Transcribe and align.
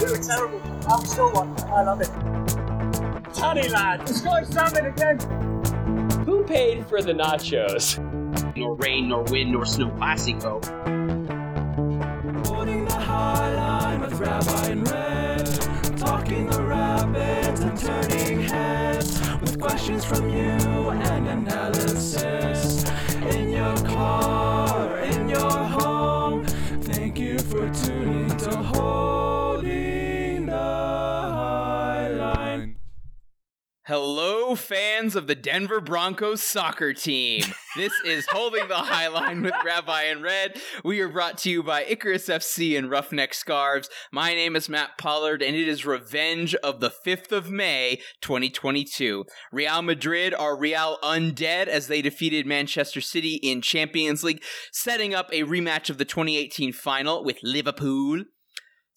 Were 0.00 0.16
terrible. 0.16 0.60
I'm 0.88 1.04
still 1.04 1.30
one. 1.32 1.54
I 1.70 1.84
love 1.84 2.00
it. 2.00 2.10
Tony 3.32 3.68
lad, 3.68 4.06
the 4.06 4.14
sky's 4.14 4.48
salmon 4.48 4.86
again. 4.86 5.20
Who 6.24 6.42
paid 6.42 6.86
for 6.86 7.00
the 7.00 7.12
nachos? 7.12 7.98
Nor 8.56 8.74
rain, 8.76 9.08
nor 9.08 9.22
wind, 9.24 9.52
nor 9.52 9.64
snow 9.64 9.90
classico. 9.90 10.60
Fans 34.56 35.16
of 35.16 35.26
the 35.26 35.34
Denver 35.34 35.80
Broncos 35.80 36.42
soccer 36.42 36.92
team. 36.92 37.44
This 37.76 37.92
is 38.04 38.26
Holding 38.30 38.68
the 38.68 38.74
High 38.74 39.08
Line 39.08 39.42
with 39.42 39.54
Rabbi 39.64 40.02
and 40.02 40.22
Red. 40.22 40.60
We 40.84 41.00
are 41.00 41.08
brought 41.08 41.38
to 41.38 41.50
you 41.50 41.62
by 41.62 41.84
Icarus 41.84 42.26
FC 42.26 42.76
and 42.76 42.90
Roughneck 42.90 43.32
Scarves. 43.34 43.88
My 44.12 44.34
name 44.34 44.56
is 44.56 44.68
Matt 44.68 44.98
Pollard, 44.98 45.42
and 45.42 45.56
it 45.56 45.68
is 45.68 45.86
Revenge 45.86 46.54
of 46.56 46.80
the 46.80 46.90
5th 46.90 47.32
of 47.32 47.50
May, 47.50 48.00
2022. 48.20 49.24
Real 49.52 49.82
Madrid 49.82 50.34
are 50.34 50.58
Real 50.58 50.98
undead 51.02 51.66
as 51.66 51.86
they 51.86 52.02
defeated 52.02 52.46
Manchester 52.46 53.00
City 53.00 53.34
in 53.34 53.62
Champions 53.62 54.24
League, 54.24 54.42
setting 54.72 55.14
up 55.14 55.28
a 55.32 55.44
rematch 55.44 55.90
of 55.90 55.98
the 55.98 56.04
2018 56.04 56.72
final 56.72 57.24
with 57.24 57.38
Liverpool. 57.42 58.24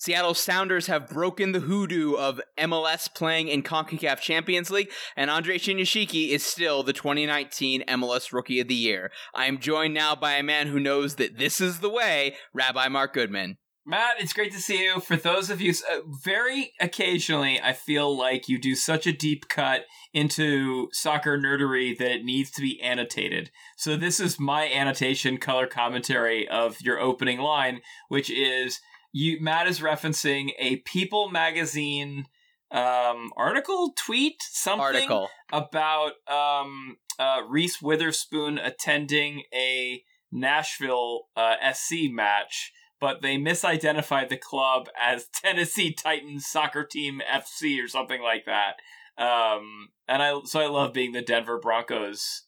Seattle 0.03 0.33
Sounders 0.33 0.87
have 0.87 1.07
broken 1.07 1.53
the 1.53 1.61
hoodoo 1.61 2.15
of 2.15 2.41
MLS 2.57 3.07
playing 3.15 3.47
in 3.47 3.63
CONCACAF 3.63 4.19
Champions 4.19 4.69
League, 4.69 4.91
and 5.15 5.29
Andre 5.29 5.57
Shinyashiki 5.57 6.31
is 6.31 6.45
still 6.45 6.83
the 6.83 6.91
2019 6.91 7.85
MLS 7.87 8.33
Rookie 8.33 8.59
of 8.59 8.67
the 8.67 8.75
Year. 8.75 9.13
I 9.33 9.45
am 9.45 9.59
joined 9.59 9.93
now 9.93 10.13
by 10.13 10.33
a 10.33 10.43
man 10.43 10.67
who 10.67 10.77
knows 10.77 11.15
that 11.15 11.37
this 11.37 11.61
is 11.61 11.79
the 11.79 11.89
way, 11.89 12.35
Rabbi 12.53 12.89
Mark 12.89 13.13
Goodman. 13.13 13.55
Matt, 13.85 14.15
it's 14.19 14.33
great 14.33 14.51
to 14.51 14.59
see 14.59 14.83
you. 14.83 14.99
For 14.99 15.15
those 15.15 15.49
of 15.49 15.61
you, 15.61 15.71
uh, 15.71 15.99
very 16.21 16.73
occasionally, 16.81 17.61
I 17.61 17.71
feel 17.71 18.13
like 18.13 18.49
you 18.49 18.59
do 18.59 18.75
such 18.75 19.07
a 19.07 19.13
deep 19.13 19.47
cut 19.47 19.85
into 20.13 20.89
soccer 20.91 21.37
nerdery 21.37 21.97
that 21.97 22.11
it 22.11 22.25
needs 22.25 22.51
to 22.51 22.61
be 22.61 22.81
annotated. 22.81 23.51
So, 23.77 23.95
this 23.95 24.19
is 24.19 24.37
my 24.37 24.69
annotation 24.69 25.37
color 25.37 25.67
commentary 25.67 26.47
of 26.47 26.81
your 26.81 26.99
opening 26.99 27.39
line, 27.39 27.81
which 28.09 28.29
is 28.29 28.79
you. 29.13 29.39
Matt 29.39 29.67
is 29.67 29.79
referencing 29.79 30.49
a 30.59 30.77
People 30.77 31.29
magazine 31.29 32.25
um, 32.73 33.31
article, 33.37 33.93
tweet, 33.95 34.41
something 34.41 34.81
Article. 34.81 35.29
about 35.51 36.13
um, 36.27 36.97
uh, 37.19 37.41
Reese 37.47 37.81
Witherspoon 37.81 38.57
attending 38.57 39.43
a 39.53 40.03
Nashville 40.31 41.27
uh, 41.37 41.55
SC 41.71 42.09
match, 42.09 42.73
but 42.99 43.21
they 43.21 43.37
misidentified 43.37 44.29
the 44.29 44.37
club 44.37 44.89
as 44.99 45.27
Tennessee 45.33 45.93
Titans 45.93 46.47
Soccer 46.47 46.83
Team 46.83 47.21
FC 47.31 47.81
or 47.83 47.87
something 47.87 48.21
like 48.21 48.45
that. 48.45 48.77
Um, 49.15 49.89
and 50.07 50.23
I 50.23 50.39
so 50.45 50.59
I 50.59 50.67
love 50.67 50.91
being 50.91 51.11
the 51.11 51.21
Denver 51.21 51.59
Broncos 51.59 52.45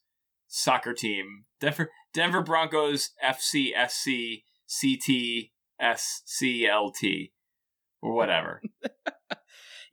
soccer 0.48 0.94
team. 0.94 1.46
Denver 1.62 1.92
Denver 2.14 2.42
Broncos 2.42 3.12
FC 3.24 3.70
SC 3.88 4.42
CT 4.68 5.52
SCLT 5.82 7.32
or 8.02 8.14
whatever. 8.14 8.62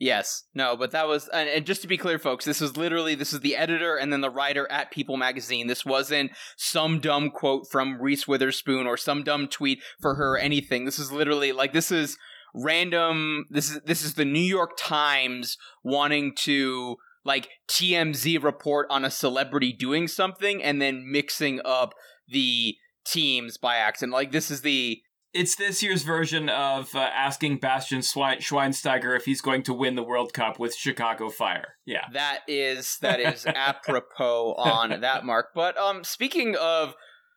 Yes, 0.03 0.43
no, 0.53 0.77
but 0.77 0.91
that 0.91 1.07
was, 1.07 1.29
and, 1.29 1.65
just 1.65 1.81
to 1.83 1.87
be 1.87 1.97
clear, 1.97 2.19
folks, 2.19 2.45
this 2.45 2.61
was 2.61 2.77
literally 2.77 3.15
this 3.15 3.33
is 3.33 3.39
the 3.39 3.55
editor 3.55 3.95
and 3.95 4.13
then 4.13 4.21
the 4.21 4.31
writer 4.31 4.69
at 4.69 4.91
People 4.91 5.17
Magazine. 5.17 5.69
This 5.69 5.87
wasn't 5.87 6.33
some 6.57 6.99
dumb 6.99 7.31
quote 7.31 7.69
from 7.71 8.03
Reese 8.03 8.27
Witherspoon 8.27 8.89
or 8.89 8.97
some 8.97 9.23
dumb 9.23 9.47
tweet 9.47 9.81
for 10.01 10.17
her 10.17 10.35
or 10.35 10.39
anything. 10.39 10.87
This 10.87 10.99
is 10.99 11.13
literally 11.13 11.53
like 11.53 11.73
this 11.73 11.93
is 11.93 12.19
random. 12.53 13.45
This 13.49 13.71
is 13.71 13.81
this 13.87 14.05
is 14.05 14.15
the 14.15 14.25
New 14.25 14.41
York 14.41 14.73
Times 14.77 15.57
wanting 15.85 16.35
to 16.39 16.97
like 17.25 17.49
TMZ 17.69 18.43
report 18.43 18.89
on 18.91 19.05
a 19.05 19.11
celebrity 19.11 19.73
doing 19.73 20.09
something 20.09 20.61
and 20.61 20.83
then 20.83 21.13
mixing 21.13 21.61
up 21.65 21.95
the 22.27 22.75
teams 23.07 23.57
by 23.57 23.77
accident. 23.77 24.13
Like 24.13 24.33
this 24.33 24.51
is 24.51 24.63
the 24.63 25.01
It's 25.35 25.57
this 25.57 25.83
year's 25.83 26.03
version 26.03 26.49
of 26.49 26.95
uh, 26.95 26.99
asking 26.99 27.59
Bastian 27.59 28.01
Schweinsteiger 28.01 29.17
if 29.17 29.25
he's 29.25 29.41
going 29.41 29.63
to 29.65 29.73
win 29.73 29.95
the 29.97 30.03
World 30.03 30.35
Cup 30.35 30.59
with 30.59 30.75
Chicago 30.75 31.31
Fire. 31.31 31.77
Yeah. 31.87 32.05
That 32.13 32.41
is 32.47 32.99
that 33.01 33.19
is 33.21 33.47
apropos 33.55 34.55
on 34.59 35.01
that 35.01 35.25
mark. 35.25 35.49
But 35.55 35.79
um 35.79 36.05
speaking 36.05 36.55
of 36.57 36.95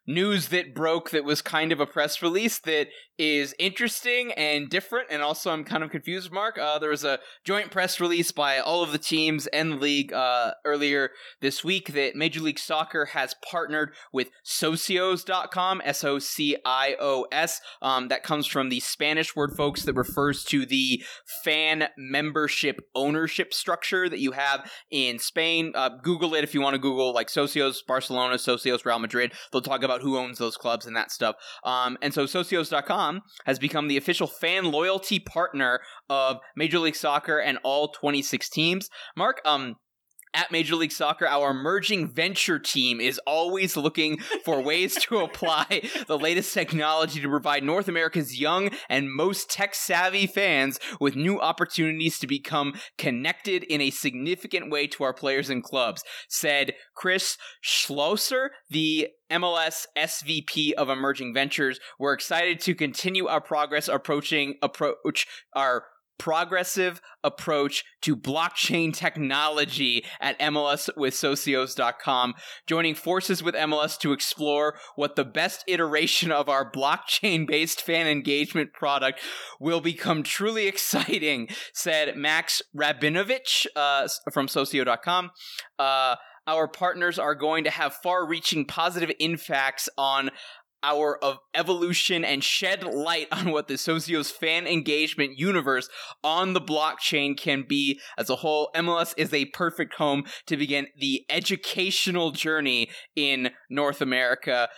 news 0.08 0.50
that 0.50 0.76
broke 0.76 1.10
that 1.12 1.24
was 1.24 1.42
kind 1.42 1.72
of 1.72 1.80
a 1.80 1.86
press 1.86 2.22
release 2.22 2.60
that 2.60 2.88
is 3.18 3.56
interesting 3.60 4.32
and 4.34 4.70
different 4.70 5.08
and 5.10 5.22
also 5.22 5.52
I'm 5.52 5.64
kind 5.64 5.84
of 5.84 5.92
confused 5.92 6.32
Mark. 6.32 6.58
Uh 6.58 6.80
there 6.80 6.90
was 6.90 7.04
a 7.04 7.20
joint 7.44 7.72
press 7.72 8.00
release 8.00 8.32
by 8.32 8.60
all 8.60 8.84
of 8.84 8.92
the 8.92 8.98
teams 8.98 9.48
and 9.48 9.74
the 9.74 9.78
league 9.78 10.14
uh 10.14 10.54
earlier 10.66 11.12
this 11.42 11.64
week 11.64 11.94
that 11.94 12.16
Major 12.16 12.42
League 12.42 12.60
Soccer 12.60 13.06
has 13.06 13.36
partnered 13.50 13.92
with 14.12 14.30
socios.com 14.46 15.82
S 15.86 16.04
O 16.04 16.20
C 16.20 16.58
I 16.66 16.96
O 17.00 17.26
S 17.32 17.62
um 17.82 18.10
that 18.10 18.24
comes 18.24 18.48
from 18.48 18.70
the 18.70 18.80
Spanish 18.80 19.36
word 19.36 19.54
folks 19.56 19.84
that 19.84 19.94
refers 19.94 20.44
to 20.46 20.66
the 20.66 21.04
fan 21.44 21.88
membership 21.98 22.82
ownership 22.94 23.54
structure 23.54 24.10
that 24.10 24.20
you 24.20 24.32
have 24.32 24.70
in 24.92 25.20
Spain. 25.20 25.72
Uh, 25.76 25.90
Google 26.02 26.34
it 26.36 26.44
if 26.44 26.54
you 26.54 26.62
want 26.62 26.74
to 26.74 26.80
Google 26.80 27.14
like 27.14 27.28
Socios 27.28 27.78
Barcelona, 27.86 28.36
Socios 28.36 28.86
Real 28.86 29.00
Madrid. 29.00 29.34
They'll 29.52 29.62
talk 29.62 29.84
about 29.84 30.02
who 30.02 30.18
owns 30.18 30.38
those 30.38 30.58
clubs 30.58 30.86
and 30.86 30.96
that 30.96 31.12
stuff. 31.12 31.36
Um, 31.64 31.98
and 32.02 32.14
so 32.14 32.26
Socios.com 32.26 33.05
has 33.46 33.60
become 33.60 33.88
the 33.88 33.98
official 33.98 34.28
fan 34.28 34.72
loyalty 34.72 35.20
partner 35.20 35.80
of 36.10 36.38
Major 36.56 36.80
League 36.80 36.96
Soccer 36.96 37.40
and 37.40 37.58
all 37.64 37.90
26 37.90 38.50
teams. 38.50 38.90
Mark, 39.16 39.42
um, 39.46 39.76
at 40.36 40.52
Major 40.52 40.76
League 40.76 40.92
Soccer, 40.92 41.26
our 41.26 41.52
emerging 41.52 42.10
venture 42.10 42.60
team 42.60 43.00
is 43.00 43.20
always 43.26 43.78
looking 43.78 44.18
for 44.44 44.62
ways 44.62 44.96
to 45.06 45.18
apply 45.24 45.90
the 46.08 46.20
latest 46.20 46.54
technology 46.54 47.22
to 47.22 47.30
provide 47.30 47.64
North 47.64 47.88
America's 47.88 48.40
young 48.40 48.70
and 48.90 49.12
most 49.12 49.50
tech 49.50 49.74
savvy 49.74 50.28
fans 50.28 50.78
with 51.00 51.16
new 51.16 51.40
opportunities 51.40 52.20
to 52.20 52.28
become 52.28 52.74
connected 52.98 53.64
in 53.64 53.80
a 53.80 53.90
significant 53.90 54.70
way 54.70 54.88
to 54.88 55.04
our 55.04 55.14
players 55.14 55.50
and 55.50 55.64
clubs, 55.64 56.04
said 56.28 56.74
Chris 56.96 57.38
Schlosser, 57.62 58.52
the 58.70 59.08
MLS 59.32 59.86
SVP 59.98 60.74
of 60.74 60.90
Emerging 60.90 61.34
Ventures. 61.34 61.80
We're 62.00 62.14
excited 62.14 62.60
to 62.62 62.76
continue 62.76 63.28
our 63.28 63.42
progress 63.42 63.88
approaching 63.88 64.56
approach 64.62 65.28
our 65.56 65.86
progressive 66.18 67.02
approach 67.24 67.84
to 68.02 68.16
blockchain 68.16 68.94
technology 68.94 70.06
at 70.20 70.40
MLS 70.40 70.90
with 70.96 71.14
socios.com, 71.14 72.34
joining 72.68 72.96
forces 72.96 73.44
with 73.44 73.56
MLS 73.56 73.98
to 74.00 74.12
explore 74.12 74.78
what 74.96 75.16
the 75.16 75.26
best 75.26 75.64
iteration 75.68 76.32
of 76.32 76.48
our 76.48 76.70
blockchain 76.70 77.48
based 77.48 77.82
fan 77.82 78.08
engagement 78.08 78.74
product 78.74 79.20
will 79.60 79.82
become 79.82 80.24
truly 80.24 80.68
exciting, 80.68 81.48
said 81.74 82.16
Max 82.16 82.62
Rabinovich 82.76 83.66
uh, 83.76 84.08
from 84.32 84.48
socio.com. 84.48 85.32
Uh, 85.78 86.16
our 86.48 86.68
partners 86.68 87.20
are 87.20 87.36
going 87.36 87.64
to 87.64 87.70
have 87.70 87.96
far 87.96 88.26
reaching 88.28 88.66
positive 88.66 89.12
impacts 89.20 89.90
on 89.98 90.32
our 90.84 91.18
of 91.18 91.40
evolution 91.56 92.24
and 92.24 92.44
shed 92.44 92.84
light 92.84 93.28
on 93.32 93.52
what 93.52 93.68
the 93.68 93.74
Socios 93.74 94.32
fan 94.32 94.68
engagement 94.68 95.38
universe 95.38 95.90
on 96.24 96.54
the 96.54 96.62
blockchain 96.62 97.36
can 97.36 97.66
be 97.68 98.00
as 98.18 98.30
a 98.30 98.38
whole. 98.38 98.70
MLS 98.76 99.14
is 99.18 99.34
a 99.34 99.46
perfect 99.46 99.96
home 99.96 100.24
to 100.46 100.56
begin 100.56 100.88
the 101.00 101.26
educational 101.30 102.32
journey 102.32 102.90
in 103.16 103.50
North 103.70 104.00
America. 104.00 104.70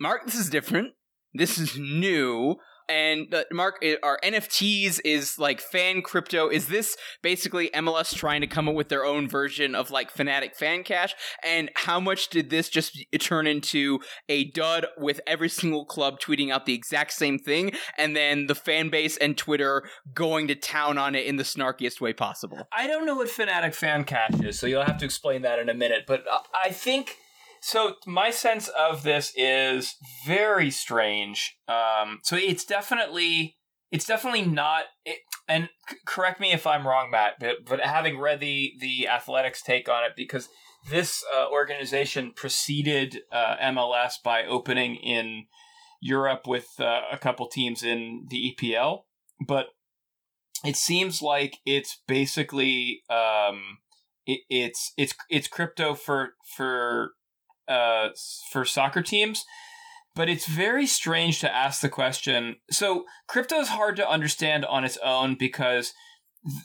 Mark, 0.00 0.24
this 0.24 0.34
is 0.34 0.50
different. 0.50 0.94
This 1.32 1.58
is 1.58 1.78
new. 1.78 2.56
And 2.88 3.32
uh, 3.34 3.44
Mark, 3.52 3.84
are 4.02 4.18
NFTs 4.24 5.00
is 5.04 5.38
like 5.38 5.60
fan 5.60 6.02
crypto? 6.02 6.48
Is 6.48 6.68
this 6.68 6.96
basically 7.22 7.70
MLS 7.70 8.14
trying 8.14 8.40
to 8.40 8.46
come 8.46 8.68
up 8.68 8.74
with 8.74 8.88
their 8.88 9.04
own 9.04 9.28
version 9.28 9.74
of 9.74 9.90
like 9.90 10.10
Fanatic 10.10 10.56
Fan 10.56 10.84
Cash? 10.84 11.14
And 11.44 11.70
how 11.74 12.00
much 12.00 12.28
did 12.28 12.50
this 12.50 12.68
just 12.68 12.98
turn 13.20 13.46
into 13.46 14.00
a 14.28 14.50
dud 14.50 14.86
with 14.96 15.20
every 15.26 15.48
single 15.48 15.84
club 15.84 16.18
tweeting 16.20 16.50
out 16.50 16.66
the 16.66 16.74
exact 16.74 17.12
same 17.12 17.38
thing, 17.38 17.72
and 17.96 18.16
then 18.16 18.46
the 18.46 18.54
fan 18.54 18.88
base 18.88 19.16
and 19.16 19.36
Twitter 19.36 19.88
going 20.14 20.48
to 20.48 20.54
town 20.54 20.98
on 20.98 21.14
it 21.14 21.26
in 21.26 21.36
the 21.36 21.42
snarkiest 21.42 22.00
way 22.00 22.12
possible? 22.12 22.68
I 22.72 22.86
don't 22.86 23.06
know 23.06 23.16
what 23.16 23.28
Fanatic 23.28 23.74
Fan 23.74 24.04
Cash 24.04 24.40
is, 24.40 24.58
so 24.58 24.66
you'll 24.66 24.84
have 24.84 24.98
to 24.98 25.04
explain 25.04 25.42
that 25.42 25.58
in 25.58 25.68
a 25.68 25.74
minute. 25.74 26.04
But 26.06 26.24
uh, 26.30 26.38
I 26.64 26.70
think 26.70 27.16
so 27.68 27.96
my 28.06 28.30
sense 28.30 28.68
of 28.68 29.02
this 29.02 29.30
is 29.36 29.96
very 30.26 30.70
strange. 30.70 31.58
Um, 31.68 32.20
so 32.22 32.34
it's 32.34 32.64
definitely 32.64 33.58
it's 33.90 34.06
definitely 34.06 34.46
not. 34.46 34.84
It, 35.04 35.18
and 35.46 35.68
c- 35.86 35.96
correct 36.06 36.40
me 36.40 36.52
if 36.52 36.66
I'm 36.66 36.86
wrong, 36.86 37.10
Matt. 37.10 37.34
But, 37.38 37.56
but 37.66 37.80
having 37.80 38.18
read 38.18 38.40
the 38.40 38.72
the 38.80 39.06
Athletic's 39.06 39.60
take 39.60 39.86
on 39.86 40.02
it, 40.02 40.12
because 40.16 40.48
this 40.90 41.22
uh, 41.36 41.50
organization 41.50 42.32
preceded 42.34 43.18
uh, 43.30 43.56
MLS 43.62 44.14
by 44.24 44.44
opening 44.44 44.96
in 44.96 45.44
Europe 46.00 46.46
with 46.46 46.68
uh, 46.80 47.02
a 47.12 47.18
couple 47.18 47.48
teams 47.48 47.82
in 47.82 48.28
the 48.30 48.56
EPL, 48.58 49.00
but 49.46 49.66
it 50.64 50.76
seems 50.76 51.20
like 51.20 51.58
it's 51.66 52.00
basically 52.08 53.02
um, 53.10 53.76
it, 54.24 54.40
it's 54.48 54.94
it's 54.96 55.12
it's 55.28 55.48
crypto 55.48 55.92
for 55.92 56.30
for 56.56 57.12
uh, 57.68 58.08
for 58.52 58.64
soccer 58.64 59.02
teams 59.02 59.44
but 60.18 60.28
it's 60.28 60.48
very 60.48 60.84
strange 60.84 61.38
to 61.38 61.54
ask 61.54 61.80
the 61.80 61.88
question. 61.88 62.56
So, 62.72 63.04
crypto 63.28 63.60
is 63.60 63.68
hard 63.68 63.94
to 63.96 64.10
understand 64.10 64.64
on 64.64 64.82
its 64.82 64.98
own 65.04 65.36
because 65.38 65.92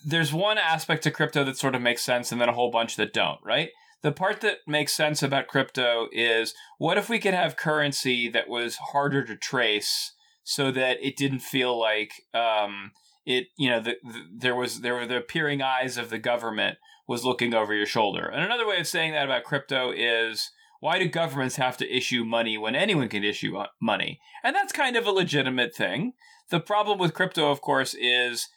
there's 0.04 0.34
one 0.34 0.58
aspect 0.58 1.04
to 1.04 1.12
crypto 1.12 1.44
that 1.44 1.58
sort 1.58 1.76
of 1.76 1.82
makes 1.82 2.02
sense 2.02 2.32
and 2.32 2.42
then 2.42 2.50
a 2.50 2.54
whole 2.54 2.72
bunch 2.72 2.96
that 2.96 3.14
don't, 3.14 3.40
right? 3.44 3.70
The 4.02 4.12
part 4.12 4.42
that 4.42 4.58
makes 4.68 4.94
sense 4.94 5.22
about 5.22 5.48
crypto 5.48 6.08
is 6.12 6.56
what 6.80 6.98
if 6.98 7.10
we 7.10 7.20
could 7.20 7.36
have 7.36 7.56
currency 7.56 8.28
that 8.30 8.50
was 8.50 8.78
harder 8.92 9.24
to 9.24 9.38
trace 9.38 10.14
so 10.44 10.72
that 10.72 10.98
it 11.02 11.16
didn't 11.16 11.40
feel 11.40 11.80
like 11.80 12.12
um, 12.34 12.92
it, 13.26 13.48
you 13.58 13.70
know, 13.70 13.80
the, 13.80 13.98
the, 14.04 14.24
there 14.36 14.56
was 14.56 14.82
there 14.82 14.96
were 14.96 15.06
the 15.06 15.22
peering 15.22 15.62
eyes 15.62 15.96
of 15.96 16.10
the 16.10 16.18
government 16.18 16.78
was 17.08 17.24
looking 17.24 17.54
over 17.54 17.74
your 17.74 17.86
shoulder. 17.86 18.26
And 18.26 18.44
another 18.44 18.68
way 18.68 18.80
of 18.80 18.88
saying 18.88 19.14
that 19.14 19.26
about 19.26 19.44
crypto 19.44 19.92
is 19.96 20.50
why 20.84 21.00
do 21.00 21.08
governments 21.08 21.56
have 21.56 21.78
to 21.78 21.90
issue 21.90 22.26
money 22.26 22.58
when 22.58 22.76
anyone 22.76 23.08
can 23.08 23.24
issue 23.24 23.56
uh, 23.56 23.68
money? 23.82 24.20
And 24.44 24.54
that's 24.54 24.74
kind 24.74 24.98
of 24.98 25.08
a 25.08 25.12
legitimate 25.12 25.74
thing. 25.74 26.12
The 26.50 26.60
problem 26.60 27.00
with 27.00 27.14
crypto, 27.14 27.50
of 27.50 27.62
course, 27.62 27.96
is 27.98 28.50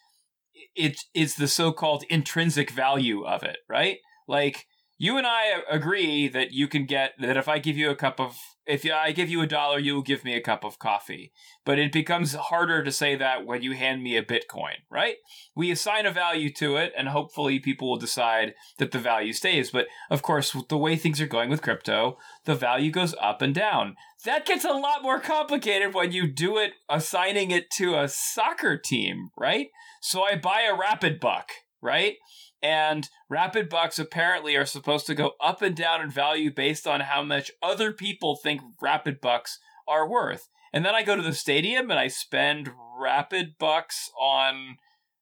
it 0.74 1.04
is 1.14 1.36
the 1.36 1.46
so-called 1.46 2.02
intrinsic 2.10 2.72
value 2.72 3.24
of 3.24 3.44
it, 3.44 3.58
right? 3.68 3.98
Like 4.26 4.66
you 4.98 5.18
and 5.18 5.26
I 5.26 5.62
agree 5.70 6.28
that 6.28 6.52
you 6.52 6.68
can 6.68 6.86
get 6.86 7.12
that 7.20 7.36
if 7.36 7.48
I 7.48 7.58
give 7.58 7.76
you 7.76 7.90
a 7.90 7.96
cup 7.96 8.20
of 8.20 8.36
if 8.66 8.84
I 8.84 9.12
give 9.12 9.28
you 9.28 9.40
a 9.42 9.46
dollar, 9.46 9.78
you 9.78 9.94
will 9.94 10.02
give 10.02 10.24
me 10.24 10.34
a 10.34 10.40
cup 10.40 10.64
of 10.64 10.80
coffee. 10.80 11.32
But 11.64 11.78
it 11.78 11.92
becomes 11.92 12.34
harder 12.34 12.82
to 12.82 12.90
say 12.90 13.14
that 13.14 13.46
when 13.46 13.62
you 13.62 13.72
hand 13.72 14.02
me 14.02 14.16
a 14.16 14.24
Bitcoin, 14.24 14.78
right? 14.90 15.16
We 15.54 15.70
assign 15.70 16.04
a 16.04 16.10
value 16.10 16.52
to 16.54 16.76
it, 16.76 16.92
and 16.98 17.08
hopefully 17.08 17.60
people 17.60 17.88
will 17.88 17.96
decide 17.96 18.54
that 18.78 18.90
the 18.90 18.98
value 18.98 19.32
stays. 19.32 19.70
But 19.70 19.86
of 20.10 20.22
course, 20.22 20.56
the 20.68 20.76
way 20.76 20.96
things 20.96 21.20
are 21.20 21.28
going 21.28 21.48
with 21.48 21.62
crypto, 21.62 22.18
the 22.44 22.56
value 22.56 22.90
goes 22.90 23.14
up 23.20 23.40
and 23.40 23.54
down. 23.54 23.94
That 24.24 24.46
gets 24.46 24.64
a 24.64 24.72
lot 24.72 25.02
more 25.02 25.20
complicated 25.20 25.94
when 25.94 26.10
you 26.10 26.26
do 26.26 26.56
it 26.56 26.72
assigning 26.88 27.52
it 27.52 27.70
to 27.76 27.96
a 27.96 28.08
soccer 28.08 28.76
team, 28.76 29.30
right? 29.36 29.68
So 30.00 30.24
I 30.24 30.36
buy 30.36 30.62
a 30.62 30.76
Rapid 30.76 31.20
Buck, 31.20 31.50
right? 31.80 32.16
And 32.62 33.08
rapid 33.28 33.68
bucks 33.68 33.98
apparently 33.98 34.56
are 34.56 34.64
supposed 34.64 35.06
to 35.06 35.14
go 35.14 35.32
up 35.40 35.62
and 35.62 35.76
down 35.76 36.00
in 36.00 36.10
value 36.10 36.50
based 36.52 36.86
on 36.86 37.00
how 37.00 37.22
much 37.22 37.50
other 37.62 37.92
people 37.92 38.36
think 38.36 38.60
rapid 38.80 39.20
bucks 39.20 39.58
are 39.86 40.08
worth. 40.08 40.48
And 40.72 40.84
then 40.84 40.94
I 40.94 41.02
go 41.02 41.16
to 41.16 41.22
the 41.22 41.32
stadium 41.32 41.90
and 41.90 42.00
I 42.00 42.08
spend 42.08 42.70
rapid 42.98 43.54
bucks 43.58 44.10
on 44.20 44.76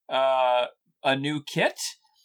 uh, 0.09 0.67
a 1.03 1.17
new 1.17 1.43
kit. 1.43 1.81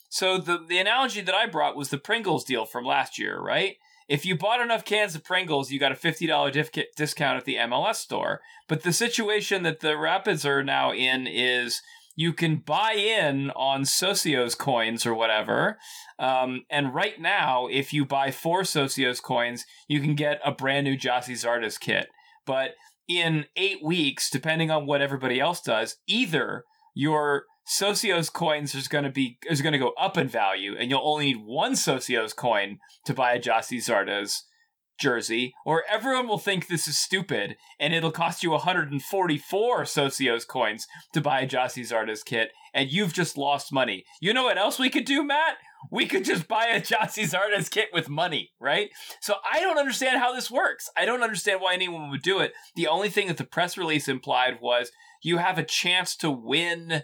So 0.09 0.37
the 0.37 0.57
the 0.67 0.79
analogy 0.79 1.21
that 1.21 1.35
I 1.35 1.45
brought 1.45 1.75
was 1.75 1.89
the 1.89 1.97
Pringles 1.97 2.43
deal 2.43 2.65
from 2.65 2.85
last 2.85 3.19
year, 3.19 3.39
right? 3.39 3.75
If 4.07 4.25
you 4.25 4.35
bought 4.35 4.61
enough 4.61 4.83
cans 4.83 5.13
of 5.13 5.23
Pringles, 5.23 5.69
you 5.69 5.79
got 5.79 5.91
a 5.91 5.95
$50 5.95 6.51
dif- 6.51 6.71
discount 6.97 7.37
at 7.37 7.45
the 7.45 7.57
MLS 7.57 7.97
store. 7.97 8.41
But 8.67 8.81
the 8.81 8.91
situation 8.91 9.61
that 9.61 9.81
the 9.81 9.95
Rapids 9.95 10.47
are 10.47 10.63
now 10.63 10.91
in 10.91 11.27
is 11.27 11.83
you 12.19 12.33
can 12.33 12.57
buy 12.57 12.91
in 12.95 13.49
on 13.51 13.83
Socios 13.83 14.57
coins 14.57 15.05
or 15.05 15.13
whatever. 15.13 15.77
Um, 16.19 16.65
and 16.69 16.93
right 16.93 17.17
now, 17.17 17.67
if 17.67 17.93
you 17.93 18.03
buy 18.05 18.29
four 18.29 18.63
Socios 18.63 19.23
coins, 19.23 19.65
you 19.87 20.01
can 20.01 20.15
get 20.15 20.41
a 20.43 20.51
brand 20.51 20.83
new 20.83 20.97
Gyasi 20.97 21.31
Zardes 21.31 21.79
kit. 21.79 22.09
But 22.45 22.71
in 23.07 23.45
eight 23.55 23.81
weeks, 23.81 24.29
depending 24.29 24.69
on 24.69 24.85
what 24.85 25.01
everybody 25.01 25.39
else 25.39 25.61
does, 25.61 25.95
either 26.07 26.65
your 26.93 27.45
Socios 27.65 28.33
coins 28.33 28.75
is 28.75 28.89
going 28.89 29.05
to 29.05 29.11
be 29.11 29.37
is 29.49 29.61
going 29.61 29.71
to 29.71 29.79
go 29.79 29.93
up 29.97 30.17
in 30.17 30.27
value, 30.27 30.75
and 30.77 30.89
you'll 30.89 31.07
only 31.07 31.27
need 31.27 31.45
one 31.45 31.71
Socios 31.71 32.35
coin 32.35 32.79
to 33.05 33.13
buy 33.13 33.31
a 33.31 33.39
Gyasi 33.39 33.77
Zardes 33.77 34.41
jersey, 34.99 35.53
or 35.65 35.83
everyone 35.89 36.27
will 36.27 36.37
think 36.37 36.67
this 36.67 36.87
is 36.87 36.97
stupid, 36.97 37.55
and 37.79 37.93
it'll 37.93 38.11
cost 38.11 38.43
you 38.43 38.51
144 38.51 39.83
Socios 39.83 40.47
coins 40.47 40.87
to 41.13 41.21
buy 41.21 41.41
a 41.41 41.47
Gyasi 41.47 41.83
Zardes 41.83 42.23
kit, 42.23 42.51
and 42.73 42.91
you've 42.91 43.13
just 43.13 43.37
lost 43.37 43.73
money. 43.73 44.03
You 44.21 44.33
know 44.33 44.43
what 44.43 44.57
else 44.57 44.77
we 44.77 44.89
could 44.89 45.05
do, 45.05 45.23
Matt? 45.23 45.55
We 45.91 46.05
could 46.05 46.25
just 46.25 46.47
buy 46.47 46.67
a 46.67 46.81
Gyasi 46.81 47.23
Zardes 47.23 47.71
kit 47.71 47.89
with 47.93 48.09
money, 48.09 48.51
right? 48.59 48.89
So 49.21 49.35
I 49.51 49.61
don't 49.61 49.79
understand 49.79 50.19
how 50.19 50.33
this 50.33 50.51
works. 50.51 50.89
I 50.97 51.05
don't 51.05 51.23
understand 51.23 51.61
why 51.61 51.73
anyone 51.73 52.09
would 52.09 52.21
do 52.21 52.39
it. 52.39 52.53
The 52.75 52.87
only 52.87 53.09
thing 53.09 53.27
that 53.27 53.37
the 53.37 53.45
press 53.45 53.77
release 53.77 54.07
implied 54.07 54.59
was 54.61 54.91
you 55.23 55.37
have 55.37 55.57
a 55.57 55.63
chance 55.63 56.15
to 56.17 56.29
win, 56.29 57.03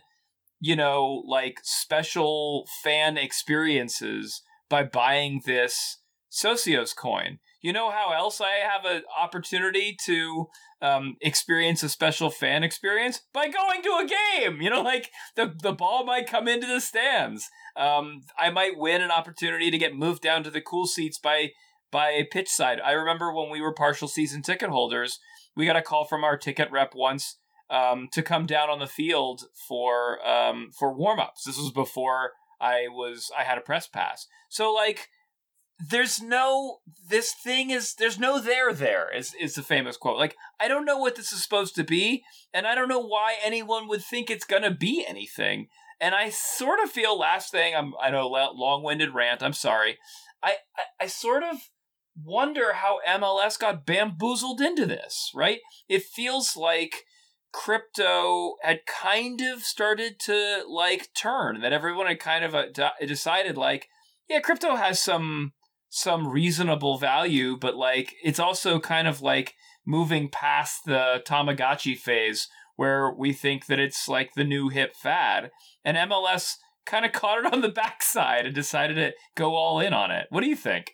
you 0.59 0.75
know, 0.75 1.23
like 1.25 1.59
special 1.63 2.67
fan 2.83 3.17
experiences 3.17 4.41
by 4.69 4.83
buying 4.83 5.41
this 5.45 5.99
Socios 6.31 6.95
coin. 6.95 7.39
You 7.65 7.73
know 7.73 7.89
how 7.89 8.13
else 8.13 8.41
I 8.41 8.57
have 8.57 8.85
an 8.85 9.01
opportunity 9.19 9.97
to 10.05 10.49
um, 10.83 11.15
experience 11.19 11.81
a 11.81 11.89
special 11.89 12.29
fan 12.29 12.61
experience 12.61 13.21
by 13.33 13.47
going 13.47 13.81
to 13.81 13.89
a 13.89 14.07
game. 14.07 14.61
You 14.61 14.69
know, 14.69 14.83
like 14.83 15.09
the 15.35 15.51
the 15.63 15.73
ball 15.73 16.05
might 16.05 16.29
come 16.29 16.47
into 16.47 16.67
the 16.67 16.79
stands. 16.79 17.49
Um, 17.75 18.21
I 18.37 18.51
might 18.51 18.77
win 18.77 19.01
an 19.01 19.09
opportunity 19.09 19.71
to 19.71 19.79
get 19.79 19.95
moved 19.95 20.21
down 20.21 20.43
to 20.43 20.51
the 20.51 20.61
cool 20.61 20.85
seats 20.85 21.17
by 21.17 21.53
by 21.91 22.11
a 22.11 22.23
pitch 22.23 22.49
side. 22.49 22.79
I 22.85 22.91
remember 22.91 23.33
when 23.33 23.49
we 23.49 23.61
were 23.61 23.73
partial 23.73 24.07
season 24.07 24.43
ticket 24.43 24.69
holders, 24.69 25.17
we 25.55 25.65
got 25.65 25.75
a 25.75 25.81
call 25.81 26.05
from 26.05 26.23
our 26.23 26.37
ticket 26.37 26.69
rep 26.71 26.93
once 26.93 27.39
um, 27.71 28.09
to 28.11 28.21
come 28.21 28.45
down 28.45 28.69
on 28.69 28.77
the 28.77 28.85
field 28.85 29.45
for 29.67 30.23
um, 30.23 30.69
for 30.77 30.93
warm 30.93 31.19
ups. 31.19 31.45
This 31.45 31.57
was 31.57 31.71
before 31.71 32.33
I 32.61 32.89
was 32.89 33.31
I 33.35 33.41
had 33.41 33.57
a 33.57 33.61
press 33.61 33.87
pass. 33.87 34.27
So 34.49 34.71
like 34.71 35.09
there's 35.79 36.21
no 36.21 36.79
this 37.09 37.33
thing 37.33 37.69
is 37.69 37.95
there's 37.95 38.17
no 38.17 38.39
there 38.39 38.71
there 38.73 39.13
is 39.15 39.33
is 39.39 39.55
the 39.55 39.63
famous 39.63 39.97
quote. 39.97 40.17
Like 40.17 40.35
i 40.59 40.67
don't 40.67 40.85
know 40.85 40.97
what 40.97 41.15
this 41.15 41.31
is 41.31 41.43
supposed 41.43 41.75
to 41.75 41.83
be 41.83 42.23
and 42.53 42.65
i 42.65 42.75
don't 42.75 42.87
know 42.87 43.05
why 43.05 43.35
anyone 43.43 43.87
would 43.87 44.01
think 44.03 44.29
it's 44.29 44.45
gonna 44.45 44.71
be 44.73 45.05
anything. 45.07 45.67
And 45.99 46.15
i 46.15 46.29
sort 46.29 46.79
of 46.83 46.89
feel 46.89 47.17
last 47.17 47.51
thing 47.51 47.75
i'm 47.75 47.93
i 48.01 48.09
know 48.09 48.27
long-winded 48.27 49.13
rant 49.13 49.43
i'm 49.43 49.53
sorry. 49.53 49.97
I, 50.41 50.55
I 50.77 51.05
i 51.05 51.07
sort 51.07 51.43
of 51.43 51.57
wonder 52.23 52.73
how 52.73 52.99
mls 53.05 53.59
got 53.59 53.85
bamboozled 53.85 54.61
into 54.61 54.85
this 54.85 55.31
right? 55.35 55.59
It 55.89 56.03
feels 56.03 56.55
like 56.55 57.03
crypto 57.51 58.55
had 58.63 58.85
kind 58.85 59.41
of 59.41 59.61
started 59.63 60.19
to 60.19 60.63
like 60.67 61.09
turn 61.13 61.61
that 61.61 61.73
everyone 61.73 62.07
had 62.07 62.19
kind 62.19 62.43
of 62.43 62.53
uh, 62.53 62.65
decided 63.05 63.57
like 63.57 63.87
yeah 64.29 64.41
crypto 64.41 64.75
has 64.75 65.01
some 65.01 65.53
some 65.95 66.27
reasonable 66.27 66.97
value, 66.97 67.55
but 67.55 67.77
like 67.77 68.15
it's 68.21 68.39
also 68.39 68.81
kind 68.81 69.07
of 69.07 69.21
like 69.21 69.53
moving 69.85 70.27
past 70.27 70.83
the 70.85 71.23
Tamagotchi 71.25 71.97
phase 71.97 72.49
where 72.75 73.09
we 73.09 73.31
think 73.31 73.67
that 73.67 73.79
it's 73.79 74.09
like 74.09 74.33
the 74.33 74.43
new 74.43 74.67
hip 74.67 74.93
fad. 74.93 75.51
And 75.85 75.95
MLS 75.95 76.55
kind 76.85 77.05
of 77.05 77.11
caught 77.13 77.45
it 77.45 77.53
on 77.53 77.61
the 77.61 77.69
backside 77.69 78.45
and 78.45 78.53
decided 78.53 78.95
to 78.95 79.13
go 79.35 79.55
all 79.55 79.79
in 79.79 79.93
on 79.93 80.11
it. 80.11 80.27
What 80.31 80.41
do 80.41 80.49
you 80.49 80.55
think? 80.57 80.91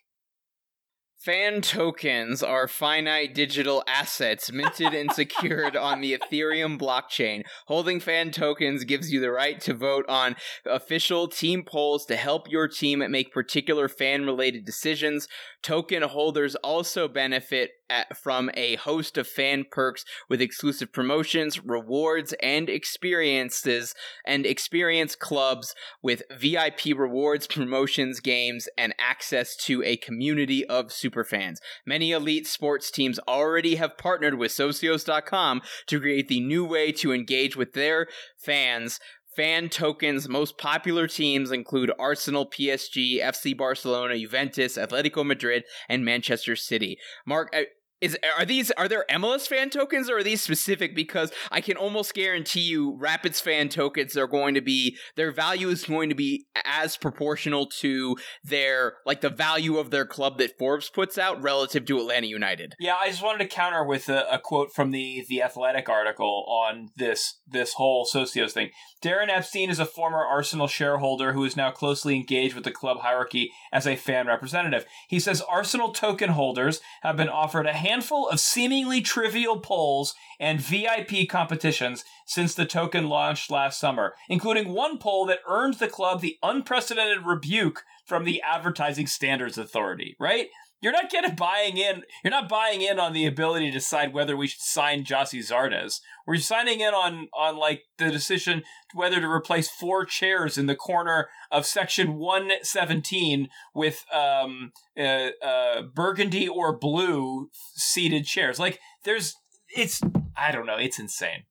Fan 1.24 1.62
tokens 1.62 2.42
are 2.42 2.68
finite 2.68 3.36
digital 3.36 3.84
assets 3.86 4.52
minted 4.52 4.96
and 4.96 5.12
secured 5.12 5.76
on 5.76 6.02
the 6.02 6.18
Ethereum 6.18 6.80
blockchain. 6.80 7.44
Holding 7.68 8.00
fan 8.00 8.32
tokens 8.32 8.86
gives 8.86 9.14
you 9.14 9.20
the 9.20 9.30
right 9.30 9.62
to 9.62 9.76
vote 9.76 10.04
on 10.10 10.36
official 10.66 11.28
team 11.28 11.64
polls 11.64 12.08
to 12.08 12.16
help 12.16 12.50
your 12.50 12.68
team 12.68 13.04
make 13.12 13.32
particular 13.32 13.88
fan 13.88 14.26
related 14.26 14.66
decisions. 14.66 15.28
Token 15.62 16.02
holders 16.02 16.56
also 16.56 17.08
benefit 17.08 17.70
at, 17.92 18.18
from 18.18 18.50
a 18.56 18.78
host 18.78 19.18
of 19.18 19.28
fan 19.28 19.66
perks 19.70 20.06
with 20.30 20.42
exclusive 20.42 20.92
promotions, 20.94 21.64
rewards, 21.64 22.34
and 22.42 22.70
experiences, 22.70 23.94
and 24.26 24.46
experience 24.46 25.16
clubs 25.16 25.76
with 26.02 26.24
VIP 26.32 26.98
rewards, 26.98 27.46
promotions, 27.48 28.20
games, 28.20 28.68
and 28.78 28.96
access 28.98 29.56
to 29.58 29.84
a 29.84 29.98
community 29.98 30.66
of 30.66 30.88
superfans. 30.88 31.58
Many 31.86 32.12
elite 32.12 32.48
sports 32.48 32.90
teams 32.90 33.20
already 33.28 33.76
have 33.76 33.98
partnered 33.98 34.36
with 34.36 34.52
Socios.com 34.52 35.62
to 35.88 36.00
create 36.00 36.30
the 36.30 36.40
new 36.40 36.66
way 36.66 36.92
to 36.94 37.14
engage 37.14 37.56
with 37.58 37.74
their 37.74 38.08
fans 38.38 39.00
fan 39.36 39.70
tokens. 39.70 40.28
Most 40.28 40.58
popular 40.58 41.08
teams 41.08 41.52
include 41.52 41.92
Arsenal, 41.98 42.50
PSG, 42.50 43.22
FC 43.22 43.58
Barcelona, 43.58 44.18
Juventus, 44.18 44.78
Atletico 44.78 45.26
Madrid, 45.26 45.64
and 45.88 46.04
Manchester 46.06 46.56
City. 46.56 46.98
Mark, 47.26 47.56
is 48.02 48.18
are 48.38 48.46
these 48.46 48.72
are 48.72 48.88
there 48.88 49.06
MLS 49.10 49.48
fan 49.48 49.70
tokens 49.70 50.10
or 50.10 50.18
are 50.18 50.24
these 50.24 50.42
specific? 50.42 50.96
Because 50.96 51.32
I 51.52 51.62
can 51.62 51.78
almost 51.78 52.14
guarantee 52.14 52.62
you, 52.62 52.98
Rapids 52.98 53.40
fan 53.40 53.70
tokens 53.70 54.18
are 54.18 54.28
going 54.28 54.56
to 54.56 54.62
be 54.62 54.98
their 55.16 55.32
value 55.32 55.70
is 55.70 55.86
going 55.86 56.10
to 56.10 56.16
be 56.16 56.48
as 56.66 56.98
proportional 56.98 57.68
to 57.80 58.18
their 58.44 58.96
like 59.06 59.22
the 59.22 59.30
value 59.30 59.78
of 59.78 59.92
their 59.92 60.06
club 60.06 60.40
that 60.40 60.58
Forbes 60.58 60.90
puts 60.90 61.18
out 61.18 61.42
relative 61.42 61.86
to 61.86 62.00
Atlanta 62.00 62.28
United. 62.28 62.74
Yeah, 62.80 62.96
I 62.96 63.10
just 63.10 63.24
wanted 63.24 63.40
to 63.40 63.56
counter 63.56 63.84
with 63.84 64.10
a, 64.10 64.26
a 64.32 64.40
quote 64.40 64.74
from 64.74 64.92
the 64.92 65.24
the 65.30 65.44
Athletic 65.44 65.88
article 65.88 66.46
on 66.48 66.90
this 66.98 67.40
this 67.48 67.74
whole 67.74 68.06
Socios 68.06 68.52
thing. 68.52 68.72
Darren 69.04 69.30
Epstein 69.30 69.70
is 69.70 69.80
a 69.80 69.86
former 69.86 70.24
Arsenal 70.24 70.68
shareholder 70.68 71.34
who 71.34 71.44
is 71.44 71.58
now 71.58 71.72
closely 71.72 72.16
engaged 72.16 72.56
with 72.56 72.64
the 72.64 72.72
club 72.72 73.00
hierarchy 73.02 73.52
as 73.72 73.88
a 73.88 73.96
fan 73.96 74.28
representative. 74.28 74.86
He 75.08 75.20
says 75.20 75.42
Arsenal 75.42 75.92
token 75.92 76.30
holders 76.30 76.82
have 77.02 77.18
been 77.18 77.30
offered 77.30 77.66
a 77.66 77.74
handful 77.92 78.30
of 78.30 78.40
seemingly 78.40 79.02
trivial 79.02 79.60
polls 79.60 80.16
and 80.40 80.62
VIP 80.62 81.28
competitions 81.30 82.06
since 82.26 82.56
the 82.56 82.66
token 82.66 83.10
launched 83.10 83.52
last 83.52 83.80
summer, 83.80 84.16
including 84.30 84.74
one 84.74 84.98
poll 84.98 85.26
that 85.26 85.40
earned 85.48 85.76
the 85.76 85.90
club 85.90 86.22
the 86.22 86.38
unprecedented 86.42 87.26
rebuke 87.26 87.84
from 88.06 88.24
the 88.24 88.42
Advertising 88.42 89.08
Standards 89.08 89.58
Authority, 89.58 90.16
right? 90.20 90.48
You're 90.82 90.92
not 90.92 91.12
getting 91.12 91.36
buying 91.36 91.78
in. 91.78 92.04
You're 92.24 92.32
not 92.32 92.50
buying 92.50 92.82
in 92.82 93.00
on 93.00 93.14
the 93.14 93.28
ability 93.28 93.68
to 93.68 93.72
decide 93.72 94.14
whether 94.14 94.36
we 94.36 94.48
should 94.48 94.62
sign 94.62 95.04
Gyasi 95.04 95.40
Zardes. 95.40 96.02
We're 96.26 96.38
signing 96.38 96.80
in 96.80 96.94
on 96.94 97.28
on 97.38 97.56
like 97.56 97.84
the 98.00 98.10
decision 98.10 98.64
whether 98.96 99.22
to 99.22 99.28
replace 99.28 99.70
four 99.70 100.06
chairs 100.06 100.58
in 100.58 100.66
the 100.66 100.76
corner 100.76 101.30
of 101.52 101.68
section 101.68 102.16
117 102.16 103.50
with 103.76 104.04
um 104.12 104.72
uh, 104.98 105.30
uh 105.44 105.84
burgundy 105.84 106.48
or 106.48 106.76
blue 106.76 107.50
seated 107.76 108.26
chairs. 108.26 108.58
Like 108.60 108.80
there's 109.04 109.36
it's 109.70 110.02
I 110.36 110.52
don't 110.52 110.66
know, 110.66 110.78
it's 110.78 110.98
insane. 110.98 111.44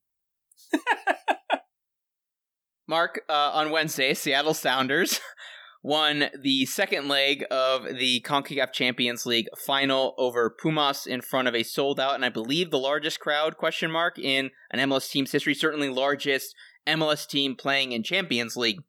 Mark, 2.88 3.20
uh, 3.28 3.52
on 3.54 3.70
Wednesday, 3.70 4.14
Seattle 4.14 4.54
Sounders 4.54 5.20
won 5.82 6.26
the 6.40 6.66
second 6.66 7.08
leg 7.08 7.44
of 7.50 7.84
the 7.84 8.20
CONCACAF 8.20 8.72
Champions 8.72 9.24
League 9.24 9.48
final 9.66 10.14
over 10.18 10.50
Pumas 10.50 11.06
in 11.06 11.20
front 11.20 11.48
of 11.48 11.54
a 11.54 11.62
sold 11.62 11.98
out 11.98 12.14
and 12.14 12.24
I 12.24 12.28
believe 12.28 12.70
the 12.70 12.78
largest 12.78 13.20
crowd 13.20 13.56
question 13.56 13.90
mark 13.90 14.18
in 14.18 14.50
an 14.70 14.90
MLS 14.90 15.10
team's 15.10 15.32
history, 15.32 15.54
certainly 15.54 15.88
largest 15.88 16.54
MLS 16.86 17.26
team 17.26 17.56
playing 17.56 17.92
in 17.92 18.02
Champions 18.02 18.56
League 18.56 18.80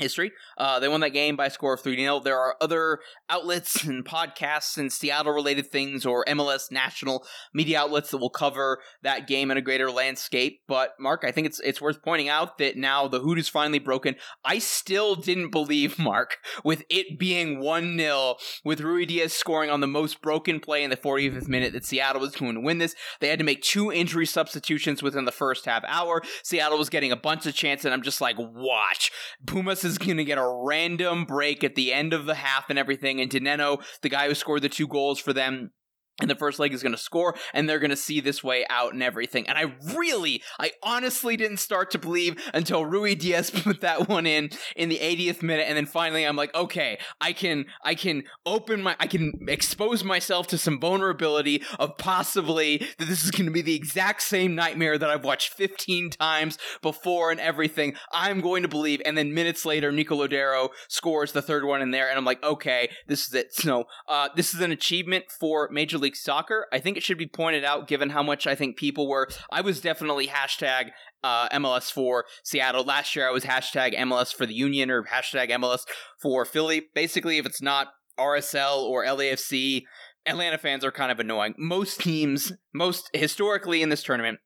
history. 0.00 0.32
Uh, 0.58 0.80
they 0.80 0.88
won 0.88 1.00
that 1.00 1.10
game 1.10 1.36
by 1.36 1.46
a 1.46 1.50
score 1.50 1.74
of 1.74 1.80
3 1.80 1.96
0. 1.96 2.20
There 2.20 2.38
are 2.38 2.56
other 2.60 2.98
outlets 3.30 3.84
and 3.84 4.04
podcasts 4.04 4.76
and 4.76 4.92
Seattle 4.92 5.32
related 5.32 5.70
things 5.70 6.04
or 6.04 6.24
MLS 6.24 6.72
national 6.72 7.24
media 7.52 7.80
outlets 7.80 8.10
that 8.10 8.18
will 8.18 8.30
cover 8.30 8.80
that 9.02 9.28
game 9.28 9.50
in 9.50 9.56
a 9.56 9.62
greater 9.62 9.90
landscape. 9.90 10.62
But 10.66 10.94
Mark, 10.98 11.22
I 11.24 11.30
think 11.30 11.46
it's 11.46 11.60
it's 11.60 11.80
worth 11.80 12.02
pointing 12.02 12.28
out 12.28 12.58
that 12.58 12.76
now 12.76 13.06
the 13.06 13.20
hood 13.20 13.38
is 13.38 13.48
finally 13.48 13.78
broken. 13.78 14.16
I 14.44 14.58
still 14.58 15.14
didn't 15.14 15.50
believe, 15.50 15.98
Mark, 16.04 16.38
with 16.64 16.84
it 16.90 17.18
being 17.18 17.60
1 17.60 17.96
0, 17.96 18.34
with 18.64 18.80
Ruidíaz 18.80 19.30
scoring 19.30 19.70
on 19.70 19.80
the 19.80 19.86
most 19.86 20.20
broken 20.20 20.58
play 20.58 20.82
in 20.82 20.90
the 20.90 20.96
45th 20.96 21.48
minute 21.48 21.72
that 21.72 21.86
Seattle 21.86 22.20
was 22.20 22.34
going 22.34 22.54
to 22.54 22.60
win 22.60 22.78
this. 22.78 22.96
They 23.20 23.28
had 23.28 23.38
to 23.38 23.44
make 23.44 23.62
two 23.62 23.92
injury 23.92 24.26
substitutions 24.26 25.02
within 25.04 25.24
the 25.24 25.32
first 25.32 25.66
half 25.66 25.84
hour. 25.86 26.22
Seattle 26.42 26.78
was 26.78 26.90
getting 26.90 27.12
a 27.12 27.16
bunch 27.16 27.46
of 27.46 27.54
chances, 27.54 27.84
and 27.84 27.94
I'm 27.94 28.02
just 28.02 28.20
like, 28.20 28.36
watch. 28.38 29.12
Pumas 29.46 29.83
is 29.84 29.98
going 29.98 30.16
to 30.16 30.24
get 30.24 30.38
a 30.38 30.60
random 30.64 31.24
break 31.24 31.62
at 31.64 31.74
the 31.74 31.92
end 31.92 32.12
of 32.12 32.26
the 32.26 32.34
half 32.34 32.70
and 32.70 32.78
everything. 32.78 33.20
And 33.20 33.30
Dinenno, 33.30 33.82
the 34.02 34.08
guy 34.08 34.28
who 34.28 34.34
scored 34.34 34.62
the 34.62 34.68
two 34.68 34.88
goals 34.88 35.20
for 35.20 35.32
them, 35.32 35.72
and 36.20 36.30
the 36.30 36.34
first 36.34 36.58
leg 36.58 36.72
is 36.72 36.82
going 36.82 36.92
to 36.92 36.98
score 36.98 37.34
and 37.52 37.68
they're 37.68 37.78
going 37.78 37.90
to 37.90 37.96
see 37.96 38.20
this 38.20 38.42
way 38.42 38.64
out 38.70 38.92
and 38.92 39.02
everything. 39.02 39.48
And 39.48 39.58
i 39.58 39.72
really 39.94 40.42
i 40.58 40.72
honestly 40.82 41.36
didn't 41.36 41.58
start 41.58 41.90
to 41.92 41.98
believe 41.98 42.40
until 42.52 42.84
Ruidíaz 42.84 43.52
put 43.64 43.80
that 43.80 44.08
one 44.08 44.26
in 44.26 44.50
in 44.76 44.88
the 44.88 44.98
80th 44.98 45.42
minute 45.42 45.66
and 45.68 45.76
then 45.76 45.86
finally 45.86 46.24
i'm 46.24 46.36
like 46.36 46.54
okay 46.54 46.98
i 47.20 47.32
can 47.32 47.66
i 47.84 47.94
can 47.94 48.24
open 48.46 48.82
my 48.82 48.96
i 49.00 49.06
can 49.06 49.32
expose 49.48 50.04
myself 50.04 50.46
to 50.48 50.58
some 50.58 50.80
vulnerability 50.80 51.62
of 51.78 51.96
possibly 51.98 52.78
that 52.98 53.06
this 53.06 53.24
is 53.24 53.30
going 53.30 53.46
to 53.46 53.52
be 53.52 53.62
the 53.62 53.74
exact 53.74 54.22
same 54.22 54.54
nightmare 54.54 54.98
that 54.98 55.10
i've 55.10 55.24
watched 55.24 55.52
15 55.54 56.10
times 56.10 56.58
before 56.82 57.30
and 57.30 57.40
everything. 57.40 57.94
I'm 58.12 58.40
going 58.40 58.62
to 58.62 58.68
believe 58.68 59.00
and 59.04 59.16
then 59.16 59.34
minutes 59.34 59.64
later 59.64 59.90
Nico 59.90 60.16
Lodeiro 60.16 60.70
scores 60.88 61.32
the 61.32 61.42
third 61.42 61.64
one 61.64 61.82
in 61.82 61.90
there 61.90 62.08
and 62.08 62.18
i'm 62.18 62.24
like 62.24 62.42
okay 62.42 62.88
this 63.06 63.26
is 63.26 63.34
it. 63.34 63.54
So 63.54 63.84
uh, 64.08 64.28
this 64.36 64.54
is 64.54 64.60
an 64.60 64.72
achievement 64.72 65.26
for 65.30 65.68
major 65.70 65.98
league 65.98 66.03
soccer 66.12 66.66
i 66.72 66.78
think 66.78 66.96
it 66.96 67.02
should 67.02 67.18
be 67.18 67.26
pointed 67.26 67.64
out 67.64 67.88
given 67.88 68.10
how 68.10 68.22
much 68.22 68.46
i 68.46 68.54
think 68.54 68.76
people 68.76 69.08
were 69.08 69.28
i 69.50 69.60
was 69.60 69.80
definitely 69.80 70.26
hashtag 70.26 70.90
uh, 71.22 71.48
MLS 71.48 71.90
for 71.90 72.26
Seattle. 72.44 72.84
Last 72.84 73.16
year, 73.16 73.26
I 73.26 73.32
was 73.32 73.44
hashtag 73.44 73.96
MLS 73.96 74.32
for 74.32 74.44
the 74.44 74.52
Union 74.52 74.90
or 74.90 75.04
hashtag 75.04 75.48
MLS 75.52 75.80
for 76.20 76.44
Philly. 76.44 76.82
Basically, 76.94 77.38
if 77.38 77.46
it's 77.46 77.62
not 77.62 77.88
RSL 78.20 78.82
or 78.82 79.04
LAFC, 79.06 79.84
Atlanta 80.26 80.58
fans 80.58 80.84
are 80.84 80.92
kind 80.92 81.10
of 81.10 81.18
annoying. 81.18 81.54
Most 81.58 82.00
teams, 82.00 82.52
most 82.72 83.10
historically 83.12 83.82
in 83.82 83.88
this 83.88 84.02
tournament, 84.02 84.38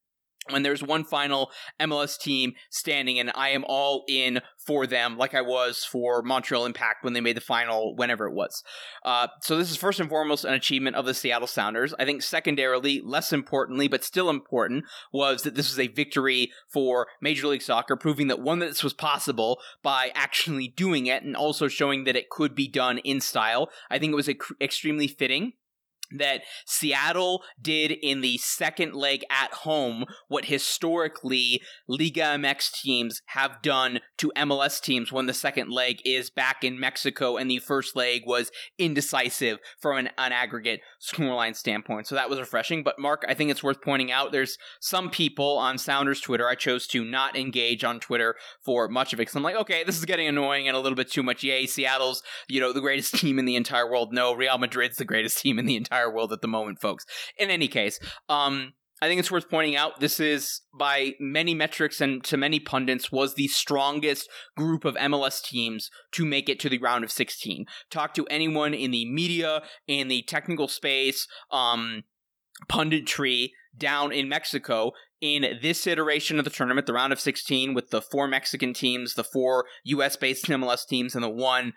when 0.51 0.63
there's 0.63 0.83
one 0.83 1.05
final 1.05 1.51
MLS 1.81 2.19
team 2.19 2.55
standing, 2.71 3.19
and 3.19 3.31
I 3.35 3.51
am 3.51 3.65
all 3.67 4.05
in 4.09 4.41
for 4.67 4.87
them, 4.87 5.17
like 5.17 5.35
I 5.35 5.41
was 5.41 5.85
for 5.85 6.23
Montreal 6.23 6.67
Impact 6.67 7.03
when 7.03 7.13
they 7.13 7.21
made 7.21 7.37
the 7.37 7.41
final, 7.41 7.95
whenever 7.97 8.27
it 8.27 8.35
was. 8.35 8.63
Uh, 9.05 9.29
so 9.41 9.57
this 9.57 9.71
is 9.71 9.77
first 9.77 10.01
and 10.01 10.09
foremost 10.09 10.45
an 10.45 10.55
achievement 10.55 10.97
of 10.97 11.07
the 11.07 11.15
Seattle 11.15 11.47
Sounders. 11.47 11.95
I 11.99 12.05
think 12.05 12.23
secondarily, 12.23 13.01
less 13.05 13.33
importantly, 13.33 13.89
but 13.89 14.05
still 14.05 14.29
important, 14.29 14.85
was 15.13 15.43
that 15.43 15.55
this 15.55 15.71
was 15.71 15.79
a 15.79 15.89
victory 15.93 16.51
for 16.69 17.07
Major 17.21 17.49
League 17.49 17.63
Soccer, 17.63 17.97
proving 17.97 18.29
that 18.29 18.41
one 18.41 18.59
that 18.59 18.67
this 18.67 18.85
was 18.85 18.95
possible 18.95 19.59
by 19.83 20.11
actually 20.15 20.69
doing 20.69 21.07
it, 21.07 21.23
and 21.23 21.37
also 21.37 21.69
showing 21.69 22.05
that 22.05 22.17
it 22.17 22.31
could 22.31 22.55
be 22.55 22.69
done 22.69 22.99
in 22.99 23.21
style. 23.21 23.71
I 23.91 23.99
think 23.99 24.13
it 24.13 24.17
was 24.17 24.29
ec- 24.29 24.43
extremely 24.61 25.09
fitting 25.09 25.55
that 26.17 26.43
Seattle 26.67 27.43
did 27.61 27.91
in 27.91 28.21
the 28.21 28.39
second 28.39 28.95
leg 28.95 29.25
at 29.31 29.53
home 29.53 30.05
what 30.29 30.47
historically 30.47 31.63
Liga 31.87 32.23
MX 32.23 32.73
teams 32.73 33.23
have 33.27 33.63
done 33.63 34.01
to 34.19 34.33
MLS 34.37 34.81
teams 34.81 35.13
when 35.13 35.27
the 35.27 35.35
second 35.35 35.71
leg 35.71 36.01
is 36.05 36.31
back 36.31 36.65
in 36.65 36.79
Mexico 36.79 37.37
and 37.37 37.51
the 37.51 37.59
first 37.59 37.97
leg 37.97 38.23
was 38.27 38.51
indecisive 38.79 39.59
from 39.81 39.99
an, 39.99 40.11
an 40.19 40.33
aggregate 40.33 40.81
scoreline 41.01 41.55
standpoint. 41.55 42.07
So 42.07 42.15
that 42.15 42.31
was 42.31 42.39
refreshing. 42.39 42.83
But 42.83 42.99
Mark, 42.99 43.25
I 43.29 43.35
think 43.35 43.51
it's 43.51 43.63
worth 43.63 43.83
pointing 43.83 44.11
out 44.11 44.33
there's 44.33 44.59
some 44.81 45.11
people 45.11 45.59
on 45.59 45.79
Sounders 45.79 46.21
Twitter. 46.21 46.49
I 46.49 46.55
chose 46.55 46.87
to 46.89 47.05
not 47.05 47.37
engage 47.37 47.85
on 47.85 48.01
Twitter 48.01 48.37
for 48.65 48.89
much 48.89 49.13
of 49.13 49.19
it 49.19 49.23
because 49.23 49.37
I'm 49.37 49.43
like, 49.43 49.57
okay, 49.57 49.85
this 49.85 49.99
is 49.99 50.05
getting 50.05 50.29
annoying 50.29 50.69
and 50.69 50.77
a 50.77 50.81
little 50.81 50.97
bit 50.97 51.11
too 51.11 51.23
much. 51.23 51.43
Yay, 51.43 51.67
Seattle's, 51.67 52.23
you 52.49 52.61
know, 52.61 52.73
the 52.73 52.81
greatest 52.81 53.15
team 53.19 53.39
in 53.39 53.45
the 53.45 53.57
entire 53.57 53.89
world. 53.89 54.13
No, 54.13 54.33
Real 54.33 54.59
Madrid's 54.59 54.97
the 54.97 55.05
greatest 55.05 55.39
team 55.39 55.59
in 55.59 55.67
the 55.67 55.77
entire 55.77 55.98
entire 55.99 56.15
world 56.15 56.33
at 56.33 56.41
the 56.41 56.49
moment, 56.49 56.81
folks. 56.81 57.05
In 57.37 57.51
any 57.51 57.69
case, 57.69 57.99
um, 58.29 58.73
I 59.01 59.07
think 59.07 59.21
it's 59.21 59.31
worth 59.31 59.49
pointing 59.49 59.77
out 59.77 60.01
this 60.01 60.19
is, 60.19 60.63
by 60.77 61.13
many 61.21 61.55
metrics 61.55 62.01
and 62.01 62.23
to 62.25 62.37
many 62.37 62.59
pundits, 62.59 63.13
was 63.13 63.35
the 63.35 63.49
strongest 63.49 64.29
group 64.57 64.85
of 64.85 64.97
MLS 64.97 65.43
teams 65.43 65.91
to 66.13 66.25
make 66.25 66.49
it 66.49 66.59
to 66.61 66.69
the 66.69 66.79
round 66.79 67.05
of 67.05 67.13
16. 67.13 67.67
Talk 67.91 68.15
to 68.15 68.27
anyone 68.27 68.75
in 68.75 68.91
the 68.91 69.11
media, 69.11 69.63
in 69.87 70.09
the 70.09 70.23
technical 70.23 70.67
space, 70.67 71.29
um, 71.53 72.03
punditry 72.69 73.51
down 73.77 74.11
in 74.11 74.29
Mexico 74.29 74.91
in 75.21 75.59
this 75.63 75.87
iteration 75.87 76.39
of 76.39 76.45
the 76.45 76.51
tournament, 76.51 76.87
the 76.87 76.93
round 76.93 77.13
of 77.13 77.21
16, 77.21 77.75
with 77.75 77.91
the 77.91 78.03
four 78.03 78.27
Mexican 78.27 78.73
teams, 78.73 79.15
the 79.15 79.25
four 79.25 79.67
US 79.85 80.17
based 80.17 80.47
MLS 80.47 80.87
teams, 80.87 81.15
and 81.15 81.23
the 81.23 81.29
one 81.29 81.73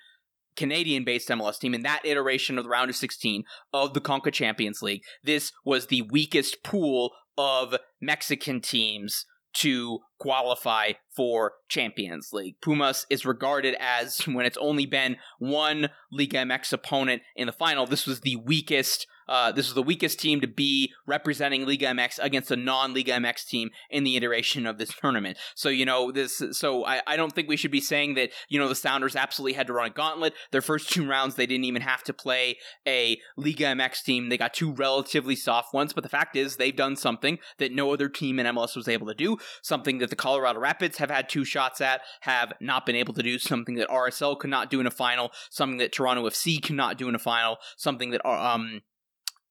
Canadian 0.55 1.03
based 1.03 1.29
MLS 1.29 1.60
team 1.60 1.74
in 1.74 1.84
that 1.84 2.05
iteration 2.05 2.58
of 2.58 2.63
the 2.63 2.70
round 2.70 2.89
of 2.89 2.96
16 2.96 3.43
of 3.74 3.93
the 3.93 4.01
Conca 4.01 4.31
Champions 4.31 4.81
League. 4.81 5.03
This 5.24 5.51
was 5.65 5.88
the 5.88 6.03
weakest 6.03 6.63
pool 6.63 7.12
of 7.38 7.75
Mexican 8.01 8.62
teams 8.62 9.25
to 9.53 10.00
qualify 10.17 10.93
for 11.15 11.53
Champions 11.67 12.29
League. 12.31 12.55
Pumas 12.62 13.05
is 13.10 13.25
regarded 13.25 13.75
as, 13.79 14.20
when 14.25 14.46
it's 14.46 14.58
only 14.58 14.86
been 14.86 15.17
one 15.39 15.89
Liga 16.12 16.38
MX 16.38 16.74
opponent 16.74 17.22
in 17.36 17.48
the 17.48 17.53
final, 17.53 17.86
this 17.86 18.08
was 18.08 18.22
the 18.22 18.38
weakest 18.38 19.08
uh, 19.32 19.50
this 19.50 19.68
was 19.68 19.76
the 19.76 19.82
weakest 19.82 20.20
team 20.20 20.42
to 20.42 20.48
be 20.48 20.92
representing 21.08 21.66
Liga 21.66 21.86
MX 21.86 22.20
against 22.22 22.52
a 22.52 22.58
non-Liga 22.58 23.14
MX 23.14 23.48
team 23.48 23.70
in 23.90 24.04
the 24.04 24.18
iteration 24.18 24.66
of 24.66 24.78
this 24.78 24.94
tournament. 24.94 25.38
So 25.56 25.70
you 25.70 25.86
know 25.86 26.12
this. 26.12 26.44
So 26.52 26.86
I, 26.86 27.02
I 27.08 27.16
don't 27.16 27.32
think 27.32 27.48
we 27.48 27.56
should 27.56 27.72
be 27.72 27.80
saying 27.80 28.16
that 28.16 28.32
you 28.50 28.60
know 28.60 28.68
the 28.68 28.76
Sounders 28.76 29.16
absolutely 29.16 29.54
had 29.54 29.68
to 29.68 29.74
run 29.74 29.88
a 29.88 29.90
gauntlet. 29.90 30.34
Their 30.52 30.62
first 30.62 30.92
two 30.92 31.08
rounds 31.08 31.36
they 31.36 31.46
didn't 31.46 31.64
even 31.64 31.82
have 31.82 32.04
to 32.04 32.14
play 32.14 32.58
a 32.86 33.18
Liga 33.38 33.68
MX 33.68 34.04
team. 34.04 34.28
They 34.28 34.38
got 34.38 34.54
two 34.54 34.74
relatively 34.74 35.38
soft 35.38 35.74
ones, 35.74 35.94
but 35.94 36.04
the 36.04 36.10
fact 36.10 36.36
is 36.36 36.58
they've 36.58 36.76
done 36.76 36.98
something 36.98 37.40
that 37.58 37.72
no 37.72 37.94
other 37.94 38.10
team 38.10 38.38
in 38.38 38.46
MLS 38.48 38.76
was 38.76 38.90
able 38.90 39.08
to 39.08 39.16
do. 39.16 39.38
Something 39.62 40.00
that 40.00 40.10
the 40.10 40.18
Colorado 40.18 40.60
Rapids 40.60 40.98
have 40.98 41.10
had 41.10 41.30
two 41.30 41.46
shots 41.46 41.80
at, 41.80 42.02
have 42.22 42.52
not 42.60 42.86
been 42.86 42.98
able 42.98 43.14
to 43.14 43.24
do. 43.24 43.40
Something 43.40 43.76
that 43.76 43.88
RSL 43.88 44.38
could 44.38 44.50
not 44.50 44.70
do 44.70 44.82
in 44.82 44.88
a 44.88 44.92
final. 44.92 45.32
Something 45.50 45.78
that 45.78 45.94
Toronto 45.94 46.28
FC 46.28 46.62
cannot 46.62 46.98
do 46.98 47.08
in 47.08 47.16
a 47.16 47.20
final. 47.20 47.60
Something 47.78 48.12
that 48.12 48.28
um 48.28 48.82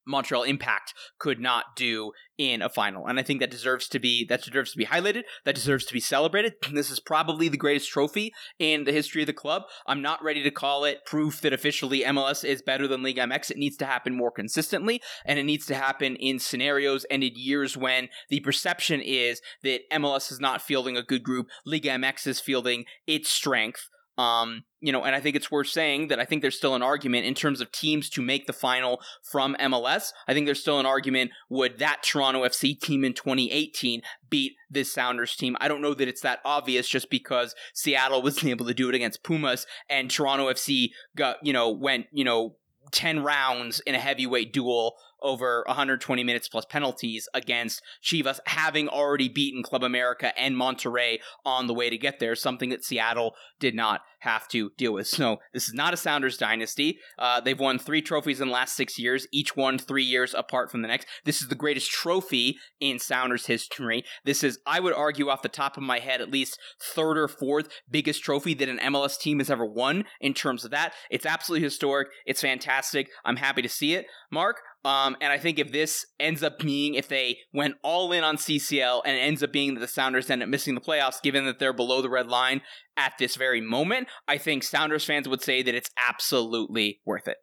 Montreal 0.05 0.43
Impact 0.43 0.93
could 1.19 1.39
not 1.39 1.75
do 1.75 2.11
in 2.37 2.61
a 2.61 2.69
final. 2.69 3.05
And 3.07 3.19
I 3.19 3.23
think 3.23 3.39
that 3.39 3.51
deserves 3.51 3.87
to 3.89 3.99
be 3.99 4.25
that 4.25 4.43
deserves 4.43 4.71
to 4.71 4.77
be 4.77 4.85
highlighted, 4.85 5.23
that 5.45 5.55
deserves 5.55 5.85
to 5.85 5.93
be 5.93 5.99
celebrated. 5.99 6.53
This 6.71 6.89
is 6.89 6.99
probably 6.99 7.49
the 7.49 7.57
greatest 7.57 7.89
trophy 7.91 8.33
in 8.57 8.85
the 8.85 8.91
history 8.91 9.21
of 9.21 9.27
the 9.27 9.33
club. 9.33 9.63
I'm 9.85 10.01
not 10.01 10.23
ready 10.23 10.41
to 10.41 10.49
call 10.49 10.83
it 10.83 11.05
proof 11.05 11.41
that 11.41 11.53
officially 11.53 12.01
MLS 12.01 12.43
is 12.43 12.61
better 12.61 12.87
than 12.87 13.03
Liga 13.03 13.21
MX. 13.21 13.51
It 13.51 13.57
needs 13.57 13.77
to 13.77 13.85
happen 13.85 14.15
more 14.15 14.31
consistently 14.31 15.01
and 15.25 15.37
it 15.37 15.43
needs 15.43 15.65
to 15.67 15.75
happen 15.75 16.15
in 16.15 16.39
scenarios 16.39 17.05
and 17.11 17.23
in 17.23 17.33
years 17.35 17.77
when 17.77 18.09
the 18.29 18.39
perception 18.39 19.01
is 19.01 19.41
that 19.63 19.81
MLS 19.91 20.31
is 20.31 20.39
not 20.39 20.61
fielding 20.61 20.97
a 20.97 21.03
good 21.03 21.23
group, 21.23 21.47
Liga 21.65 21.89
MX 21.89 22.25
is 22.27 22.39
fielding 22.39 22.85
its 23.05 23.29
strength. 23.29 23.89
Um, 24.21 24.65
you 24.79 24.91
know, 24.91 25.03
and 25.03 25.15
I 25.15 25.19
think 25.19 25.35
it's 25.35 25.49
worth 25.49 25.67
saying 25.67 26.09
that 26.09 26.19
I 26.19 26.25
think 26.25 26.41
there's 26.41 26.57
still 26.57 26.75
an 26.75 26.83
argument 26.83 27.25
in 27.25 27.33
terms 27.33 27.59
of 27.59 27.71
teams 27.71 28.09
to 28.11 28.21
make 28.21 28.45
the 28.45 28.53
final 28.53 29.01
from 29.31 29.55
MLS. 29.59 30.11
I 30.27 30.33
think 30.33 30.45
there's 30.45 30.59
still 30.59 30.79
an 30.79 30.85
argument 30.85 31.31
would 31.49 31.79
that 31.79 32.03
Toronto 32.03 32.43
FC 32.43 32.79
team 32.79 33.03
in 33.03 33.13
2018 33.13 34.01
beat 34.29 34.53
this 34.69 34.93
Sounders 34.93 35.35
team? 35.35 35.57
I 35.59 35.67
don't 35.67 35.81
know 35.81 35.93
that 35.95 36.07
it's 36.07 36.21
that 36.21 36.39
obvious 36.45 36.87
just 36.87 37.09
because 37.09 37.55
Seattle 37.73 38.21
wasn't 38.23 38.47
able 38.47 38.65
to 38.67 38.73
do 38.73 38.89
it 38.89 38.95
against 38.95 39.23
Pumas 39.23 39.65
and 39.89 40.09
Toronto 40.09 40.51
FC 40.51 40.91
got, 41.15 41.37
you 41.41 41.53
know, 41.53 41.69
went, 41.69 42.07
you 42.11 42.23
know, 42.23 42.55
10 42.91 43.23
rounds 43.23 43.79
in 43.81 43.95
a 43.95 43.99
heavyweight 43.99 44.53
duel 44.53 44.95
over 45.21 45.63
120 45.67 46.23
minutes 46.23 46.47
plus 46.47 46.65
penalties 46.65 47.27
against 47.33 47.81
Chivas, 48.03 48.39
having 48.45 48.87
already 48.87 49.29
beaten 49.29 49.63
Club 49.63 49.83
America 49.83 50.37
and 50.39 50.55
Monterrey 50.55 51.19
on 51.45 51.67
the 51.67 51.73
way 51.73 51.89
to 51.89 51.97
get 51.97 52.19
there, 52.19 52.35
something 52.35 52.69
that 52.69 52.83
Seattle 52.83 53.35
did 53.59 53.75
not 53.75 54.01
have 54.21 54.47
to 54.47 54.71
deal 54.77 54.93
with. 54.93 55.07
So 55.07 55.37
this 55.53 55.67
is 55.67 55.73
not 55.73 55.93
a 55.93 55.97
Sounders 55.97 56.37
dynasty. 56.37 56.99
Uh, 57.17 57.41
they've 57.41 57.59
won 57.59 57.77
three 57.77 58.01
trophies 58.01 58.39
in 58.39 58.47
the 58.47 58.53
last 58.53 58.75
six 58.75 58.97
years, 58.97 59.27
each 59.31 59.55
one 59.55 59.77
three 59.77 60.03
years 60.03 60.33
apart 60.33 60.71
from 60.71 60.81
the 60.81 60.87
next. 60.87 61.07
This 61.25 61.41
is 61.41 61.47
the 61.47 61.55
greatest 61.55 61.91
trophy 61.91 62.57
in 62.79 62.99
Sounders 62.99 63.47
history. 63.47 64.03
This 64.23 64.43
is, 64.43 64.59
I 64.65 64.79
would 64.79 64.93
argue, 64.93 65.29
off 65.29 65.41
the 65.41 65.49
top 65.49 65.75
of 65.75 65.83
my 65.83 65.99
head, 65.99 66.21
at 66.21 66.31
least 66.31 66.59
third 66.79 67.17
or 67.17 67.27
fourth 67.27 67.67
biggest 67.89 68.23
trophy 68.23 68.53
that 68.55 68.69
an 68.69 68.79
MLS 68.79 69.19
team 69.19 69.39
has 69.39 69.49
ever 69.49 69.65
won 69.65 70.05
in 70.19 70.33
terms 70.33 70.63
of 70.65 70.71
that. 70.71 70.93
It's 71.09 71.25
absolutely 71.25 71.63
historic. 71.63 72.07
It's 72.25 72.41
fantastic. 72.41 73.09
I'm 73.25 73.37
happy 73.37 73.61
to 73.61 73.69
see 73.69 73.93
it. 73.93 74.05
Mark, 74.31 74.61
um, 74.83 75.15
and 75.21 75.31
I 75.31 75.37
think 75.37 75.59
if 75.59 75.71
this 75.71 76.05
ends 76.19 76.41
up 76.41 76.59
being, 76.59 76.95
if 76.95 77.07
they 77.07 77.39
went 77.53 77.75
all 77.83 78.11
in 78.11 78.23
on 78.23 78.37
CCL 78.37 79.01
and 79.05 79.15
it 79.15 79.19
ends 79.19 79.43
up 79.43 79.51
being 79.51 79.75
that 79.75 79.79
the 79.79 79.87
Sounders 79.87 80.29
end 80.29 80.41
up 80.41 80.49
missing 80.49 80.73
the 80.75 80.81
playoffs, 80.81 81.21
given 81.21 81.45
that 81.45 81.59
they're 81.59 81.73
below 81.73 82.01
the 82.01 82.09
red 82.09 82.27
line 82.27 82.61
at 82.97 83.13
this 83.19 83.35
very 83.35 83.61
moment, 83.61 84.07
I 84.27 84.37
think 84.37 84.63
Sounders 84.63 85.05
fans 85.05 85.27
would 85.27 85.41
say 85.41 85.61
that 85.61 85.75
it's 85.75 85.91
absolutely 86.07 87.01
worth 87.05 87.27
it. 87.27 87.37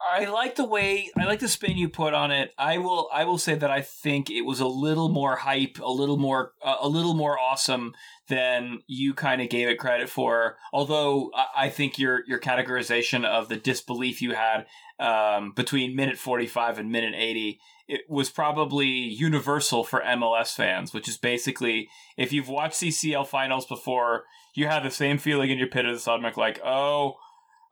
I 0.00 0.24
like 0.24 0.56
the 0.56 0.64
way 0.64 1.10
I 1.18 1.26
like 1.26 1.40
the 1.40 1.48
spin 1.48 1.76
you 1.76 1.88
put 1.88 2.14
on 2.14 2.30
it. 2.30 2.52
I 2.56 2.78
will 2.78 3.08
I 3.12 3.24
will 3.24 3.36
say 3.36 3.54
that 3.54 3.70
I 3.70 3.82
think 3.82 4.30
it 4.30 4.42
was 4.42 4.58
a 4.58 4.66
little 4.66 5.10
more 5.10 5.36
hype, 5.36 5.78
a 5.78 5.92
little 5.92 6.16
more 6.16 6.52
uh, 6.64 6.76
a 6.80 6.88
little 6.88 7.14
more 7.14 7.38
awesome 7.38 7.92
than 8.30 8.78
you 8.86 9.12
kind 9.12 9.42
of 9.42 9.50
gave 9.50 9.68
it 9.68 9.78
credit 9.78 10.08
for. 10.08 10.56
Although 10.72 11.30
I, 11.54 11.68
think 11.68 11.98
your 11.98 12.24
your 12.26 12.38
categorization 12.38 13.26
of 13.26 13.48
the 13.48 13.56
disbelief 13.56 14.22
you 14.22 14.34
had 14.34 14.66
um, 14.98 15.52
between 15.54 15.94
minute 15.94 16.16
forty 16.16 16.46
five 16.46 16.78
and 16.78 16.90
minute 16.90 17.14
eighty 17.16 17.60
it 17.88 18.02
was 18.08 18.30
probably 18.30 18.86
universal 18.86 19.82
for 19.82 20.00
MLS 20.00 20.54
fans, 20.54 20.94
which 20.94 21.08
is 21.08 21.18
basically 21.18 21.88
if 22.16 22.32
you've 22.32 22.48
watched 22.48 22.80
CCL 22.80 23.26
finals 23.26 23.66
before, 23.66 24.22
you 24.54 24.68
have 24.68 24.84
the 24.84 24.92
same 24.92 25.18
feeling 25.18 25.50
in 25.50 25.58
your 25.58 25.66
pit 25.66 25.84
of 25.84 25.94
the 25.94 26.00
stomach, 26.00 26.36
like 26.36 26.60
oh 26.64 27.16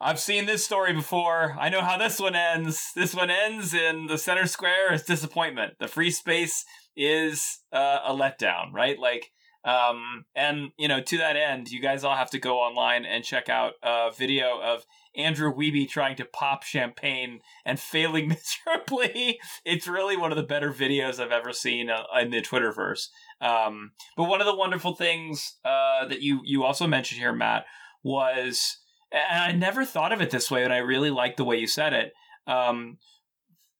I've 0.00 0.20
seen 0.20 0.46
this 0.46 0.64
story 0.64 0.92
before. 0.92 1.56
I 1.58 1.70
know 1.70 1.80
how 1.80 1.96
this 1.98 2.20
one 2.20 2.36
ends. 2.36 2.92
This 2.94 3.14
one 3.14 3.30
ends 3.30 3.74
in 3.74 4.06
the 4.06 4.18
center 4.18 4.46
square 4.46 4.92
is 4.92 5.02
disappointment. 5.02 5.74
The 5.80 5.88
free 5.88 6.12
space 6.12 6.64
is 6.96 7.60
uh, 7.72 7.98
a 8.06 8.14
letdown, 8.14 8.72
right? 8.72 8.96
Like, 8.96 9.32
um, 9.68 10.24
and 10.34 10.70
you 10.78 10.88
know, 10.88 11.02
to 11.02 11.18
that 11.18 11.36
end, 11.36 11.70
you 11.70 11.82
guys 11.82 12.02
all 12.02 12.16
have 12.16 12.30
to 12.30 12.38
go 12.38 12.58
online 12.58 13.04
and 13.04 13.22
check 13.22 13.50
out 13.50 13.74
a 13.82 14.10
video 14.16 14.58
of 14.62 14.86
Andrew 15.14 15.52
Wiebe 15.52 15.86
trying 15.86 16.16
to 16.16 16.24
pop 16.24 16.62
champagne 16.62 17.40
and 17.66 17.78
failing 17.78 18.28
miserably. 18.66 19.38
It's 19.66 19.86
really 19.86 20.16
one 20.16 20.32
of 20.32 20.38
the 20.38 20.42
better 20.42 20.72
videos 20.72 21.20
I've 21.20 21.32
ever 21.32 21.52
seen 21.52 21.90
uh, 21.90 22.04
in 22.18 22.30
the 22.30 22.40
Twitterverse. 22.40 23.08
Um, 23.42 23.90
but 24.16 24.24
one 24.24 24.40
of 24.40 24.46
the 24.46 24.56
wonderful 24.56 24.94
things 24.94 25.56
uh, 25.66 26.06
that 26.08 26.22
you 26.22 26.40
you 26.44 26.64
also 26.64 26.86
mentioned 26.86 27.20
here, 27.20 27.34
Matt, 27.34 27.66
was 28.02 28.78
and 29.12 29.42
I 29.42 29.52
never 29.52 29.84
thought 29.84 30.14
of 30.14 30.22
it 30.22 30.30
this 30.30 30.50
way, 30.50 30.64
and 30.64 30.72
I 30.72 30.78
really 30.78 31.10
like 31.10 31.36
the 31.36 31.44
way 31.44 31.56
you 31.56 31.66
said 31.66 31.92
it. 31.92 32.12
Um, 32.46 32.96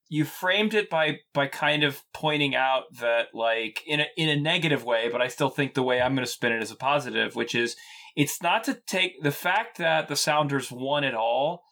you 0.09 0.25
framed 0.25 0.75
it 0.75 0.89
by 0.89 1.19
by 1.35 1.47
kind 1.47 1.85
of 1.85 2.03
pointing 2.15 2.55
out 2.55 2.85
that 3.01 3.29
like 3.35 3.83
in 3.87 4.01
a 4.01 4.07
in 4.17 4.29
a 4.29 4.41
negative 4.41 4.85
way, 4.85 5.09
but 5.11 5.21
I 5.21 5.29
still 5.29 5.51
think 5.51 5.75
the 5.75 5.83
way 5.83 6.01
I'm 6.01 6.15
going 6.15 6.25
to 6.25 6.31
spin 6.31 6.53
it 6.53 6.63
is 6.63 6.71
a 6.71 6.77
positive, 6.77 7.37
which 7.37 7.55
is 7.55 7.77
it's 8.17 8.43
not 8.43 8.65
to 8.65 8.75
take 8.87 9.23
the 9.23 9.31
fact 9.31 9.79
that 9.79 10.09
the 10.09 10.17
Sounders 10.17 10.73
won 10.73 11.05
it 11.05 11.15
all, 11.15 11.63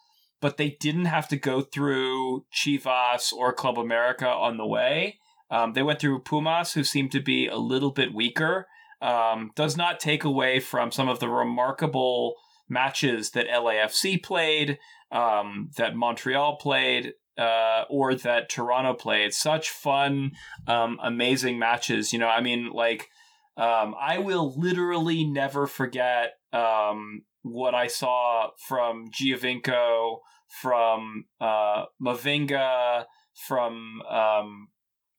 but 0.41 0.59
they 0.59 0.77
didn't 0.81 1.07
have 1.07 1.29
to 1.29 1.37
go 1.37 1.61
through 1.61 2.45
Chivas 2.55 3.33
or 3.33 3.53
Club 3.53 3.79
America 3.79 4.29
on 4.29 4.57
the 4.57 4.67
way. 4.67 5.19
Um, 5.51 5.73
they 5.73 5.83
went 5.83 6.01
through 6.01 6.21
Pumas, 6.21 6.75
who 6.75 6.85
seemed 6.85 7.13
to 7.13 7.21
be 7.21 7.47
a 7.47 7.57
little 7.57 7.91
bit 7.91 8.15
weaker. 8.15 8.67
Um, 9.01 9.51
does 9.55 9.77
not 9.77 10.01
take 10.01 10.25
away 10.25 10.61
from 10.61 10.91
some 10.91 11.09
of 11.09 11.21
the 11.21 11.29
remarkable 11.29 12.35
matches 12.69 13.31
that 13.31 13.49
LAFC 13.49 14.23
played, 14.23 14.79
um, 15.13 15.71
that 15.77 15.95
Montreal 15.95 16.57
played, 16.57 17.15
uh, 17.39 17.85
or 17.89 18.15
that 18.15 18.49
Toronto 18.49 18.95
played. 18.95 19.33
Such 19.33 19.71
fun, 19.71 20.33
um, 20.67 20.99
amazing 21.03 21.59
matches. 21.59 22.13
You 22.13 22.19
know, 22.19 22.29
I 22.29 22.41
mean, 22.41 22.71
like, 22.73 23.09
um, 23.57 23.95
I 24.01 24.19
will 24.19 24.55
literally 24.57 25.25
never 25.25 25.67
forget 25.67 26.35
um, 26.53 27.23
what 27.43 27.75
I 27.75 27.87
saw 27.87 28.51
from 28.69 29.11
Giovinco, 29.11 30.19
from 30.61 31.25
uh, 31.41 31.85
Mavinga, 32.01 33.05
from 33.47 34.03
um, 34.03 34.69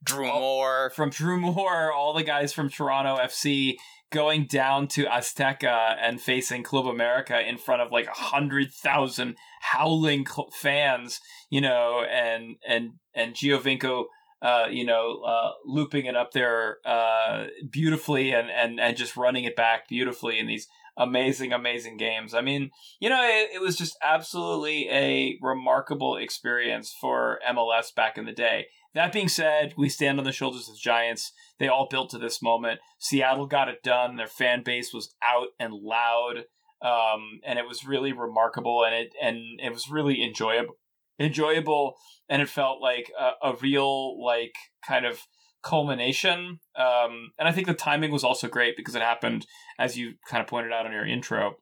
Drew 0.03 0.27
Moor. 0.27 0.91
from 0.95 1.09
Drew 1.09 1.39
Moor, 1.39 1.91
all 1.91 2.13
the 2.13 2.23
guys 2.23 2.53
from 2.53 2.69
Toronto 2.69 3.17
FC 3.17 3.75
going 4.11 4.45
down 4.45 4.87
to 4.87 5.05
Azteca 5.05 5.95
and 6.01 6.21
facing 6.21 6.63
Club 6.63 6.87
America 6.87 7.39
in 7.47 7.57
front 7.57 7.81
of 7.81 7.91
like 7.91 8.07
a 8.07 8.11
hundred 8.11 8.71
thousand 8.71 9.35
howling 9.61 10.25
cl- 10.25 10.49
fans, 10.51 11.19
you 11.49 11.61
know, 11.61 12.03
and 12.09 12.55
and 12.67 12.93
and 13.13 13.33
Giovinco, 13.33 14.05
uh, 14.41 14.67
you 14.69 14.85
know, 14.85 15.21
uh, 15.25 15.51
looping 15.65 16.05
it 16.05 16.15
up 16.15 16.31
there 16.31 16.77
uh, 16.85 17.47
beautifully 17.69 18.31
and 18.31 18.49
and 18.49 18.79
and 18.79 18.95
just 18.95 19.17
running 19.17 19.43
it 19.43 19.55
back 19.55 19.87
beautifully 19.87 20.39
in 20.39 20.47
these 20.47 20.67
amazing, 20.97 21.53
amazing 21.53 21.97
games. 21.97 22.33
I 22.33 22.41
mean, 22.41 22.71
you 22.99 23.09
know, 23.09 23.21
it, 23.23 23.49
it 23.55 23.61
was 23.61 23.77
just 23.77 23.97
absolutely 24.03 24.89
a 24.89 25.37
remarkable 25.41 26.17
experience 26.17 26.93
for 26.99 27.39
MLS 27.47 27.93
back 27.93 28.17
in 28.17 28.25
the 28.25 28.31
day. 28.33 28.67
That 28.97 29.13
being 29.13 29.27
said, 29.27 29.75
we 29.77 29.89
stand 29.89 30.17
on 30.17 30.25
the 30.25 30.31
shoulders 30.31 30.67
of 30.67 30.75
giants. 30.75 31.31
They 31.59 31.67
all 31.67 31.87
built 31.87 32.09
to 32.09 32.17
this 32.17 32.41
moment. 32.41 32.79
Seattle 32.97 33.45
got 33.45 33.69
it 33.69 33.83
done. 33.83 34.15
Their 34.15 34.25
fan 34.25 34.63
base 34.63 34.91
was 34.91 35.13
out 35.23 35.49
and 35.59 35.71
loud, 35.71 36.45
um, 36.81 37.39
and 37.45 37.59
it 37.59 37.67
was 37.67 37.85
really 37.85 38.11
remarkable. 38.11 38.83
And 38.83 38.95
it 38.95 39.13
and 39.21 39.37
it 39.63 39.71
was 39.71 39.87
really 39.91 40.23
enjoyable, 40.23 40.77
enjoyable, 41.19 41.93
and 42.27 42.41
it 42.41 42.49
felt 42.49 42.81
like 42.81 43.11
a, 43.19 43.49
a 43.49 43.55
real 43.57 44.19
like 44.19 44.55
kind 44.83 45.05
of 45.05 45.21
culmination. 45.61 46.59
Um, 46.75 47.33
and 47.37 47.47
I 47.47 47.51
think 47.51 47.67
the 47.67 47.75
timing 47.75 48.11
was 48.11 48.23
also 48.23 48.47
great 48.47 48.75
because 48.75 48.95
it 48.95 49.03
happened, 49.03 49.45
as 49.77 49.95
you 49.95 50.13
kind 50.27 50.41
of 50.41 50.47
pointed 50.47 50.73
out 50.73 50.87
in 50.87 50.91
your 50.91 51.05
intro, 51.05 51.57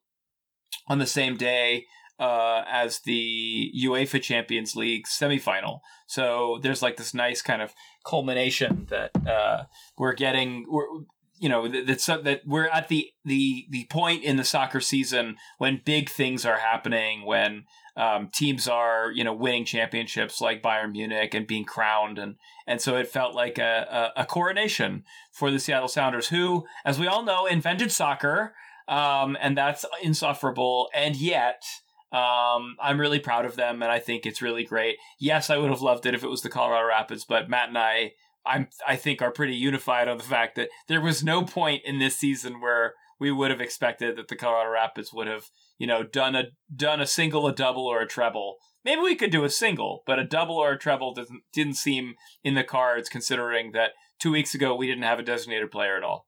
on 0.88 1.00
the 1.00 1.06
same 1.06 1.36
day 1.36 1.84
uh, 2.20 2.64
as 2.68 3.00
the 3.02 3.72
UEFA 3.84 4.22
Champions 4.22 4.76
League 4.76 5.06
semifinal. 5.06 5.80
So 6.08 6.60
there's 6.62 6.82
like 6.82 6.98
this 6.98 7.14
nice 7.14 7.42
kind 7.42 7.62
of 7.62 7.74
culmination 8.06 8.88
that 8.90 9.12
uh, 9.28 9.64
we're 9.98 10.14
getting. 10.14 10.66
We're, 10.70 10.86
you 11.38 11.50
know 11.50 11.68
that's 11.68 12.06
that 12.06 12.42
we're 12.46 12.68
at 12.68 12.88
the 12.88 13.10
the 13.26 13.66
the 13.70 13.86
point 13.90 14.24
in 14.24 14.38
the 14.38 14.44
soccer 14.44 14.80
season 14.80 15.36
when 15.58 15.82
big 15.84 16.10
things 16.10 16.46
are 16.46 16.60
happening 16.60 17.26
when 17.26 17.66
um, 17.98 18.30
teams 18.34 18.68
are 18.68 19.12
you 19.12 19.24
know 19.24 19.34
winning 19.34 19.66
championships 19.66 20.40
like 20.40 20.64
Bayern 20.64 20.92
Munich 20.92 21.34
and 21.34 21.46
being 21.46 21.66
crowned 21.66 22.18
and 22.18 22.36
and 22.66 22.82
so 22.82 22.96
it 22.96 23.08
felt 23.08 23.36
like 23.36 23.58
a, 23.58 24.12
a, 24.16 24.22
a 24.22 24.26
coronation 24.26 25.04
for 25.32 25.52
the 25.52 25.60
Seattle 25.60 25.90
Sounders 25.90 26.30
who 26.30 26.66
as 26.86 27.00
we 27.00 27.08
all 27.08 27.24
know 27.24 27.46
invented 27.46 27.92
soccer 27.92 28.54
um, 28.88 29.38
and 29.42 29.58
that's 29.58 29.86
insufferable 30.02 30.90
and 30.94 31.16
yet 31.16 31.64
um, 32.12 32.76
I'm 32.82 33.00
really 33.00 33.20
proud 33.20 33.46
of 33.46 33.56
them 33.56 33.82
and 33.82 33.92
I 33.92 34.00
think 34.00 34.26
it's 34.26 34.42
really 34.42 34.64
great 34.64 34.98
yes 35.20 35.50
I 35.50 35.58
would 35.58 35.70
have 35.70 35.82
loved 35.82 36.06
it 36.06 36.14
if 36.14 36.24
it 36.24 36.30
was 36.30 36.42
the 36.42 36.50
Colorado 36.50 36.88
Rapids 36.88 37.26
but 37.26 37.50
Matt 37.50 37.70
and 37.70 37.78
I 37.78 38.12
I'm 38.46 38.68
I 38.88 38.96
think 38.96 39.22
are 39.22 39.32
pretty 39.32 39.56
unified 39.56 40.08
on 40.08 40.18
the 40.18 40.24
fact 40.24 40.56
that 40.56 40.70
there 40.88 41.02
was 41.02 41.24
no 41.24 41.44
point 41.44 41.82
in 41.86 42.00
this 42.00 42.18
season 42.18 42.62
where 42.62 42.94
we 43.20 43.32
would 43.32 43.52
have 43.52 43.62
expected 43.62 44.18
that 44.18 44.28
the 44.28 44.36
Colorado 44.36 44.72
Rapids 44.72 45.14
would 45.14 45.28
have, 45.28 45.46
you 45.78 45.88
know, 45.88 46.04
done 46.04 46.36
a 46.36 46.46
done 46.74 47.00
a 47.00 47.08
single, 47.08 47.48
a 47.48 47.54
double, 47.54 47.86
or 47.86 48.02
a 48.02 48.08
treble. 48.08 48.58
Maybe 48.84 49.02
we 49.02 49.16
could 49.16 49.32
do 49.32 49.44
a 49.44 49.50
single, 49.50 50.04
but 50.06 50.20
a 50.20 50.24
double 50.24 50.56
or 50.56 50.74
a 50.74 50.78
treble 50.78 51.14
didn't 51.14 51.44
didn't 51.54 51.76
seem 51.76 52.16
in 52.44 52.56
the 52.56 52.64
cards, 52.64 53.10
considering 53.10 53.72
that 53.72 53.92
two 54.20 54.32
weeks 54.32 54.54
ago 54.54 54.76
we 54.76 54.88
didn't 54.88 55.04
have 55.04 55.20
a 55.20 55.24
designated 55.24 55.72
player 55.72 55.98
at 55.98 56.04
all. 56.04 56.28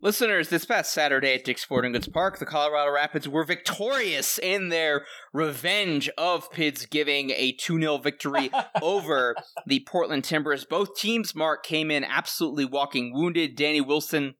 Listeners, 0.00 0.48
this 0.48 0.64
past 0.64 0.92
Saturday 0.92 1.34
at 1.34 1.42
Dick's 1.42 1.62
Sporting 1.62 1.90
Goods 1.90 2.06
Park, 2.06 2.38
the 2.38 2.46
Colorado 2.46 2.92
Rapids 2.92 3.28
were 3.28 3.42
victorious 3.42 4.38
in 4.38 4.68
their 4.68 5.04
revenge 5.32 6.08
of 6.16 6.48
Pids 6.52 6.86
giving 6.86 7.30
a 7.30 7.50
2 7.50 7.80
0 7.80 7.98
victory 7.98 8.48
over 8.82 9.34
the 9.66 9.80
Portland 9.88 10.22
Timbers. 10.22 10.64
Both 10.64 10.94
teams, 10.94 11.34
Mark, 11.34 11.64
came 11.64 11.90
in 11.90 12.04
absolutely 12.04 12.64
walking 12.64 13.12
wounded. 13.12 13.56
Danny 13.56 13.80
Wilson 13.80 14.36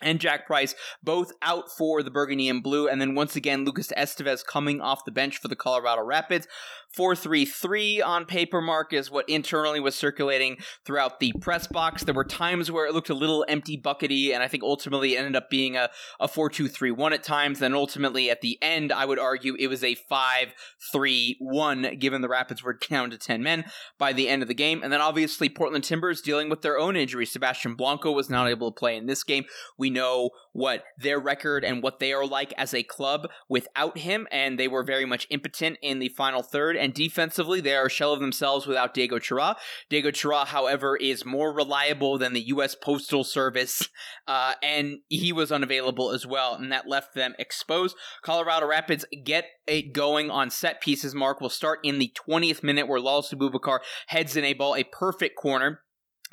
and 0.00 0.20
Jack 0.20 0.46
Price 0.46 0.76
both 1.02 1.32
out 1.42 1.64
for 1.76 2.04
the 2.04 2.10
Burgundy 2.12 2.48
and 2.48 2.62
Blue. 2.62 2.86
And 2.88 3.00
then 3.00 3.16
once 3.16 3.34
again, 3.34 3.64
Lucas 3.64 3.92
Esteves 3.98 4.46
coming 4.46 4.80
off 4.80 5.04
the 5.04 5.10
bench 5.10 5.38
for 5.38 5.48
the 5.48 5.56
Colorado 5.56 6.04
Rapids. 6.04 6.46
433 6.94 8.02
on 8.02 8.24
paper 8.24 8.60
mark 8.60 8.92
is 8.92 9.10
what 9.10 9.28
internally 9.28 9.78
was 9.78 9.94
circulating 9.94 10.56
throughout 10.84 11.20
the 11.20 11.32
press 11.40 11.66
box. 11.66 12.02
There 12.02 12.14
were 12.14 12.24
times 12.24 12.70
where 12.70 12.86
it 12.86 12.94
looked 12.94 13.10
a 13.10 13.14
little 13.14 13.44
empty 13.48 13.80
buckety, 13.80 14.34
and 14.34 14.42
I 14.42 14.48
think 14.48 14.64
ultimately 14.64 15.16
ended 15.16 15.36
up 15.36 15.50
being 15.50 15.76
a, 15.76 15.90
a 16.18 16.26
4 16.26 16.50
2 16.50 16.68
3 16.68 16.90
1 16.90 17.12
at 17.12 17.22
times. 17.22 17.60
Then 17.60 17.74
ultimately 17.74 18.30
at 18.30 18.40
the 18.40 18.58
end, 18.60 18.92
I 18.92 19.04
would 19.04 19.18
argue 19.18 19.54
it 19.58 19.68
was 19.68 19.84
a 19.84 19.94
5 19.94 20.52
3 20.92 21.36
1, 21.38 21.96
given 21.98 22.22
the 22.22 22.28
Rapids 22.28 22.62
were 22.62 22.78
down 22.88 23.10
to 23.10 23.18
10 23.18 23.42
men 23.42 23.64
by 23.98 24.12
the 24.12 24.28
end 24.28 24.42
of 24.42 24.48
the 24.48 24.54
game. 24.54 24.82
And 24.82 24.92
then 24.92 25.00
obviously 25.00 25.48
Portland 25.48 25.84
Timbers 25.84 26.20
dealing 26.20 26.48
with 26.48 26.62
their 26.62 26.78
own 26.78 26.96
injuries. 26.96 27.30
Sebastian 27.30 27.74
Blanco 27.74 28.10
was 28.10 28.28
not 28.28 28.48
able 28.48 28.72
to 28.72 28.78
play 28.78 28.96
in 28.96 29.06
this 29.06 29.22
game. 29.22 29.44
We 29.78 29.90
know 29.90 30.30
what 30.52 30.84
their 30.98 31.18
record 31.18 31.64
and 31.64 31.82
what 31.82 31.98
they 31.98 32.12
are 32.12 32.26
like 32.26 32.52
as 32.56 32.74
a 32.74 32.82
club 32.82 33.28
without 33.48 33.98
him, 33.98 34.26
and 34.30 34.58
they 34.58 34.68
were 34.68 34.82
very 34.82 35.04
much 35.04 35.26
impotent 35.30 35.78
in 35.82 35.98
the 35.98 36.08
final 36.08 36.42
third. 36.42 36.76
And 36.76 36.92
defensively, 36.92 37.60
they 37.60 37.74
are 37.74 37.86
a 37.86 37.90
shell 37.90 38.12
of 38.12 38.20
themselves 38.20 38.66
without 38.66 38.94
Diego 38.94 39.18
Chara. 39.18 39.56
Diego 39.88 40.10
Chara, 40.10 40.44
however, 40.46 40.96
is 40.96 41.24
more 41.24 41.52
reliable 41.52 42.18
than 42.18 42.32
the 42.32 42.48
U.S. 42.48 42.74
Postal 42.74 43.24
Service, 43.24 43.88
uh, 44.26 44.54
and 44.62 44.98
he 45.08 45.32
was 45.32 45.52
unavailable 45.52 46.10
as 46.10 46.26
well, 46.26 46.54
and 46.54 46.72
that 46.72 46.88
left 46.88 47.14
them 47.14 47.34
exposed. 47.38 47.96
Colorado 48.22 48.66
Rapids 48.66 49.04
get 49.24 49.46
it 49.66 49.92
going 49.92 50.30
on 50.30 50.50
set 50.50 50.80
pieces. 50.80 51.14
Mark 51.14 51.40
will 51.40 51.50
start 51.50 51.80
in 51.84 51.98
the 51.98 52.12
20th 52.28 52.62
minute 52.62 52.88
where 52.88 53.00
Lalas 53.00 53.32
Abubakar 53.32 53.80
heads 54.08 54.36
in 54.36 54.44
a 54.44 54.54
ball, 54.54 54.74
a 54.74 54.84
perfect 54.84 55.36
corner 55.36 55.80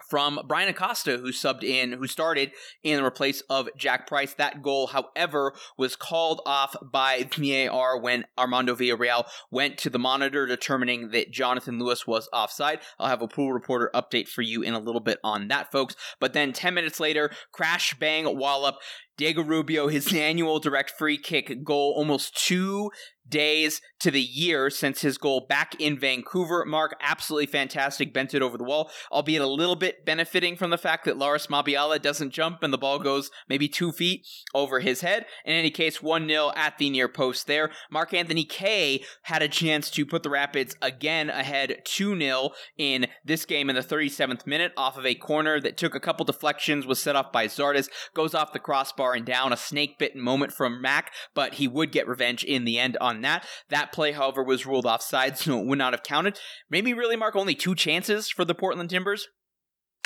from 0.10 0.40
Bryan 0.48 0.70
Acosta, 0.70 1.18
who 1.18 1.32
subbed 1.32 1.64
in, 1.64 1.94
who 1.94 2.08
started 2.08 2.52
in 2.84 3.04
the 3.04 3.12
place 3.12 3.42
of 3.50 3.70
Jack 3.78 4.08
Price. 4.08 4.34
That 4.34 4.62
goal, 4.62 4.88
however, 4.88 5.54
was 5.78 5.96
called 5.96 6.42
off 6.46 6.76
by 6.82 7.28
VAR 7.38 8.00
when 8.00 8.26
Armando 8.38 8.76
Villarreal 8.76 9.28
went 9.52 9.78
to 9.80 9.90
the 9.90 10.00
monitor, 10.00 10.46
determining 10.46 11.12
that 11.12 11.32
Jonathan 11.32 11.80
Lewis 11.80 12.06
was 12.06 12.30
offside. 12.32 12.80
I'll 13.00 13.08
have 13.08 13.22
a 13.22 13.28
pool 13.28 13.54
reporter 13.54 13.90
update 13.94 14.28
for 14.28 14.42
you 14.42 14.62
in 14.62 14.74
a 14.74 14.80
little 14.80 15.02
bit 15.02 15.20
on 15.24 15.48
that, 15.50 15.72
folks. 15.72 15.96
But 16.20 16.34
then 16.34 16.54
10 16.54 16.74
minutes 16.74 17.00
later, 17.00 17.32
crash, 17.52 17.94
bang, 18.00 18.38
wallop. 18.38 18.76
Diego 19.18 19.44
Rubio, 19.44 19.88
his 19.88 20.14
annual 20.14 20.60
direct 20.60 20.92
free 20.92 21.18
kick 21.18 21.64
goal, 21.64 21.94
almost 21.98 22.36
two 22.36 22.92
days 23.30 23.82
to 24.00 24.12
the 24.12 24.22
year 24.22 24.70
since 24.70 25.02
his 25.02 25.18
goal 25.18 25.46
back 25.48 25.76
in 25.80 25.98
Vancouver. 25.98 26.64
Mark, 26.66 26.96
absolutely 27.02 27.48
fantastic, 27.48 28.14
bent 28.14 28.34
it 28.34 28.42
over 28.42 28.58
the 28.58 28.64
wall, 28.64 28.92
albeit 29.12 29.42
a 29.42 29.48
little 29.48 29.76
bit 29.76 30.06
benefiting 30.06 30.56
from 30.56 30.70
the 30.70 30.78
fact 30.78 31.06
that 31.06 31.18
Larrys 31.18 31.48
Mabiala 31.48 32.02
doesn't 32.02 32.32
jump 32.32 32.64
and 32.64 32.72
the 32.72 32.78
ball 32.78 33.00
goes 33.00 33.32
maybe 33.50 33.68
two 33.68 33.92
feet 33.92 34.26
over 34.54 34.80
his 34.80 35.02
head. 35.02 35.26
In 35.46 35.54
any 35.54 35.72
case, 35.72 36.02
1 36.02 36.28
0 36.28 36.52
at 36.56 36.78
the 36.78 36.90
near 36.90 37.08
post 37.08 37.48
there. 37.48 37.72
Mark 37.92 38.14
Anthony 38.14 38.44
Kaye 38.44 39.04
had 39.24 39.42
a 39.42 39.48
chance 39.48 39.90
to 39.92 40.06
put 40.06 40.24
the 40.24 40.30
Rapids 40.30 40.76
again 40.82 41.30
ahead 41.30 41.82
2 41.86 42.20
0 42.20 42.50
in 42.78 43.08
this 43.26 43.46
game 43.46 43.70
in 43.70 43.76
the 43.76 43.82
37th 43.82 44.46
minute 44.46 44.74
off 44.78 44.98
of 44.98 45.06
a 45.06 45.16
corner 45.16 45.60
that 45.60 45.78
took 45.78 45.96
a 45.96 46.00
couple 46.00 46.26
deflections, 46.26 46.86
was 46.86 47.02
set 47.02 47.16
off 47.16 47.32
by 47.32 47.48
Zardes, 47.48 47.90
goes 48.14 48.34
off 48.34 48.54
the 48.54 48.60
crossbar 48.60 49.07
and 49.13 49.26
down. 49.26 49.54
A 49.54 49.58
snake 49.58 49.98
bitten 49.98 50.22
moment 50.22 50.54
from 50.54 50.82
Mac, 50.82 51.13
but 51.34 51.56
he 51.56 51.67
would 51.67 51.91
get 51.91 52.08
revenge 52.08 52.43
in 52.43 52.65
the 52.65 52.80
end 52.80 52.98
on 53.00 53.22
that. 53.22 53.46
That 53.70 53.91
play, 53.91 54.12
however, 54.12 54.43
was 54.43 54.65
ruled 54.65 54.86
offside, 54.86 55.38
so 55.38 55.60
it 55.60 55.65
would 55.65 55.78
not 55.78 55.93
have 55.93 56.04
counted. 56.04 56.39
Maybe 56.70 56.93
really 56.93 57.15
mark 57.15 57.36
only 57.36 57.56
two 57.56 57.76
chances 57.76 58.30
for 58.30 58.46
the 58.46 58.56
Portland 58.56 58.89
Timbers 58.89 59.28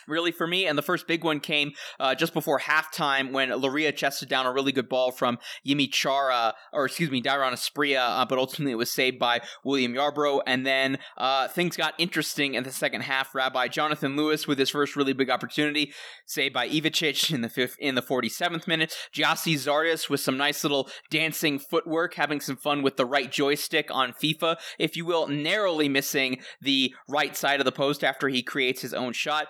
really 0.07 0.31
for 0.31 0.47
me. 0.47 0.65
And 0.65 0.77
the 0.77 0.83
first 0.83 1.07
big 1.07 1.23
one 1.23 1.39
came 1.39 1.71
uh, 1.99 2.15
just 2.15 2.33
before 2.33 2.59
halftime 2.59 3.31
when 3.31 3.49
Loria 3.49 3.91
chested 3.91 4.29
down 4.29 4.45
a 4.45 4.51
really 4.51 4.71
good 4.71 4.89
ball 4.89 5.11
from 5.11 5.37
Yimmi 5.65 5.91
Chara, 5.91 6.53
or 6.73 6.85
excuse 6.85 7.11
me, 7.11 7.21
Dairon 7.21 7.53
Asprilla, 7.53 8.21
uh, 8.21 8.25
but 8.25 8.37
ultimately 8.37 8.71
it 8.71 8.75
was 8.75 8.91
saved 8.91 9.19
by 9.19 9.41
William 9.63 9.93
Yarbrough. 9.93 10.41
And 10.45 10.65
then 10.65 10.99
uh, 11.17 11.47
things 11.47 11.77
got 11.77 11.93
interesting 11.97 12.53
in 12.55 12.63
the 12.63 12.71
second 12.71 13.01
half. 13.01 13.33
Rabbi 13.35 13.67
Jonathan 13.67 14.15
Lewis 14.15 14.47
with 14.47 14.59
his 14.59 14.69
first 14.69 14.95
really 14.95 15.13
big 15.13 15.29
opportunity, 15.29 15.93
saved 16.25 16.53
by 16.53 16.67
Ivacic 16.69 17.33
in 17.33 17.41
the 17.41 17.49
fifth, 17.49 17.75
in 17.79 17.95
the 17.95 18.01
47th 18.01 18.67
minute. 18.67 18.93
Gyasi 19.13 19.55
Zardes 19.55 20.09
with 20.09 20.19
some 20.19 20.37
nice 20.37 20.63
little 20.63 20.89
dancing 21.09 21.59
footwork, 21.59 22.15
having 22.15 22.39
some 22.41 22.57
fun 22.57 22.81
with 22.81 22.97
the 22.97 23.05
right 23.05 23.31
joystick 23.31 23.89
on 23.91 24.13
FIFA, 24.13 24.57
if 24.79 24.95
you 24.95 25.05
will, 25.05 25.27
narrowly 25.27 25.89
missing 25.89 26.39
the 26.61 26.93
right 27.07 27.35
side 27.35 27.59
of 27.59 27.65
the 27.65 27.71
post 27.71 28.03
after 28.03 28.27
he 28.27 28.43
creates 28.43 28.81
his 28.81 28.93
own 28.93 29.13
shot. 29.13 29.47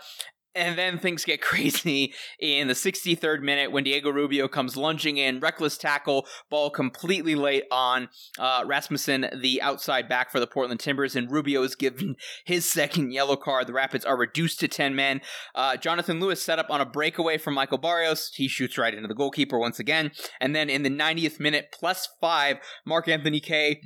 And 0.53 0.77
then 0.77 0.97
things 0.97 1.23
get 1.23 1.41
crazy 1.51 2.13
in 2.39 2.67
the 2.67 2.73
63rd 2.73 3.41
minute 3.41 3.71
when 3.71 3.83
Diego 3.83 4.09
Rubio 4.09 4.47
comes 4.47 4.75
lunging 4.75 5.17
in, 5.17 5.39
reckless 5.39 5.77
tackle, 5.77 6.25
ball 6.49 6.69
completely 6.69 7.35
late 7.35 7.63
on 7.71 8.09
uh, 8.39 8.63
Rasmussen, 8.65 9.27
the 9.41 9.61
outside 9.61 10.09
back 10.09 10.31
for 10.31 10.39
the 10.39 10.47
Portland 10.47 10.79
Timbers, 10.79 11.15
and 11.15 11.31
Rubio 11.31 11.63
is 11.63 11.75
given 11.75 12.15
his 12.45 12.65
second 12.65 13.11
yellow 13.11 13.35
card. 13.35 13.67
The 13.67 13.73
Rapids 13.73 14.05
are 14.05 14.17
reduced 14.17 14.59
to 14.59 14.67
10 14.67 14.95
men. 14.95 15.21
Uh, 15.55 15.77
Jonathan 15.77 16.19
Lewis 16.19 16.43
set 16.43 16.59
up 16.59 16.69
on 16.69 16.81
a 16.81 16.85
breakaway 16.85 17.37
from 17.37 17.53
Michael 17.53 17.77
Barrios. 17.77 18.31
He 18.35 18.47
shoots 18.47 18.77
right 18.77 18.93
into 18.93 19.07
the 19.07 19.15
goalkeeper 19.15 19.57
once 19.57 19.79
again. 19.79 20.11
And 20.39 20.55
then 20.55 20.69
in 20.69 20.83
the 20.83 20.89
90th 20.89 21.39
minute, 21.39 21.73
plus 21.77 22.09
five, 22.19 22.57
Mark 22.85 23.07
Anthony 23.07 23.39
Kaye 23.39 23.81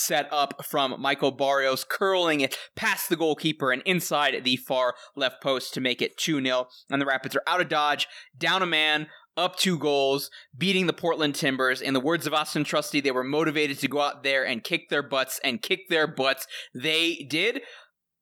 set 0.00 0.28
up 0.32 0.64
from 0.64 1.00
Michael 1.00 1.30
Barrios, 1.30 1.84
curling 1.84 2.40
it 2.40 2.56
past 2.74 3.08
the 3.08 3.16
goalkeeper 3.16 3.70
and 3.72 3.82
inside 3.84 4.42
the 4.44 4.56
far 4.56 4.94
left 5.14 5.42
post 5.42 5.74
to 5.74 5.80
make 5.80 6.02
it 6.02 6.16
2 6.16 6.42
0. 6.42 6.66
And 6.90 7.00
the 7.00 7.06
Rapids 7.06 7.36
are 7.36 7.42
out 7.46 7.60
of 7.60 7.68
dodge, 7.68 8.08
down 8.36 8.62
a 8.62 8.66
man, 8.66 9.08
up 9.36 9.56
two 9.56 9.78
goals, 9.78 10.30
beating 10.56 10.86
the 10.86 10.92
Portland 10.92 11.34
Timbers. 11.34 11.80
In 11.80 11.94
the 11.94 12.00
words 12.00 12.26
of 12.26 12.34
Austin 12.34 12.64
Trusty, 12.64 13.00
they 13.00 13.10
were 13.10 13.24
motivated 13.24 13.78
to 13.78 13.88
go 13.88 14.00
out 14.00 14.22
there 14.22 14.44
and 14.44 14.64
kick 14.64 14.88
their 14.88 15.02
butts, 15.02 15.40
and 15.42 15.62
kick 15.62 15.88
their 15.88 16.06
butts. 16.06 16.46
They 16.74 17.26
did. 17.28 17.62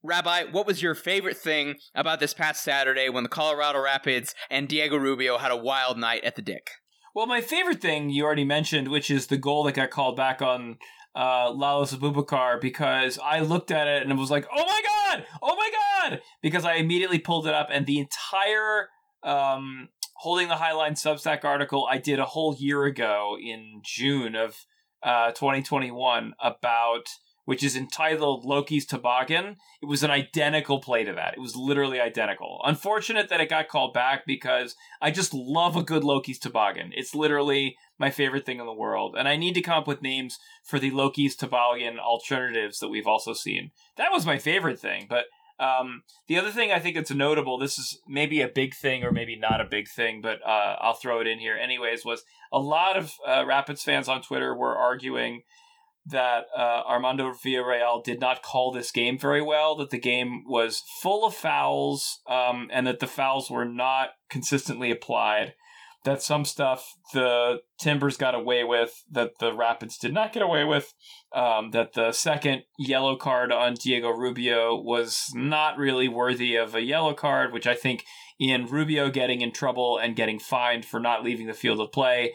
Rabbi, 0.01 0.45
what 0.51 0.65
was 0.65 0.81
your 0.81 0.95
favorite 0.95 1.35
thing 1.35 1.75
about 1.93 2.21
this 2.21 2.33
past 2.33 2.63
Saturday 2.63 3.09
when 3.09 3.23
the 3.23 3.29
Colorado 3.29 3.81
Rapids 3.81 4.33
and 4.49 4.67
Diego 4.67 4.95
Rubio 4.95 5.37
had 5.37 5.51
a 5.51 5.57
wild 5.57 5.97
night 5.97 6.23
at 6.23 6.37
the 6.37 6.41
Dick? 6.41 6.69
Well, 7.13 7.27
my 7.27 7.41
favorite 7.41 7.81
thing 7.81 8.09
you 8.09 8.23
already 8.23 8.45
mentioned, 8.45 8.87
which 8.87 9.11
is 9.11 9.27
the 9.27 9.37
goal 9.37 9.63
that 9.63 9.73
got 9.73 9.89
called 9.89 10.15
back 10.15 10.41
on 10.41 10.77
uh, 11.15 11.51
Abubakar 11.51 12.61
because 12.61 13.19
I 13.23 13.39
looked 13.39 13.71
at 13.71 13.87
it 13.87 14.03
and 14.03 14.11
it 14.11 14.17
was 14.17 14.31
like, 14.31 14.47
oh 14.53 14.65
my 14.65 14.81
god, 14.83 15.25
oh 15.41 15.55
my 15.55 15.71
god, 16.09 16.21
because 16.41 16.65
I 16.65 16.75
immediately 16.75 17.19
pulled 17.19 17.47
it 17.47 17.53
up 17.53 17.69
and 17.71 17.85
the 17.85 17.99
entire 17.99 18.89
um, 19.23 19.89
holding 20.15 20.47
the 20.47 20.55
Highline 20.55 20.91
Substack 20.91 21.43
article 21.43 21.87
I 21.89 21.97
did 21.97 22.19
a 22.19 22.25
whole 22.25 22.55
year 22.55 22.85
ago 22.85 23.37
in 23.41 23.81
June 23.83 24.35
of 24.35 24.65
uh, 25.03 25.31
2021 25.31 26.33
about 26.41 27.05
which 27.49 27.63
is 27.63 27.75
entitled 27.75 28.45
Loki's 28.45 28.85
Toboggan. 28.85 29.55
It 29.81 29.87
was 29.87 30.03
an 30.03 30.11
identical 30.11 30.79
play 30.79 31.03
to 31.03 31.13
that. 31.13 31.33
It 31.35 31.39
was 31.39 31.55
literally 31.55 31.99
identical. 31.99 32.61
Unfortunate 32.63 33.27
that 33.29 33.41
it 33.41 33.49
got 33.49 33.69
called 33.69 33.91
back 33.91 34.27
because 34.27 34.75
I 35.01 35.09
just 35.09 35.33
love 35.33 35.75
a 35.75 35.81
good 35.81 36.03
Loki's 36.03 36.37
Toboggan. 36.37 36.91
It's 36.93 37.15
literally 37.15 37.75
my 37.99 38.09
favorite 38.09 38.45
thing 38.45 38.59
in 38.59 38.65
the 38.65 38.73
world. 38.73 39.15
And 39.17 39.27
I 39.27 39.35
need 39.35 39.53
to 39.55 39.61
come 39.61 39.77
up 39.77 39.87
with 39.87 40.01
names 40.01 40.39
for 40.63 40.79
the 40.79 40.91
Loki's 40.91 41.35
Toboggan 41.35 41.99
alternatives 41.99 42.79
that 42.79 42.89
we've 42.89 43.07
also 43.07 43.33
seen. 43.33 43.71
That 43.97 44.11
was 44.11 44.25
my 44.25 44.37
favorite 44.37 44.79
thing. 44.79 45.07
But 45.09 45.25
um, 45.59 46.03
the 46.27 46.37
other 46.37 46.51
thing 46.51 46.71
I 46.71 46.79
think 46.79 46.95
it's 46.95 47.11
notable, 47.11 47.57
this 47.57 47.77
is 47.77 47.99
maybe 48.07 48.41
a 48.41 48.47
big 48.47 48.73
thing 48.73 49.03
or 49.03 49.11
maybe 49.11 49.35
not 49.35 49.59
a 49.59 49.65
big 49.65 49.89
thing, 49.89 50.21
but 50.21 50.39
uh, 50.45 50.77
I'll 50.79 50.93
throw 50.93 51.19
it 51.19 51.27
in 51.27 51.39
here 51.39 51.57
anyways, 51.61 52.05
was 52.05 52.23
a 52.51 52.59
lot 52.59 52.95
of 52.95 53.11
uh, 53.27 53.45
Rapids 53.45 53.83
fans 53.83 54.07
on 54.07 54.21
Twitter 54.21 54.55
were 54.55 54.75
arguing 54.75 55.43
that 56.05 56.45
uh, 56.57 56.81
Armando 56.87 57.31
Villarreal 57.31 58.03
did 58.03 58.19
not 58.19 58.41
call 58.41 58.71
this 58.71 58.91
game 58.91 59.19
very 59.19 59.41
well. 59.41 59.75
That 59.75 59.89
the 59.89 59.99
game 59.99 60.43
was 60.47 60.81
full 61.01 61.25
of 61.25 61.35
fouls, 61.35 62.19
um, 62.27 62.69
and 62.71 62.87
that 62.87 62.99
the 62.99 63.07
fouls 63.07 63.51
were 63.51 63.65
not 63.65 64.09
consistently 64.29 64.91
applied. 64.91 65.53
That 66.05 66.21
some 66.21 66.45
stuff 66.45 66.95
the 67.13 67.59
Timbers 67.79 68.15
got 68.15 68.33
away 68.33 68.63
with 68.63 69.03
that 69.11 69.31
the 69.39 69.53
Rapids 69.53 69.97
did 69.97 70.13
not 70.13 70.31
get 70.31 70.41
away 70.41 70.63
with. 70.63 70.93
Um, 71.35 71.71
that 71.71 71.93
the 71.93 72.11
second 72.13 72.63
yellow 72.77 73.15
card 73.15 73.51
on 73.51 73.73
Diego 73.73 74.09
Rubio 74.09 74.79
was 74.79 75.25
not 75.33 75.77
really 75.77 76.07
worthy 76.07 76.55
of 76.55 76.73
a 76.73 76.81
yellow 76.81 77.13
card, 77.13 77.51
which 77.51 77.67
I 77.67 77.75
think 77.75 78.05
in 78.39 78.65
Rubio 78.65 79.09
getting 79.09 79.41
in 79.41 79.51
trouble 79.51 79.97
and 79.97 80.15
getting 80.15 80.39
fined 80.39 80.85
for 80.85 80.99
not 80.99 81.23
leaving 81.23 81.47
the 81.47 81.53
field 81.53 81.81
of 81.81 81.91
play, 81.91 82.33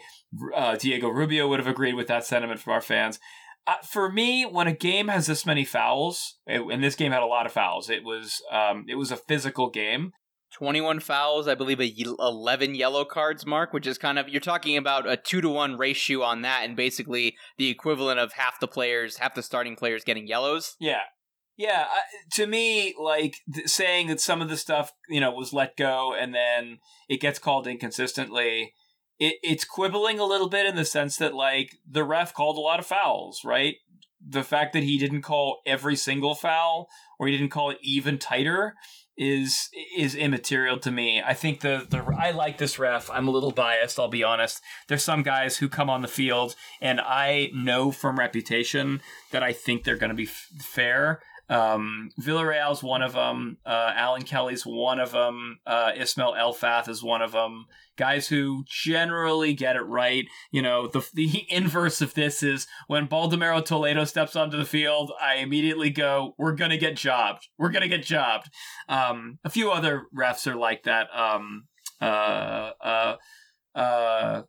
uh, 0.55 0.75
Diego 0.75 1.09
Rubio 1.09 1.47
would 1.47 1.59
have 1.59 1.67
agreed 1.67 1.95
with 1.95 2.07
that 2.07 2.25
sentiment 2.25 2.59
from 2.59 2.73
our 2.73 2.81
fans. 2.81 3.19
Uh, 3.67 3.73
for 3.83 4.11
me, 4.11 4.43
when 4.43 4.67
a 4.67 4.73
game 4.73 5.07
has 5.07 5.25
this 5.25 5.45
many 5.45 5.65
fouls, 5.65 6.37
it, 6.45 6.61
and 6.61 6.83
this 6.83 6.95
game 6.95 7.11
had 7.11 7.23
a 7.23 7.27
lot 7.27 7.47
of 7.47 7.51
fouls, 7.51 7.89
it 7.89 8.03
was 8.03 8.41
um, 8.51 8.85
it 8.87 8.95
was 8.95 9.11
a 9.11 9.17
physical 9.17 9.69
game. 9.69 10.11
21 10.55 11.01
fouls, 11.01 11.49
I 11.49 11.55
believe 11.55 11.81
a 11.81 11.93
11 12.17 12.75
yellow 12.75 13.03
cards 13.03 13.45
mark, 13.45 13.73
which 13.73 13.85
is 13.85 13.97
kind 13.97 14.17
of 14.17 14.29
you're 14.29 14.39
talking 14.39 14.77
about 14.77 15.09
a 15.09 15.17
2 15.17 15.41
to 15.41 15.49
1 15.49 15.77
ratio 15.77 16.21
on 16.21 16.43
that 16.43 16.61
and 16.63 16.77
basically 16.77 17.35
the 17.57 17.67
equivalent 17.67 18.21
of 18.21 18.31
half 18.33 18.61
the 18.61 18.67
players, 18.67 19.17
half 19.17 19.35
the 19.35 19.43
starting 19.43 19.75
players 19.75 20.05
getting 20.05 20.27
yellows. 20.27 20.77
Yeah. 20.79 21.01
Yeah, 21.57 21.85
to 22.33 22.47
me, 22.47 22.93
like 23.01 23.35
th- 23.53 23.67
saying 23.67 24.07
that 24.07 24.19
some 24.19 24.41
of 24.41 24.49
the 24.49 24.57
stuff 24.57 24.91
you 25.09 25.21
know 25.21 25.31
was 25.31 25.53
let 25.53 25.77
go 25.77 26.13
and 26.13 26.35
then 26.35 26.79
it 27.07 27.21
gets 27.21 27.39
called 27.39 27.65
inconsistently, 27.65 28.73
it, 29.19 29.35
it's 29.41 29.63
quibbling 29.63 30.19
a 30.19 30.25
little 30.25 30.49
bit 30.49 30.65
in 30.65 30.75
the 30.75 30.83
sense 30.83 31.15
that 31.17 31.33
like 31.33 31.69
the 31.89 32.03
ref 32.03 32.33
called 32.33 32.57
a 32.57 32.61
lot 32.61 32.79
of 32.79 32.85
fouls, 32.85 33.41
right? 33.45 33.75
The 34.25 34.43
fact 34.43 34.73
that 34.73 34.83
he 34.83 34.97
didn't 34.97 35.21
call 35.21 35.61
every 35.65 35.95
single 35.95 36.35
foul 36.35 36.89
or 37.19 37.27
he 37.27 37.37
didn't 37.37 37.51
call 37.51 37.69
it 37.69 37.77
even 37.81 38.17
tighter 38.17 38.75
is 39.17 39.69
is 39.97 40.15
immaterial 40.15 40.77
to 40.79 40.91
me. 40.91 41.21
I 41.25 41.33
think 41.33 41.61
the 41.61 41.85
the 41.89 42.03
I 42.17 42.31
like 42.31 42.57
this 42.57 42.77
ref. 42.77 43.09
I'm 43.09 43.27
a 43.27 43.31
little 43.31 43.51
biased, 43.51 43.99
I'll 43.99 44.07
be 44.07 44.23
honest. 44.23 44.61
There's 44.87 45.03
some 45.03 45.23
guys 45.23 45.57
who 45.57 45.69
come 45.69 45.89
on 45.89 46.01
the 46.01 46.07
field 46.07 46.55
and 46.81 46.99
I 46.99 47.51
know 47.53 47.91
from 47.91 48.19
reputation 48.19 49.01
that 49.31 49.43
I 49.43 49.53
think 49.53 49.83
they're 49.83 49.95
going 49.97 50.09
to 50.09 50.15
be 50.15 50.23
f- 50.23 50.49
fair. 50.59 51.21
Um, 51.47 52.09
Villarreal's 52.19 52.81
one 52.81 53.01
of 53.03 53.13
them. 53.13 53.57
Uh, 53.65 53.91
Alan 53.95 54.23
Kelly's 54.23 54.65
one 54.65 54.99
of 54.99 55.11
them. 55.11 55.59
Uh, 55.65 55.91
Ismail 55.95 56.33
Elfath 56.33 56.89
is 56.89 57.03
one 57.03 57.21
of 57.21 57.33
them. 57.33 57.65
Guys 57.97 58.27
who 58.27 58.63
generally 58.67 59.53
get 59.53 59.75
it 59.75 59.81
right. 59.83 60.25
You 60.51 60.61
know, 60.61 60.87
the 60.87 61.07
the 61.13 61.45
inverse 61.49 62.01
of 62.01 62.13
this 62.15 62.41
is 62.43 62.67
when 62.87 63.07
Baldomero 63.07 63.63
Toledo 63.63 64.03
steps 64.05 64.35
onto 64.35 64.57
the 64.57 64.65
field, 64.65 65.11
I 65.21 65.35
immediately 65.35 65.91
go, 65.91 66.33
"We're 66.37 66.55
gonna 66.55 66.77
get 66.77 66.97
jobbed. 66.97 67.47
We're 67.57 67.69
gonna 67.71 67.87
get 67.87 68.03
jobbed." 68.03 68.49
Um, 68.89 69.37
a 69.43 69.49
few 69.49 69.71
other 69.71 70.07
refs 70.17 70.47
are 70.47 70.55
like 70.55 70.83
that. 70.83 71.07
Um, 71.15 71.67
uh, 72.01 72.71
uh, 72.83 73.15
uh, 73.75 74.41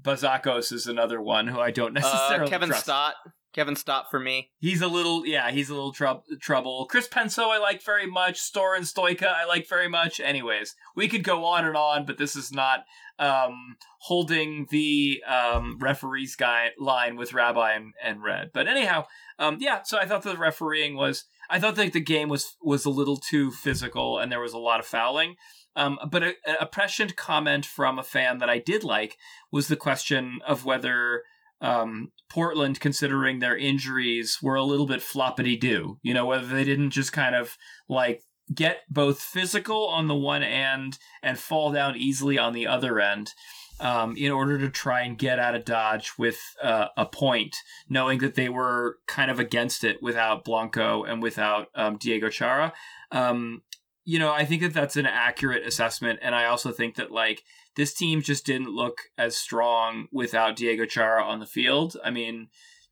Bazakos 0.00 0.72
is 0.72 0.86
another 0.86 1.20
one 1.20 1.48
who 1.48 1.58
I 1.60 1.70
don't 1.72 1.92
necessarily 1.92 2.46
Uh, 2.46 2.48
Kevin 2.48 2.68
trust. 2.68 2.84
Stott. 2.84 3.14
Kevin 3.56 3.74
Stott 3.74 4.10
for 4.10 4.20
me. 4.20 4.50
He's 4.58 4.82
a 4.82 4.86
little, 4.86 5.26
yeah, 5.26 5.50
he's 5.50 5.70
a 5.70 5.74
little 5.74 5.92
trou- 5.92 6.22
trouble. 6.42 6.86
Chris 6.90 7.08
Penso, 7.08 7.50
I 7.50 7.58
like 7.58 7.82
very 7.82 8.06
much. 8.06 8.38
Sorin 8.38 8.82
Stoica, 8.82 9.28
I 9.28 9.46
like 9.46 9.66
very 9.66 9.88
much. 9.88 10.20
Anyways, 10.20 10.76
we 10.94 11.08
could 11.08 11.24
go 11.24 11.42
on 11.46 11.64
and 11.64 11.74
on, 11.74 12.04
but 12.04 12.18
this 12.18 12.36
is 12.36 12.52
not 12.52 12.84
um, 13.18 13.76
holding 14.00 14.66
the 14.70 15.22
um, 15.26 15.78
referee's 15.80 16.36
guy 16.36 16.72
line 16.78 17.16
with 17.16 17.32
Rabbi 17.32 17.72
and, 17.72 17.94
and 18.04 18.22
Red. 18.22 18.50
But 18.52 18.68
anyhow, 18.68 19.06
um, 19.38 19.56
yeah. 19.58 19.80
So 19.84 19.98
I 19.98 20.04
thought 20.04 20.22
the 20.22 20.36
refereeing 20.36 20.94
was, 20.94 21.24
I 21.48 21.58
thought 21.58 21.76
that 21.76 21.94
the 21.94 22.00
game 22.00 22.28
was 22.28 22.56
was 22.60 22.84
a 22.84 22.90
little 22.90 23.16
too 23.16 23.50
physical, 23.50 24.18
and 24.18 24.30
there 24.30 24.40
was 24.40 24.52
a 24.52 24.58
lot 24.58 24.80
of 24.80 24.86
fouling. 24.86 25.36
Um, 25.74 25.98
but 26.10 26.22
a, 26.22 26.34
a 26.60 26.66
prescient 26.66 27.16
comment 27.16 27.64
from 27.64 27.98
a 27.98 28.02
fan 28.02 28.36
that 28.38 28.50
I 28.50 28.58
did 28.58 28.84
like 28.84 29.16
was 29.50 29.68
the 29.68 29.76
question 29.76 30.40
of 30.46 30.66
whether 30.66 31.22
um, 31.62 32.12
Portland, 32.28 32.80
considering 32.80 33.38
their 33.38 33.56
injuries, 33.56 34.38
were 34.42 34.56
a 34.56 34.62
little 34.62 34.86
bit 34.86 35.00
floppity 35.00 35.58
doo. 35.58 35.98
You 36.02 36.14
know, 36.14 36.26
whether 36.26 36.46
they 36.46 36.64
didn't 36.64 36.90
just 36.90 37.12
kind 37.12 37.34
of 37.34 37.56
like 37.88 38.22
get 38.54 38.82
both 38.88 39.20
physical 39.20 39.86
on 39.88 40.06
the 40.06 40.14
one 40.14 40.42
end 40.42 40.98
and 41.22 41.38
fall 41.38 41.72
down 41.72 41.96
easily 41.96 42.38
on 42.38 42.52
the 42.52 42.66
other 42.66 43.00
end. 43.00 43.32
Um, 43.78 44.16
in 44.16 44.32
order 44.32 44.56
to 44.58 44.70
try 44.70 45.02
and 45.02 45.18
get 45.18 45.38
out 45.38 45.54
of 45.54 45.66
Dodge 45.66 46.12
with 46.16 46.40
uh, 46.62 46.86
a 46.96 47.04
point, 47.04 47.54
knowing 47.90 48.20
that 48.20 48.34
they 48.34 48.48
were 48.48 48.96
kind 49.06 49.30
of 49.30 49.38
against 49.38 49.84
it 49.84 49.98
without 50.02 50.44
Blanco 50.44 51.04
and 51.04 51.22
without 51.22 51.66
um, 51.74 51.98
Diego 51.98 52.30
Chara. 52.30 52.72
Um, 53.12 53.60
you 54.08 54.20
know, 54.20 54.32
I 54.32 54.44
think 54.44 54.62
that 54.62 54.72
that's 54.72 54.96
an 54.96 55.04
accurate 55.04 55.66
assessment, 55.66 56.20
and 56.22 56.32
I 56.32 56.44
also 56.44 56.70
think 56.70 56.94
that 56.94 57.10
like 57.10 57.42
this 57.74 57.92
team 57.92 58.22
just 58.22 58.46
didn't 58.46 58.74
look 58.74 58.98
as 59.18 59.36
strong 59.36 60.06
without 60.12 60.54
Diego 60.54 60.86
Chara 60.86 61.24
on 61.24 61.40
the 61.40 61.46
field. 61.46 61.96
I 62.04 62.10
mean, 62.10 62.46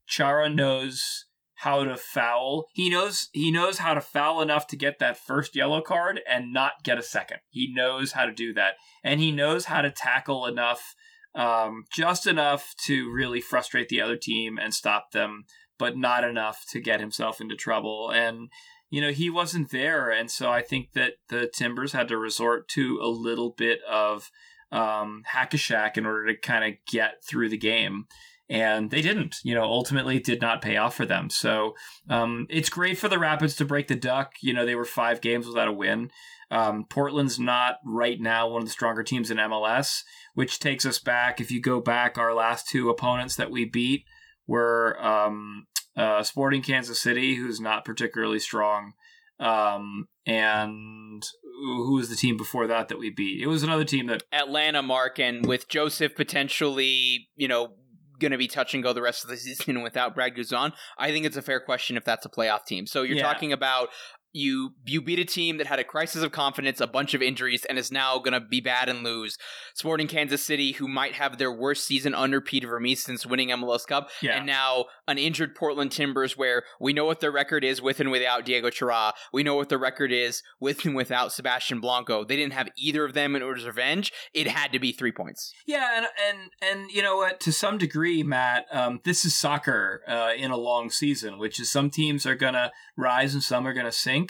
Chara 0.08 0.50
knows 0.50 1.26
how 1.54 1.84
to 1.84 1.96
foul. 1.96 2.66
He 2.72 2.90
knows 2.90 3.28
he 3.32 3.52
knows 3.52 3.78
how 3.78 3.94
to 3.94 4.00
foul 4.00 4.42
enough 4.42 4.66
to 4.66 4.76
get 4.76 4.98
that 4.98 5.16
first 5.16 5.54
yellow 5.54 5.80
card 5.80 6.20
and 6.28 6.52
not 6.52 6.82
get 6.82 6.98
a 6.98 7.02
second. 7.02 7.38
He 7.48 7.72
knows 7.72 8.10
how 8.12 8.26
to 8.26 8.32
do 8.32 8.52
that, 8.54 8.74
and 9.04 9.20
he 9.20 9.30
knows 9.30 9.66
how 9.66 9.82
to 9.82 9.92
tackle 9.92 10.46
enough, 10.46 10.96
um, 11.36 11.84
just 11.94 12.26
enough 12.26 12.74
to 12.86 13.08
really 13.08 13.40
frustrate 13.40 13.88
the 13.88 14.00
other 14.00 14.16
team 14.16 14.58
and 14.58 14.74
stop 14.74 15.12
them, 15.12 15.44
but 15.78 15.96
not 15.96 16.24
enough 16.24 16.64
to 16.70 16.80
get 16.80 16.98
himself 16.98 17.40
into 17.40 17.54
trouble. 17.54 18.10
And 18.10 18.48
you 18.94 19.00
know 19.00 19.10
he 19.10 19.28
wasn't 19.28 19.72
there, 19.72 20.08
and 20.08 20.30
so 20.30 20.52
I 20.52 20.62
think 20.62 20.92
that 20.92 21.14
the 21.28 21.50
Timbers 21.52 21.90
had 21.90 22.06
to 22.08 22.16
resort 22.16 22.68
to 22.68 23.00
a 23.02 23.08
little 23.08 23.50
bit 23.50 23.80
of 23.90 24.30
um, 24.70 25.24
hack 25.26 25.52
a 25.52 25.56
Shaq 25.56 25.98
in 25.98 26.06
order 26.06 26.26
to 26.26 26.36
kind 26.36 26.64
of 26.64 26.78
get 26.86 27.24
through 27.24 27.48
the 27.48 27.58
game. 27.58 28.06
And 28.48 28.92
they 28.92 29.02
didn't, 29.02 29.38
you 29.42 29.52
know, 29.52 29.64
ultimately 29.64 30.20
did 30.20 30.40
not 30.40 30.62
pay 30.62 30.76
off 30.76 30.94
for 30.94 31.06
them. 31.06 31.28
So 31.28 31.74
um, 32.08 32.46
it's 32.48 32.68
great 32.68 32.96
for 32.96 33.08
the 33.08 33.18
Rapids 33.18 33.56
to 33.56 33.64
break 33.64 33.88
the 33.88 33.96
duck. 33.96 34.34
You 34.42 34.52
know, 34.52 34.64
they 34.64 34.76
were 34.76 34.84
five 34.84 35.20
games 35.20 35.48
without 35.48 35.66
a 35.66 35.72
win. 35.72 36.10
Um, 36.52 36.84
Portland's 36.88 37.40
not 37.40 37.78
right 37.84 38.20
now 38.20 38.48
one 38.48 38.62
of 38.62 38.68
the 38.68 38.72
stronger 38.72 39.02
teams 39.02 39.28
in 39.28 39.38
MLS, 39.38 40.02
which 40.34 40.60
takes 40.60 40.86
us 40.86 41.00
back. 41.00 41.40
If 41.40 41.50
you 41.50 41.60
go 41.60 41.80
back, 41.80 42.16
our 42.16 42.32
last 42.32 42.68
two 42.68 42.90
opponents 42.90 43.34
that 43.36 43.50
we 43.50 43.64
beat 43.64 44.04
were 44.46 45.02
um, 45.04 45.66
uh, 45.96 46.22
Sporting 46.22 46.62
Kansas 46.62 47.00
City, 47.00 47.36
who's 47.36 47.60
not 47.60 47.84
particularly 47.84 48.38
strong, 48.38 48.92
um, 49.40 50.06
and 50.26 51.22
who 51.62 51.94
was 51.94 52.08
the 52.08 52.16
team 52.16 52.36
before 52.36 52.66
that 52.66 52.88
that 52.88 52.98
we 52.98 53.10
beat? 53.10 53.42
It 53.42 53.46
was 53.46 53.62
another 53.62 53.84
team 53.84 54.06
that 54.06 54.22
Atlanta 54.32 54.82
mark 54.82 55.18
and 55.18 55.46
with 55.46 55.68
Josef 55.68 56.14
potentially, 56.14 57.28
you 57.36 57.48
know, 57.48 57.74
going 58.20 58.32
to 58.32 58.38
be 58.38 58.46
touch 58.46 58.74
and 58.74 58.82
go 58.82 58.92
the 58.92 59.02
rest 59.02 59.24
of 59.24 59.30
the 59.30 59.36
season 59.38 59.82
without 59.82 60.14
Brad 60.14 60.34
Guzan, 60.36 60.72
I 60.98 61.10
think 61.10 61.26
it's 61.26 61.36
a 61.36 61.42
fair 61.42 61.60
question 61.60 61.96
if 61.96 62.04
that's 62.04 62.24
a 62.24 62.28
playoff 62.28 62.64
team. 62.64 62.86
So 62.86 63.02
you're 63.02 63.16
Yeah. 63.16 63.22
talking 63.24 63.52
about 63.52 63.88
you 64.34 64.74
you 64.84 65.00
beat 65.00 65.18
a 65.20 65.24
team 65.24 65.56
that 65.58 65.66
had 65.68 65.78
a 65.78 65.84
crisis 65.84 66.22
of 66.22 66.32
confidence, 66.32 66.80
a 66.80 66.86
bunch 66.86 67.14
of 67.14 67.22
injuries, 67.22 67.64
and 67.64 67.78
is 67.78 67.90
now 67.92 68.18
going 68.18 68.32
to 68.32 68.40
be 68.40 68.60
bad 68.60 68.88
and 68.90 69.02
lose. 69.02 69.38
Sporting 69.74 70.08
Kansas 70.08 70.44
City, 70.44 70.72
who 70.72 70.88
might 70.88 71.14
have 71.14 71.38
their 71.38 71.52
worst 71.52 71.84
season 71.86 72.14
under 72.14 72.40
Peter 72.40 72.68
Vermes 72.68 73.02
since 73.02 73.24
winning 73.24 73.48
MLS 73.50 73.86
Cup, 73.86 74.10
Yeah. 74.20 74.36
and 74.36 74.46
now 74.46 74.86
an 75.08 75.18
injured 75.18 75.54
Portland 75.54 75.92
Timbers, 75.92 76.36
where 76.36 76.64
we 76.80 76.92
know 76.92 77.04
what 77.04 77.20
their 77.20 77.30
record 77.30 77.62
is 77.64 77.80
with 77.80 78.00
and 78.00 78.10
without 78.10 78.44
Diego 78.44 78.70
Chara. 78.70 79.14
We 79.32 79.42
know 79.44 79.54
what 79.54 79.68
the 79.68 79.78
record 79.78 80.10
is 80.12 80.42
with 80.60 80.84
and 80.84 80.94
without 80.96 81.32
Sebastian 81.32 81.80
Blanco. 81.80 82.24
They 82.24 82.36
didn't 82.36 82.54
have 82.54 82.68
either 82.76 83.04
of 83.04 83.14
them 83.14 83.36
in 83.36 83.42
order's 83.42 83.64
revenge. 83.66 84.12
It 84.34 84.48
had 84.48 84.72
to 84.72 84.80
be 84.80 84.90
three 84.92 85.12
points. 85.12 85.52
Yeah, 85.66 85.96
and 85.96 86.06
and 86.28 86.50
and 86.60 86.90
you 86.90 87.02
know 87.02 87.16
what? 87.16 87.38
To 87.40 87.52
some 87.52 87.78
degree, 87.78 88.22
Matt, 88.24 88.66
um, 88.72 89.00
this 89.04 89.24
is 89.24 89.36
soccer 89.36 90.02
uh, 90.08 90.30
in 90.36 90.50
a 90.50 90.56
long 90.56 90.90
season, 90.90 91.38
which 91.38 91.60
is 91.60 91.70
some 91.70 91.88
teams 91.88 92.26
are 92.26 92.34
gonna 92.34 92.72
rise 92.96 93.32
and 93.34 93.42
some 93.42 93.66
are 93.66 93.72
gonna 93.72 93.92
sink. 93.92 94.23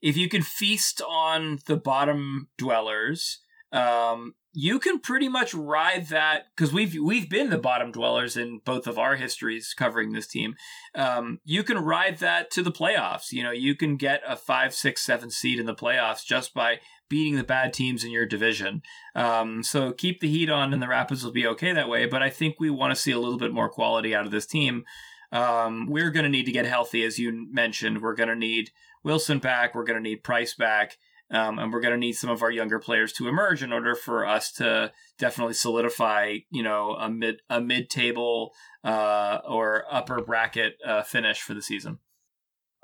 If 0.00 0.16
you 0.16 0.28
can 0.28 0.42
feast 0.42 1.02
on 1.06 1.58
the 1.66 1.76
bottom 1.76 2.48
dwellers, 2.56 3.40
um, 3.72 4.34
you 4.52 4.78
can 4.78 4.98
pretty 4.98 5.28
much 5.28 5.52
ride 5.54 6.08
that 6.08 6.46
because 6.56 6.72
we've 6.72 6.96
we've 7.00 7.28
been 7.28 7.50
the 7.50 7.58
bottom 7.58 7.92
dwellers 7.92 8.36
in 8.36 8.60
both 8.64 8.86
of 8.86 8.98
our 8.98 9.16
histories 9.16 9.74
covering 9.76 10.12
this 10.12 10.26
team. 10.26 10.56
Um, 10.94 11.40
you 11.44 11.62
can 11.62 11.78
ride 11.78 12.18
that 12.18 12.50
to 12.52 12.62
the 12.62 12.72
playoffs. 12.72 13.30
You 13.30 13.42
know, 13.42 13.50
you 13.50 13.74
can 13.74 13.96
get 13.96 14.22
a 14.26 14.36
five, 14.36 14.74
six, 14.74 15.04
seven 15.04 15.30
seed 15.30 15.60
in 15.60 15.66
the 15.66 15.74
playoffs 15.74 16.24
just 16.24 16.54
by 16.54 16.80
beating 17.08 17.36
the 17.36 17.44
bad 17.44 17.72
teams 17.72 18.04
in 18.04 18.10
your 18.10 18.26
division. 18.26 18.82
Um, 19.14 19.62
so 19.62 19.92
keep 19.92 20.20
the 20.20 20.28
heat 20.28 20.50
on, 20.50 20.72
and 20.72 20.82
the 20.82 20.88
Rapids 20.88 21.24
will 21.24 21.32
be 21.32 21.46
okay 21.46 21.72
that 21.72 21.88
way. 21.88 22.06
But 22.06 22.22
I 22.22 22.30
think 22.30 22.56
we 22.58 22.70
want 22.70 22.94
to 22.94 23.00
see 23.00 23.12
a 23.12 23.18
little 23.18 23.38
bit 23.38 23.52
more 23.52 23.68
quality 23.68 24.14
out 24.14 24.26
of 24.26 24.32
this 24.32 24.46
team. 24.46 24.84
Um, 25.30 25.86
we're 25.88 26.10
going 26.10 26.24
to 26.24 26.30
need 26.30 26.46
to 26.46 26.52
get 26.52 26.64
healthy, 26.64 27.04
as 27.04 27.18
you 27.18 27.48
mentioned. 27.50 28.00
We're 28.00 28.14
going 28.14 28.30
to 28.30 28.34
need 28.34 28.70
Wilson 29.08 29.38
back. 29.38 29.74
We're 29.74 29.84
going 29.84 29.96
to 29.96 30.06
need 30.06 30.22
Price 30.22 30.54
back. 30.54 30.98
Um, 31.30 31.58
and 31.58 31.72
we're 31.72 31.80
going 31.80 31.94
to 31.94 31.98
need 31.98 32.12
some 32.12 32.30
of 32.30 32.42
our 32.42 32.50
younger 32.50 32.78
players 32.78 33.12
to 33.14 33.26
emerge 33.26 33.62
in 33.62 33.72
order 33.72 33.94
for 33.94 34.26
us 34.26 34.52
to 34.52 34.92
definitely 35.18 35.54
solidify, 35.54 36.36
you 36.50 36.62
know, 36.62 36.92
a 36.92 37.10
mid 37.10 37.40
a 37.50 37.60
mid 37.60 37.90
table 37.90 38.52
uh, 38.84 39.38
or 39.46 39.84
upper 39.90 40.22
bracket 40.22 40.74
uh, 40.86 41.02
finish 41.02 41.40
for 41.40 41.54
the 41.54 41.62
season. 41.62 41.98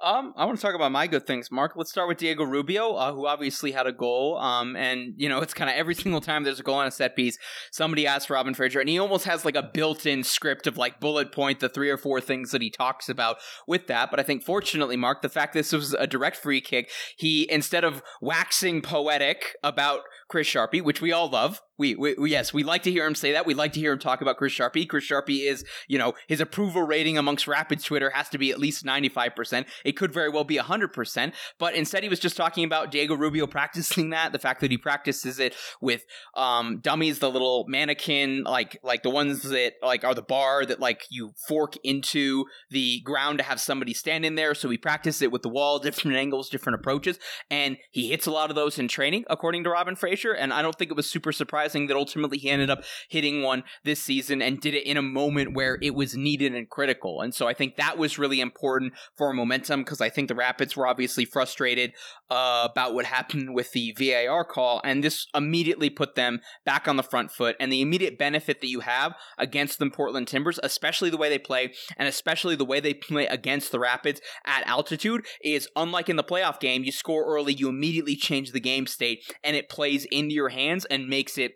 Um, 0.02 0.34
I 0.36 0.44
want 0.44 0.58
to 0.58 0.62
talk 0.62 0.74
about 0.74 0.90
my 0.90 1.06
good 1.06 1.26
things, 1.26 1.50
Mark. 1.52 1.74
Let's 1.76 1.90
start 1.90 2.08
with 2.08 2.18
Diego 2.18 2.44
Rubio, 2.44 2.94
uh, 2.94 3.12
who 3.12 3.26
obviously 3.26 3.70
had 3.70 3.86
a 3.86 3.92
goal. 3.92 4.36
Um, 4.38 4.74
and 4.76 5.14
you 5.16 5.28
know, 5.28 5.38
it's 5.40 5.54
kind 5.54 5.70
of 5.70 5.76
every 5.76 5.94
single 6.04 6.20
time 6.20 6.42
there's 6.42 6.60
a 6.60 6.64
goal 6.64 6.76
on 6.76 6.86
a 6.86 6.90
set 6.90 7.14
piece, 7.14 7.38
somebody 7.70 8.06
asks 8.06 8.28
Robin 8.28 8.54
Fraser, 8.54 8.80
and 8.80 8.88
he 8.88 8.98
almost 8.98 9.24
has 9.24 9.44
like 9.44 9.54
a 9.54 9.70
built-in 9.72 10.24
script 10.24 10.66
of 10.66 10.76
like 10.76 11.00
bullet 11.00 11.32
point 11.32 11.60
the 11.60 11.68
three 11.68 11.90
or 11.90 11.96
four 11.96 12.20
things 12.20 12.50
that 12.50 12.60
he 12.60 12.70
talks 12.70 13.08
about 13.08 13.36
with 13.68 13.86
that. 13.86 14.10
But 14.10 14.18
I 14.18 14.24
think, 14.24 14.42
fortunately, 14.42 14.96
Mark, 14.96 15.22
the 15.22 15.28
fact 15.28 15.54
this 15.54 15.72
was 15.72 15.94
a 15.94 16.06
direct 16.06 16.36
free 16.36 16.60
kick, 16.60 16.90
he 17.16 17.50
instead 17.50 17.84
of 17.84 18.02
waxing 18.20 18.82
poetic 18.82 19.54
about 19.62 20.00
Chris 20.28 20.48
Sharpie, 20.48 20.82
which 20.82 21.00
we 21.00 21.12
all 21.12 21.28
love. 21.28 21.60
We, 21.76 21.94
we, 21.94 22.30
yes, 22.30 22.52
we 22.52 22.62
like 22.62 22.82
to 22.84 22.90
hear 22.90 23.06
him 23.06 23.14
say 23.14 23.32
that. 23.32 23.46
We 23.46 23.54
like 23.54 23.72
to 23.72 23.80
hear 23.80 23.92
him 23.92 23.98
talk 23.98 24.20
about 24.20 24.36
Chris 24.36 24.52
Sharpie. 24.52 24.88
Chris 24.88 25.08
Sharpie 25.08 25.48
is, 25.48 25.64
you 25.88 25.98
know, 25.98 26.14
his 26.28 26.40
approval 26.40 26.82
rating 26.82 27.18
amongst 27.18 27.48
Rapids 27.48 27.84
Twitter 27.84 28.10
has 28.10 28.28
to 28.28 28.38
be 28.38 28.50
at 28.52 28.60
least 28.60 28.84
95%. 28.84 29.66
It 29.84 29.92
could 29.92 30.12
very 30.12 30.28
well 30.28 30.44
be 30.44 30.56
100%, 30.56 31.32
but 31.58 31.74
instead 31.74 32.02
he 32.04 32.08
was 32.08 32.20
just 32.20 32.36
talking 32.36 32.64
about 32.64 32.92
Diego 32.92 33.16
Rubio 33.16 33.46
practicing 33.46 34.10
that, 34.10 34.32
the 34.32 34.38
fact 34.38 34.60
that 34.60 34.70
he 34.70 34.78
practices 34.78 35.38
it 35.38 35.54
with 35.80 36.04
um 36.34 36.78
dummies, 36.80 37.18
the 37.18 37.30
little 37.30 37.64
mannequin, 37.68 38.44
like 38.44 38.78
like 38.82 39.02
the 39.02 39.10
ones 39.10 39.42
that 39.42 39.74
like 39.82 40.04
are 40.04 40.14
the 40.14 40.22
bar 40.22 40.64
that 40.64 40.78
like 40.78 41.02
you 41.10 41.32
fork 41.48 41.74
into 41.82 42.44
the 42.70 43.00
ground 43.00 43.38
to 43.38 43.44
have 43.44 43.60
somebody 43.60 43.94
stand 43.94 44.24
in 44.24 44.36
there. 44.36 44.54
So 44.54 44.70
he 44.70 44.78
practiced 44.78 45.22
it 45.22 45.32
with 45.32 45.42
the 45.42 45.48
wall, 45.48 45.78
different 45.78 46.16
angles, 46.16 46.48
different 46.48 46.78
approaches, 46.78 47.18
and 47.50 47.78
he 47.90 48.10
hits 48.10 48.26
a 48.26 48.30
lot 48.30 48.50
of 48.50 48.56
those 48.56 48.78
in 48.78 48.86
training, 48.86 49.24
according 49.28 49.64
to 49.64 49.70
Robin 49.70 49.96
Fraser. 49.96 50.32
And 50.32 50.52
I 50.52 50.62
don't 50.62 50.76
think 50.76 50.90
it 50.90 50.96
was 50.96 51.10
super 51.10 51.32
surprising 51.32 51.63
that 51.72 51.96
ultimately 51.96 52.38
he 52.38 52.50
ended 52.50 52.70
up 52.70 52.84
hitting 53.08 53.42
one 53.42 53.64
this 53.84 54.00
season 54.02 54.42
and 54.42 54.60
did 54.60 54.74
it 54.74 54.86
in 54.86 54.96
a 54.96 55.02
moment 55.02 55.54
where 55.54 55.78
it 55.82 55.94
was 55.94 56.16
needed 56.16 56.54
and 56.54 56.68
critical. 56.68 57.20
And 57.20 57.34
so 57.34 57.48
I 57.48 57.54
think 57.54 57.76
that 57.76 57.98
was 57.98 58.18
really 58.18 58.40
important 58.40 58.92
for 59.16 59.32
momentum 59.32 59.80
because 59.80 60.00
I 60.00 60.10
think 60.10 60.28
the 60.28 60.34
Rapids 60.34 60.76
were 60.76 60.86
obviously 60.86 61.24
frustrated 61.24 61.92
uh, 62.30 62.68
about 62.70 62.94
what 62.94 63.06
happened 63.06 63.54
with 63.54 63.72
the 63.72 63.94
VAR 63.98 64.44
call, 64.44 64.80
and 64.84 65.02
this 65.02 65.26
immediately 65.34 65.90
put 65.90 66.14
them 66.14 66.40
back 66.64 66.88
on 66.88 66.96
the 66.96 67.02
front 67.02 67.30
foot. 67.30 67.56
And 67.60 67.72
the 67.72 67.80
immediate 67.80 68.18
benefit 68.18 68.60
that 68.60 68.68
you 68.68 68.80
have 68.80 69.14
against 69.38 69.78
the 69.78 69.90
Portland 69.90 70.28
Timbers, 70.28 70.58
especially 70.62 71.10
the 71.10 71.16
way 71.16 71.28
they 71.28 71.38
play, 71.38 71.72
and 71.96 72.08
especially 72.08 72.56
the 72.56 72.64
way 72.64 72.80
they 72.80 72.94
play 72.94 73.26
against 73.26 73.72
the 73.72 73.78
Rapids 73.78 74.20
at 74.46 74.66
altitude, 74.66 75.26
is 75.42 75.68
unlike 75.76 76.08
in 76.08 76.16
the 76.16 76.24
playoff 76.24 76.60
game, 76.60 76.84
you 76.84 76.92
score 76.92 77.24
early, 77.26 77.52
you 77.52 77.68
immediately 77.68 78.16
change 78.16 78.52
the 78.52 78.60
game 78.60 78.86
state, 78.86 79.22
and 79.42 79.56
it 79.56 79.68
plays 79.68 80.04
into 80.06 80.34
your 80.34 80.48
hands 80.48 80.84
and 80.86 81.08
makes 81.08 81.38
it 81.38 81.53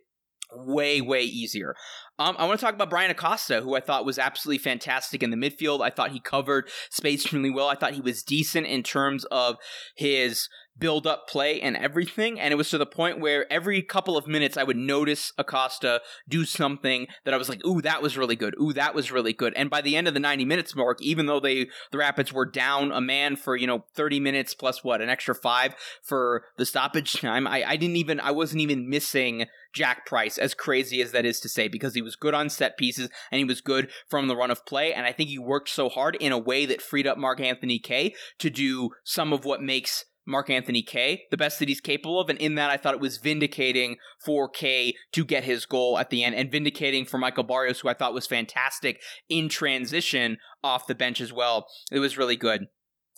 way 0.53 1.01
way 1.01 1.23
easier. 1.23 1.75
Um, 2.19 2.35
I 2.39 2.47
want 2.47 2.59
to 2.59 2.65
talk 2.65 2.75
about 2.75 2.91
Bryan 2.91 3.11
Acosta, 3.11 3.61
who 3.61 3.77
I 3.77 3.81
thought 3.81 4.05
was 4.05 4.19
absolutely 4.19 4.59
fantastic 4.59 5.23
in 5.23 5.31
the 5.31 5.37
midfield. 5.37 5.83
I 5.83 5.91
thought 5.91 6.11
he 6.11 6.21
covered 6.21 6.69
space 6.91 7.33
really 7.33 7.51
well. 7.51 7.69
I 7.69 7.77
thought 7.77 7.95
he 7.95 8.01
was 8.01 8.23
decent 8.23 8.67
in 8.67 8.83
terms 8.83 9.25
of 9.27 9.57
his 9.95 10.49
build 10.79 11.07
up 11.07 11.29
play 11.29 11.61
and 11.61 11.77
everything. 11.77 12.39
And 12.39 12.53
it 12.53 12.57
was 12.57 12.71
to 12.71 12.79
the 12.79 12.87
point 12.87 13.21
where 13.21 13.51
every 13.53 13.83
couple 13.83 14.17
of 14.17 14.27
minutes 14.27 14.57
I 14.57 14.63
would 14.63 14.77
notice 14.77 15.33
Acosta 15.37 16.01
do 16.29 16.45
something 16.45 17.07
that 17.25 17.35
I 17.35 17.37
was 17.37 17.49
like, 17.49 17.65
ooh, 17.67 17.83
that 17.83 18.03
was 18.03 18.17
really 18.17 18.37
good. 18.37 18.55
Ooh, 18.61 18.73
that 18.73 18.95
was 18.95 19.11
really 19.11 19.33
good. 19.33 19.53
And 19.55 19.71
by 19.71 19.81
the 19.81 19.97
end 19.97 20.09
of 20.09 20.15
the 20.15 20.21
90 20.21 20.45
minutes 20.45 20.77
mark, 20.77 21.01
even 21.03 21.27
though 21.27 21.41
they, 21.41 21.69
the 21.91 21.99
Rapids 21.99 22.33
were 22.33 22.47
down 22.47 22.93
a 22.93 23.01
man 23.01 23.37
for, 23.37 23.57
you 23.57 23.67
know, 23.67 23.85
30 23.95 24.21
minutes 24.21 24.55
plus 24.55 24.85
what, 24.85 25.01
an 25.01 25.09
extra 25.09 25.35
five 25.35 25.75
for 26.03 26.45
the 26.57 26.67
stoppage 26.67 27.13
time, 27.21 27.47
I, 27.47 27.65
I 27.65 27.77
didn't 27.77 27.97
even, 27.97 28.21
I 28.21 28.31
wasn't 28.31 28.63
even 28.63 28.89
missing 28.89 29.47
Jack 29.73 30.07
Price, 30.07 30.39
as 30.39 30.55
crazy 30.55 31.03
as 31.03 31.13
that 31.13 31.27
is 31.27 31.41
to 31.41 31.49
say, 31.49 31.69
because 31.69 31.95
he 31.95 32.03
was 32.03 32.17
good 32.17 32.35
on 32.35 32.49
set 32.51 32.77
pieces 32.77 33.09
and 33.31 33.39
he 33.39 33.45
was 33.45 33.61
good 33.61 33.91
from 34.09 34.29
the 34.29 34.37
run 34.37 34.51
of 34.51 34.67
play. 34.67 34.93
And 34.93 35.07
I 35.07 35.13
think 35.13 35.31
he 35.31 35.39
worked 35.39 35.69
so 35.69 35.89
hard 35.89 36.17
in 36.17 36.33
a 36.33 36.39
way 36.39 36.67
that 36.67 36.83
freed 36.83 37.07
up 37.07 37.19
Mark 37.19 37.41
Anthony 37.41 37.79
Kaye 37.79 38.15
to 38.39 38.51
do 38.51 38.91
some 39.05 39.33
of 39.33 39.45
what 39.45 39.63
makes 39.63 40.05
Mark 40.29 40.51
Anthony 40.51 40.83
Kaye, 40.83 41.23
the 41.31 41.39
best 41.39 41.59
that 41.59 41.69
he's 41.69 41.81
capable 41.81 42.21
of. 42.21 42.29
And 42.29 42.39
in 42.39 42.55
that, 42.57 42.71
I 42.71 42.77
thought 42.77 42.95
it 42.95 43.01
was 43.01 43.17
vindicating 43.17 43.97
for 44.23 44.49
Kaye 44.49 44.95
to 45.13 45.25
get 45.25 45.45
his 45.45 45.65
goal 45.65 45.99
at 45.99 46.11
the 46.11 46.23
end 46.23 46.35
and 46.35 46.53
vindicating 46.53 47.07
for 47.07 47.17
Michael 47.17 47.45
Barrios, 47.45 47.81
who 47.81 47.89
I 47.89 47.95
thought 47.95 48.13
was 48.13 48.27
fantastic 48.27 49.01
in 49.31 49.49
transition 49.49 50.37
off 50.63 50.87
the 50.87 50.95
bench 50.95 51.21
as 51.23 51.33
well. 51.33 51.67
It 51.91 52.01
was 52.01 52.19
really 52.19 52.37
good. 52.37 52.67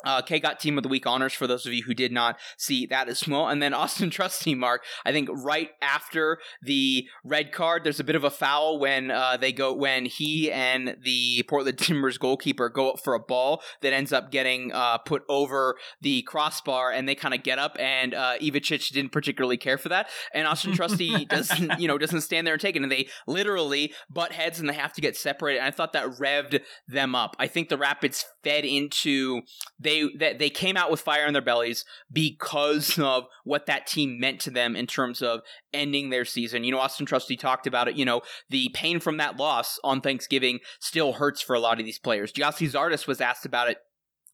Uh, 0.04 0.22
Kaye 0.22 0.40
got 0.40 0.60
Team 0.60 0.76
of 0.76 0.82
the 0.82 0.88
Week 0.88 1.06
honors 1.06 1.32
for 1.32 1.46
those 1.46 1.66
of 1.66 1.72
you 1.72 1.82
who 1.82 1.94
did 1.94 2.12
not 2.12 2.38
see 2.56 2.86
that 2.86 3.08
as 3.08 3.26
well. 3.26 3.48
And 3.48 3.62
then 3.62 3.74
Austin 3.80 4.10
Trusty 4.10 4.54
Mark, 4.54 4.84
I 5.04 5.12
think 5.12 5.28
right 5.32 5.70
after 5.82 6.38
the 6.62 7.06
red 7.24 7.52
card, 7.52 7.84
there's 7.84 8.00
a 8.00 8.04
bit 8.04 8.16
of 8.16 8.24
a 8.24 8.30
foul 8.30 8.78
when 8.78 9.10
uh, 9.10 9.36
they 9.36 9.52
go 9.52 9.72
when 9.74 10.06
he 10.06 10.50
and 10.50 10.96
the 11.02 11.44
Portland 11.48 11.78
Timbers 11.78 12.18
goalkeeper 12.18 12.68
go 12.68 12.90
up 12.90 13.00
for 13.00 13.14
a 13.14 13.20
ball 13.20 13.62
that 13.82 13.92
ends 13.92 14.12
up 14.12 14.30
getting 14.30 14.72
uh, 14.72 14.98
put 14.98 15.22
over 15.28 15.76
the 16.00 16.22
crossbar, 16.22 16.92
and 16.92 17.08
they 17.08 17.14
kind 17.14 17.34
of 17.34 17.42
get 17.42 17.58
up, 17.58 17.76
and 17.78 18.14
uh, 18.14 18.38
Ivacic 18.38 18.90
didn't 18.92 19.12
particularly 19.12 19.56
care 19.56 19.78
for 19.78 19.88
that, 19.88 20.08
and 20.34 20.46
Austin 20.46 20.72
Trusty 20.72 21.24
doesn't 21.28 21.78
you 21.80 21.88
know 21.88 21.98
doesn't 21.98 22.20
stand 22.22 22.46
there 22.46 22.54
and 22.54 22.60
take 22.60 22.76
it, 22.76 22.82
and 22.82 22.90
they 22.90 23.08
literally 23.26 23.92
butt 24.08 24.32
heads 24.32 24.60
and 24.60 24.68
they 24.68 24.74
have 24.74 24.92
to 24.94 25.00
get 25.00 25.16
separated. 25.16 25.58
And 25.58 25.68
I 25.68 25.70
thought 25.70 25.92
that 25.92 26.06
revved 26.18 26.60
them 26.88 27.14
up. 27.14 27.36
I 27.38 27.46
think 27.46 27.68
the 27.68 27.78
Rapids 27.78 28.24
fed 28.42 28.64
into 28.64 29.42
they 29.78 29.89
that 30.18 30.38
they 30.38 30.50
came 30.50 30.76
out 30.76 30.90
with 30.90 31.00
fire 31.00 31.26
in 31.26 31.32
their 31.32 31.42
bellies 31.42 31.84
because 32.12 32.98
of 32.98 33.26
what 33.44 33.66
that 33.66 33.86
team 33.86 34.18
meant 34.18 34.40
to 34.40 34.50
them 34.50 34.76
in 34.76 34.86
terms 34.86 35.22
of 35.22 35.40
ending 35.72 36.10
their 36.10 36.24
season. 36.24 36.64
You 36.64 36.72
know, 36.72 36.78
Austin 36.78 37.06
Trusty 37.06 37.36
talked 37.36 37.66
about 37.66 37.88
it. 37.88 37.96
You 37.96 38.04
know, 38.04 38.22
the 38.48 38.70
pain 38.74 39.00
from 39.00 39.16
that 39.18 39.36
loss 39.36 39.78
on 39.84 40.00
Thanksgiving 40.00 40.60
still 40.78 41.14
hurts 41.14 41.40
for 41.40 41.54
a 41.54 41.60
lot 41.60 41.78
of 41.78 41.84
these 41.84 41.98
players. 41.98 42.32
Gyasi 42.32 42.70
Zardes 42.70 43.06
was 43.06 43.20
asked 43.20 43.46
about 43.46 43.70
it 43.70 43.78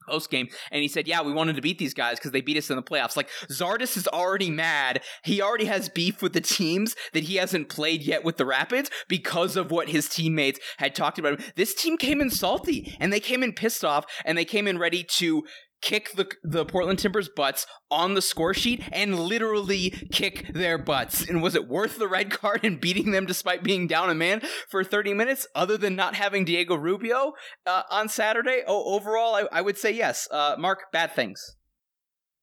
post 0.07 0.31
game, 0.31 0.49
and 0.71 0.83
he 0.83 0.89
said, 0.89 1.09
"Yeah, 1.09 1.23
we 1.23 1.33
wanted 1.33 1.57
to 1.57 1.63
beat 1.63 1.79
these 1.79 1.95
guys 1.95 2.19
because 2.19 2.33
they 2.33 2.41
beat 2.41 2.57
us 2.57 2.71
in 2.71 2.77
the 2.77 2.83
playoffs." 2.83 3.17
Like 3.17 3.29
Zardes 3.51 3.97
is 3.97 4.09
already 4.09 4.51
mad. 4.51 5.03
He 5.25 5.43
already 5.43 5.67
has 5.67 5.89
beef 5.89 6.23
with 6.23 6.33
the 6.33 6.41
teams 6.41 6.95
that 7.13 7.25
he 7.25 7.37
hasn't 7.37 7.69
played 7.69 8.03
yet 8.03 8.25
with 8.25 8.37
the 8.37 8.47
Rapids 8.47 8.91
because 9.09 9.57
of 9.57 9.71
what 9.71 9.89
his 9.89 10.09
teammates 10.09 10.61
had 10.79 10.95
talked 10.95 11.19
about. 11.19 11.41
This 11.57 11.75
team 11.75 11.97
came 11.97 12.21
in 12.21 12.31
salty, 12.31 12.97
and 13.01 13.13
they 13.13 13.21
came 13.21 13.43
in 13.43 13.53
pissed 13.53 13.85
off, 13.85 14.07
and 14.25 14.37
they 14.37 14.45
came 14.45 14.67
in 14.67 14.79
ready 14.79 15.05
to 15.19 15.45
kick 15.83 16.13
the 16.13 16.31
the 16.43 16.65
Portland 16.65 16.99
Timbers 16.99 17.29
butts 17.29 17.67
on 17.91 18.15
the 18.15 18.23
score 18.23 18.55
sheet 18.55 18.83
and 18.93 19.19
literally 19.19 19.91
kick 20.13 20.53
their 20.53 20.79
butts. 20.79 21.29
And 21.29 21.43
was 21.43 21.55
it 21.55 21.69
worth 21.69 21.99
the 21.99 22.09
red 22.09 22.31
card 22.31 22.61
and 22.65 22.81
beating 22.81 23.11
them 23.11 23.27
despite 23.27 23.63
being 23.63 23.87
down 23.87 24.11
a 24.11 24.15
man 24.15 24.43
for 24.69 24.83
30 24.83 25.15
minutes 25.15 25.47
other 25.55 25.77
than 25.77 25.97
not 25.97 26.15
having 26.15 26.45
Diego 26.45 26.77
Rubio 26.77 27.33
uh, 27.67 27.83
on 27.91 28.09
Saturday? 28.09 28.63
Oh, 28.67 28.95
overall 28.95 29.35
I, 29.35 29.47
I 29.53 29.61
would 29.61 29.79
say 29.79 29.93
yes. 29.93 30.29
Uh, 30.31 30.57
Mark, 30.59 30.85
bad 30.93 31.13
things. 31.13 31.57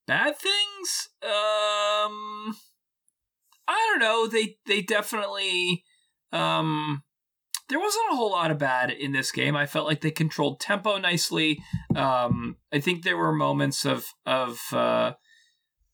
Bad 0.07 0.37
things? 0.37 1.09
Um 1.23 2.55
I 3.65 3.87
don't 3.89 3.99
know. 3.99 4.27
They 4.27 4.57
they 4.65 4.81
definitely 4.81 5.83
um 6.31 7.03
there 7.73 7.79
wasn't 7.79 8.11
a 8.11 8.15
whole 8.15 8.29
lot 8.29 8.51
of 8.51 8.59
bad 8.59 8.91
in 8.91 9.13
this 9.13 9.31
game. 9.31 9.55
I 9.55 9.65
felt 9.65 9.87
like 9.87 10.01
they 10.01 10.11
controlled 10.11 10.59
tempo 10.59 10.99
nicely. 10.99 11.59
Um, 11.95 12.57
I 12.71 12.79
think 12.79 13.01
there 13.01 13.17
were 13.17 13.31
moments 13.31 13.83
of 13.83 14.13
of 14.27 14.59
uh, 14.71 15.13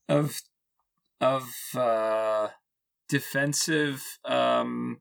of 0.06 0.42
of 1.22 1.50
uh, 1.74 2.48
defensive 3.08 4.04
um, 4.26 4.98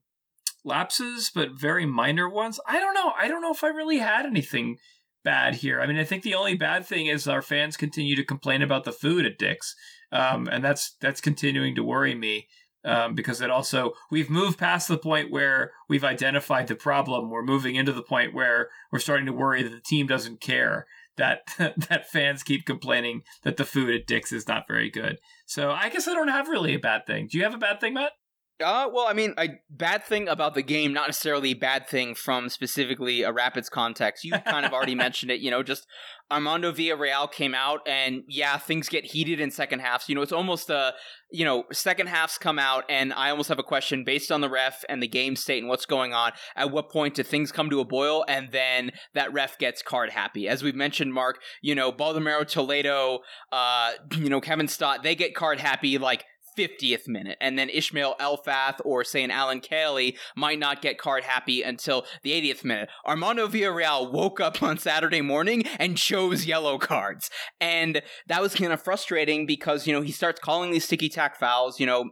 lapses, 0.63 1.29
but 1.35 1.59
very 1.59 1.85
minor 1.85 2.29
ones. 2.29 2.61
I 2.65 2.79
don't 2.79 2.93
know. 2.93 3.11
I 3.19 3.27
don't 3.27 3.41
know 3.41 3.51
if 3.51 3.61
I 3.61 3.67
really 3.67 3.97
had 3.97 4.25
anything 4.25 4.77
bad 5.25 5.55
here. 5.55 5.81
I 5.81 5.85
mean, 5.85 5.97
I 5.97 6.05
think 6.05 6.23
the 6.23 6.35
only 6.35 6.55
bad 6.55 6.85
thing 6.85 7.07
is 7.07 7.27
our 7.27 7.41
fans 7.41 7.75
continue 7.75 8.15
to 8.15 8.23
complain 8.23 8.61
about 8.61 8.85
the 8.85 8.93
food 8.93 9.25
at 9.25 9.37
Dick's, 9.37 9.75
um, 10.13 10.47
and 10.49 10.63
that's 10.63 10.95
that's 11.01 11.19
continuing 11.19 11.75
to 11.75 11.83
worry 11.83 12.15
me 12.15 12.47
um, 12.85 13.15
because 13.15 13.41
it 13.41 13.49
also 13.49 13.93
we've 14.09 14.29
moved 14.29 14.57
past 14.57 14.87
the 14.87 14.97
point 14.97 15.31
where 15.31 15.71
we've 15.87 16.03
identified 16.03 16.67
the 16.67 16.75
problem. 16.75 17.29
We're 17.29 17.43
moving 17.43 17.75
into 17.75 17.93
the 17.93 18.03
point 18.03 18.33
where 18.33 18.69
we're 18.91 18.99
starting 18.99 19.25
to 19.25 19.33
worry 19.33 19.63
that 19.63 19.69
the 19.69 19.81
team 19.81 20.07
doesn't 20.07 20.41
care 20.41 20.85
that 21.19 21.41
that 21.89 22.09
fans 22.09 22.41
keep 22.41 22.65
complaining 22.65 23.21
that 23.43 23.57
the 23.57 23.65
food 23.65 23.93
at 23.93 24.07
Dick's 24.07 24.31
is 24.31 24.47
not 24.47 24.67
very 24.67 24.89
good. 24.89 25.17
So 25.45 25.71
I 25.71 25.89
guess 25.89 26.07
I 26.07 26.13
don't 26.13 26.29
have 26.29 26.49
really 26.49 26.73
a 26.73 26.79
bad 26.79 27.05
thing. 27.05 27.27
Do 27.29 27.37
you 27.37 27.43
have 27.43 27.53
a 27.53 27.59
bad 27.59 27.79
thing, 27.79 27.93
Matt? 27.93 28.13
Uh, 28.61 28.89
well, 28.91 29.07
I 29.07 29.13
mean, 29.13 29.33
a 29.37 29.59
bad 29.69 30.03
thing 30.03 30.27
about 30.27 30.53
the 30.53 30.61
game, 30.61 30.91
not 30.91 31.07
necessarily 31.07 31.51
a 31.51 31.55
bad 31.55 31.87
thing 31.87 32.13
from 32.13 32.49
specifically 32.49 33.23
a 33.23 33.31
Rapids 33.31 33.69
context. 33.69 34.25
You 34.25 34.33
kind 34.33 34.65
of 34.65 34.73
already 34.73 34.95
mentioned 35.05 35.31
it, 35.31 35.39
you 35.39 35.49
know, 35.49 35.63
just 35.63 35.87
Armando 36.29 36.71
Villarreal 36.71 37.31
came 37.31 37.55
out 37.55 37.79
and 37.87 38.23
yeah, 38.27 38.57
things 38.57 38.89
get 38.89 39.05
heated 39.05 39.39
in 39.39 39.49
second 39.49 39.79
halves. 39.79 40.09
You 40.09 40.15
know, 40.15 40.21
it's 40.21 40.33
almost 40.33 40.69
a, 40.69 40.93
you 41.31 41.45
know, 41.45 41.63
second 41.71 42.07
halves 42.07 42.37
come 42.37 42.59
out 42.59 42.83
and 42.89 43.13
I 43.13 43.29
almost 43.29 43.47
have 43.49 43.59
a 43.59 43.63
question 43.63 44.03
based 44.03 44.31
on 44.31 44.41
the 44.41 44.49
ref 44.49 44.83
and 44.89 45.01
the 45.01 45.07
game 45.07 45.37
state 45.37 45.59
and 45.59 45.69
what's 45.69 45.85
going 45.85 46.13
on. 46.13 46.33
At 46.55 46.69
what 46.69 46.89
point 46.89 47.15
do 47.15 47.23
things 47.23 47.53
come 47.53 47.69
to 47.69 47.79
a 47.79 47.85
boil 47.85 48.25
and 48.27 48.51
then 48.51 48.91
that 49.13 49.31
ref 49.31 49.57
gets 49.57 49.81
card 49.81 50.09
happy? 50.09 50.49
As 50.49 50.63
we've 50.63 50.75
mentioned, 50.75 51.13
Mark, 51.13 51.41
you 51.61 51.75
know, 51.75 51.91
Baldomero 51.93 52.45
Toledo, 52.45 53.19
uh, 53.51 53.93
you 54.17 54.29
know, 54.29 54.41
Kevin 54.41 54.67
Stott, 54.67 55.01
they 55.01 55.15
get 55.15 55.33
card 55.33 55.59
happy 55.59 55.97
like 55.97 56.25
50th 56.59 57.07
minute. 57.07 57.37
And 57.39 57.57
then 57.57 57.69
Ismail 57.69 58.15
Elfath 58.19 58.79
or 58.83 59.03
say 59.03 59.23
an 59.23 59.31
Alan 59.31 59.61
Kelly 59.61 60.17
might 60.35 60.59
not 60.59 60.81
get 60.81 60.97
card 60.97 61.23
happy 61.23 61.61
until 61.61 62.05
the 62.23 62.31
80th 62.31 62.65
minute. 62.65 62.89
Armando 63.05 63.47
Villarreal 63.47 64.11
woke 64.11 64.39
up 64.41 64.61
on 64.61 64.77
Saturday 64.77 65.21
morning 65.21 65.63
and 65.79 65.97
chose 65.97 66.45
yellow 66.45 66.77
cards. 66.77 67.29
And 67.61 68.01
that 68.27 68.41
was 68.41 68.55
kind 68.55 68.73
of 68.73 68.81
frustrating 68.81 69.45
because, 69.45 69.87
you 69.87 69.93
know, 69.93 70.01
he 70.01 70.11
starts 70.11 70.41
calling 70.41 70.71
these 70.71 70.85
sticky 70.85 71.09
tack 71.09 71.39
fouls, 71.39 71.79
you 71.79 71.85
know, 71.85 72.11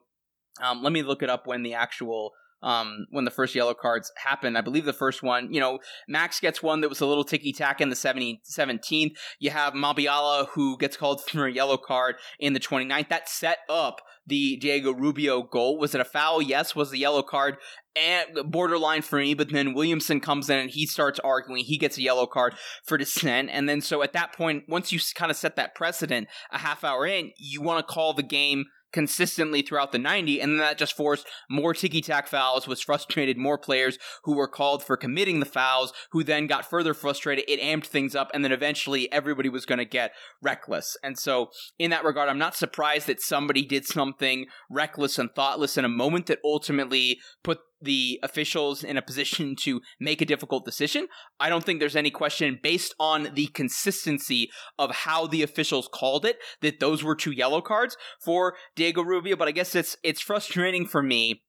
um, 0.62 0.82
let 0.82 0.94
me 0.94 1.04
look 1.04 1.22
it 1.22 1.30
up 1.30 1.46
when 1.46 1.64
the 1.64 1.74
actual 1.74 2.32
um, 2.62 3.08
when 3.12 3.26
the 3.26 3.32
first 3.32 3.56
yellow 3.56 3.74
cards 3.74 4.12
happened. 4.18 4.58
I 4.58 4.62
believe 4.62 4.86
the 4.86 4.94
first 4.94 5.24
one, 5.24 5.54
you 5.54 5.60
know, 5.60 5.80
Max 6.08 6.40
gets 6.40 6.64
one 6.64 6.82
that 6.82 6.90
was 6.90 7.02
a 7.02 7.06
little 7.06 7.24
ticky 7.24 7.54
tack 7.54 7.82
in 7.82 7.90
the 7.90 7.96
70, 7.96 8.42
17th. 8.50 9.12
You 9.40 9.52
have 9.52 9.74
Mabiala 9.74 10.48
who 10.50 10.78
gets 10.78 10.98
called 10.98 11.24
for 11.28 11.46
a 11.46 11.52
yellow 11.52 11.78
card 11.78 12.16
in 12.40 12.54
the 12.54 12.60
29th. 12.60 13.10
That 13.10 13.30
set 13.30 13.60
up 13.70 14.02
the 14.26 14.58
Diego 14.58 14.94
Rubio 14.94 15.42
goal. 15.44 15.78
Was 15.78 15.96
it 15.96 16.02
a 16.02 16.06
foul? 16.06 16.42
Yes. 16.42 16.76
Was 16.76 16.92
the 16.92 17.00
yellow 17.00 17.24
card 17.24 17.58
and 17.96 18.52
borderline 18.52 19.02
for 19.02 19.20
me? 19.20 19.34
But 19.34 19.52
then 19.52 19.74
Williamson 19.74 20.20
comes 20.20 20.50
in 20.50 20.60
and 20.60 20.70
he 20.70 20.86
starts 20.86 21.20
arguing. 21.20 21.64
He 21.64 21.78
gets 21.78 21.98
a 21.98 22.02
yellow 22.02 22.26
card 22.26 22.54
for 22.84 22.98
dissent. 22.98 23.50
And 23.52 23.70
then 23.70 23.80
so 23.80 24.04
at 24.04 24.14
that 24.14 24.34
point, 24.34 24.66
once 24.68 24.92
you 24.92 25.00
kind 25.16 25.32
of 25.32 25.38
set 25.38 25.56
that 25.56 25.76
precedent 25.76 26.28
a 26.52 26.58
half 26.58 26.84
hour 26.84 27.06
in, 27.06 27.32
you 27.38 27.62
want 27.62 27.88
to 27.88 27.94
call 27.94 28.14
the 28.14 28.24
game 28.24 28.66
consistently 28.98 29.62
throughout 29.62 29.92
the 29.92 30.00
90 30.00 30.42
and 30.42 30.60
that 30.60 30.76
just 30.76 30.98
forced 30.98 31.28
more 31.52 31.72
ticky-tack 31.72 32.28
fouls 32.28 32.68
which 32.68 32.84
frustrated 32.84 33.38
more 33.38 33.56
players 33.56 34.00
who 34.24 34.36
were 34.36 34.48
called 34.48 34.84
for 34.84 34.98
committing 34.98 35.40
the 35.40 35.46
fouls 35.46 35.94
who 36.14 36.24
then 36.24 36.48
got 36.48 36.68
further 36.68 36.96
frustrated. 36.96 37.46
It 37.48 37.62
amped 37.62 37.86
things 37.86 38.16
up 38.16 38.32
and 38.34 38.44
then 38.44 38.52
eventually 38.52 39.12
everybody 39.12 39.50
was 39.50 39.68
going 39.68 39.78
to 39.78 39.86
get 39.86 40.14
reckless. 40.42 40.98
And 41.04 41.16
so 41.20 41.52
in 41.78 41.92
that 41.92 42.04
regard 42.04 42.28
i'm 42.28 42.40
not 42.40 42.56
surprised 42.56 43.06
that 43.06 43.22
somebody 43.22 43.64
did 43.64 43.86
something 43.86 44.48
reckless 44.68 45.20
and 45.20 45.30
thoughtless 45.36 45.78
in 45.78 45.86
a 45.86 45.90
moment 45.90 46.26
that 46.26 46.40
ultimately 46.44 47.20
put 47.44 47.60
the 47.82 48.20
officials 48.24 48.84
in 48.84 48.98
a 48.98 49.02
position 49.02 49.56
to 49.64 49.82
make 50.00 50.22
a 50.22 50.26
difficult 50.26 50.66
decision. 50.66 51.08
I 51.40 51.50
don't 51.50 51.64
think 51.64 51.80
there's 51.80 51.96
any 51.96 52.12
question 52.12 52.60
based 52.62 52.94
on 53.00 53.30
the 53.34 53.48
consistency 53.48 54.50
of 54.78 54.92
how 54.92 55.28
the 55.28 55.44
officials 55.44 55.90
called 55.92 56.26
it 56.26 56.38
that 56.62 56.80
those 56.80 57.04
were 57.04 57.16
two 57.16 57.32
yellow 57.32 57.62
cards 57.62 57.98
for 58.24 58.56
Diego 58.76 59.04
Rubio, 59.04 59.36
but 59.36 59.48
I 59.48 59.52
guess 59.52 59.76
it's 59.76 59.96
it's 60.04 60.22
frustrating 60.22 60.86
for 60.86 61.04
me 61.04 61.44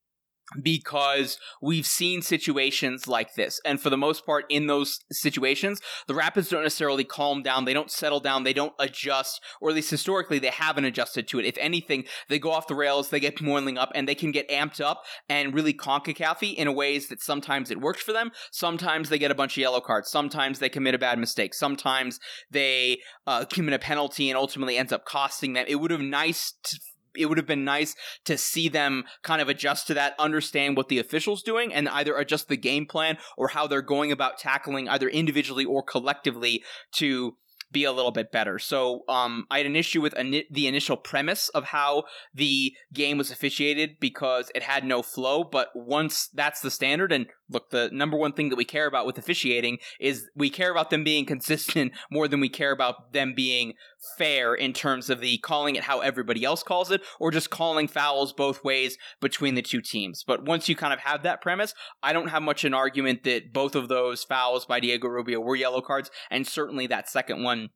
because 0.63 1.39
we've 1.61 1.87
seen 1.87 2.23
situations 2.23 3.07
like 3.07 3.35
this. 3.35 3.61
And 3.65 3.81
for 3.81 3.91
the 3.91 3.97
most 3.97 4.25
part, 4.25 4.45
in 4.49 4.67
those 4.67 5.01
situations, 5.11 5.81
the 6.07 6.15
Rapids 6.15 6.49
don't 6.49 6.63
necessarily 6.63 7.05
calm 7.05 7.43
down. 7.43 7.65
They 7.65 7.75
don't 7.75 7.91
settle 7.91 8.21
down. 8.21 8.45
They 8.45 8.53
don't 8.53 8.73
adjust, 8.79 9.43
or 9.61 9.69
at 9.69 9.75
least 9.75 9.91
historically, 9.91 10.39
they 10.39 10.49
haven't 10.49 10.85
adjusted 10.85 11.29
to 11.29 11.39
it. 11.39 11.45
If 11.47 11.59
anything, 11.59 12.05
they 12.29 12.39
go 12.39 12.53
off 12.53 12.67
the 12.67 12.75
rails, 12.75 13.11
they 13.11 13.21
get 13.21 13.41
moiling 13.43 13.79
up, 13.79 13.93
and 13.95 14.09
they 14.09 14.15
can 14.15 14.33
get 14.33 14.49
amped 14.49 14.81
up 14.81 15.05
and 15.29 15.55
really 15.55 15.75
CONCACAFy 15.75 16.55
in 16.55 16.75
ways 16.75 17.09
that 17.09 17.23
sometimes 17.23 17.71
it 17.71 17.81
works 17.81 18.03
for 18.03 18.13
them. 18.13 18.31
Sometimes 18.51 19.09
they 19.09 19.19
get 19.19 19.31
a 19.31 19.35
bunch 19.35 19.53
of 19.53 19.61
yellow 19.61 19.81
cards. 19.81 20.11
Sometimes 20.11 20.59
they 20.59 20.69
commit 20.69 20.95
a 20.95 20.99
bad 20.99 21.19
mistake. 21.19 21.55
Sometimes 21.55 22.21
they 22.51 23.01
uh, 23.27 23.45
commit 23.45 23.75
a 23.75 23.79
penalty 23.79 24.31
and 24.31 24.39
ultimately 24.39 24.79
ends 24.79 24.93
up 24.93 25.05
costing 25.05 25.53
them. 25.53 25.67
It 25.69 25.77
would 25.77 25.91
have 25.91 26.01
nice 26.01 26.55
to, 26.65 26.81
it 27.19 27.27
would 27.27 27.39
have 27.39 27.47
been 27.47 27.65
nice 27.65 27.95
to 28.25 28.39
see 28.39 28.69
them 28.69 29.05
kind 29.23 29.43
of 29.43 29.49
adjust 29.49 29.87
to 29.89 29.95
that, 29.95 30.15
understand 30.19 30.77
what 30.77 30.89
the 30.89 30.99
officials 30.99 31.43
doing, 31.43 31.73
and 31.73 31.89
either 31.89 32.17
adjust 32.17 32.49
the 32.49 32.57
game 32.57 32.87
plan 32.87 33.19
or 33.37 33.49
how 33.49 33.67
they're 33.67 33.83
going 33.83 34.13
about 34.13 34.39
tackling 34.39 34.89
either 34.89 35.09
individually 35.09 35.65
or 35.65 35.83
collectively 35.83 36.63
to 36.93 37.37
be 37.71 37.85
a 37.85 37.93
little 37.93 38.11
bit 38.11 38.33
better. 38.33 38.59
So 38.59 39.05
um, 39.09 39.47
I 39.51 39.59
had 39.59 39.67
an 39.67 39.77
issue 39.77 40.01
with 40.01 40.15
the 40.15 40.67
initial 40.67 40.97
premise 40.97 41.49
of 41.51 41.65
how 41.65 42.05
the 42.35 42.73
game 42.93 43.19
was 43.19 43.31
officiated 43.31 44.01
because 44.01 44.51
it 44.55 44.63
had 44.63 44.85
no 44.85 45.03
flow. 45.03 45.45
But 45.45 45.69
once 45.75 46.29
that's 46.33 46.61
the 46.61 46.71
standard, 46.71 47.13
and 47.13 47.27
look, 47.51 47.71
the 47.71 47.91
number 47.93 48.17
one 48.17 48.33
thing 48.33 48.49
that 48.49 48.57
we 48.57 48.65
care 48.65 48.87
about 48.87 49.07
with 49.07 49.19
officiating 49.19 49.79
is 50.01 50.29
we 50.35 50.51
care 50.51 50.71
about 50.71 50.91
them 50.91 51.05
being 51.05 51.27
consistent 51.27 51.93
more 52.11 52.29
than 52.29 52.41
we 52.41 52.49
care 52.49 52.73
about 52.73 53.13
them 53.13 53.35
being 53.35 53.75
fair 54.17 54.55
in 54.55 54.73
terms 54.73 55.11
of 55.11 55.21
the 55.21 55.39
calling 55.39 55.77
it 55.77 55.85
how 55.85 56.01
everybody 56.01 56.45
else 56.45 56.63
calls 56.63 56.91
it 56.91 57.03
or 57.19 57.31
just 57.31 57.51
calling 57.51 57.89
fouls 57.89 58.33
both 58.33 58.65
ways 58.65 58.97
between 59.21 59.55
the 59.55 59.63
two 59.63 59.81
teams. 59.81 60.25
But 60.27 60.45
once 60.45 60.69
you 60.69 60.77
kind 60.77 60.93
of 60.93 61.01
have 61.01 61.23
that 61.23 61.41
premise, 61.41 61.75
I 62.03 62.13
don't 62.13 62.29
have 62.29 62.43
much 62.43 62.65
an 62.65 62.75
argument 62.75 63.25
that 63.25 63.53
both 63.53 63.75
of 63.75 63.89
those 63.89 64.25
fouls 64.25 64.65
by 64.65 64.81
Diego 64.81 65.09
Rubio 65.09 65.41
were 65.41 65.57
yellow 65.57 65.81
cards, 65.81 66.11
and 66.31 66.47
certainly 66.47 66.87
that 66.87 67.09
second 67.09 67.43
one 67.43 67.71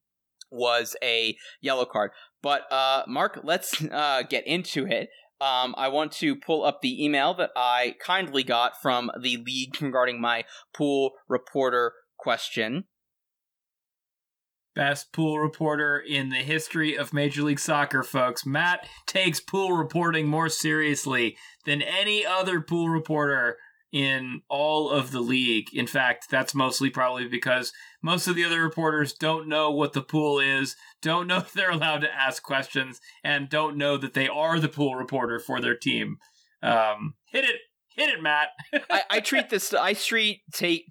was 0.51 0.95
a 1.03 1.37
yellow 1.61 1.87
card. 1.87 2.11
But 2.43 2.71
uh, 2.73 3.05
Mark, 3.09 3.41
let's 3.43 3.83
uh, 3.91 4.23
get 4.29 4.47
into 4.47 4.87
it. 4.87 5.09
Um, 5.41 5.75
I 5.77 5.89
want 5.89 6.13
to 6.13 6.37
pull 6.37 6.65
up 6.65 6.83
the 6.83 7.05
email 7.05 7.35
that 7.35 7.51
I 7.57 7.97
kindly 8.01 8.45
got 8.45 8.81
from 8.81 9.11
the 9.21 9.39
league 9.39 9.81
regarding 9.81 10.21
my 10.21 10.45
pool 10.73 11.13
reporter 11.29 11.95
question. 12.17 12.85
Best 14.75 15.13
pool 15.13 15.39
reporter 15.39 15.99
in 15.99 16.31
the 16.31 16.37
history 16.37 16.97
of 16.97 17.13
Major 17.13 17.43
League 17.43 17.61
Soccer, 17.61 18.03
folks. 18.03 18.47
Matt 18.47 18.89
takes 19.07 19.39
pool 19.39 19.73
reporting 19.73 20.27
more 20.27 20.49
seriously 20.49 21.37
than 21.67 21.83
any 21.83 22.25
other 22.25 22.61
pool 22.61 22.89
reporter 22.89 23.59
in 23.93 24.41
all 24.49 24.89
of 24.89 25.11
the 25.11 25.21
league. 25.21 25.67
In 25.75 25.87
fact, 25.87 26.31
that's 26.31 26.55
mostly 26.55 26.89
probably 26.89 27.29
because 27.29 27.73
most 28.03 28.27
of 28.27 28.35
the 28.35 28.45
other 28.45 28.63
reporters 28.63 29.13
don't 29.13 29.47
know 29.47 29.71
what 29.71 29.93
the 29.93 30.01
pool 30.01 30.41
is, 30.41 30.75
don't 31.03 31.27
know 31.27 31.37
if 31.39 31.53
they're 31.53 31.71
allowed 31.71 32.01
to 32.01 32.15
ask 32.15 32.43
questions, 32.43 33.01
and 33.23 33.51
don't 33.51 33.77
know 33.77 33.99
that 33.99 34.15
they 34.15 34.29
are 34.29 34.59
the 34.59 34.69
pool 34.69 34.95
reporter 34.95 35.39
for 35.39 35.61
their 35.61 35.77
team. 35.77 36.17
Um, 36.63 37.15
hit 37.31 37.45
it, 37.45 37.61
Hit 37.97 38.11
it, 38.11 38.23
Matt. 38.23 38.49
I, 38.91 39.03
I, 39.11 39.21
treat 39.21 39.51
this. 39.51 39.75
I 39.75 39.95
treat 39.95 40.41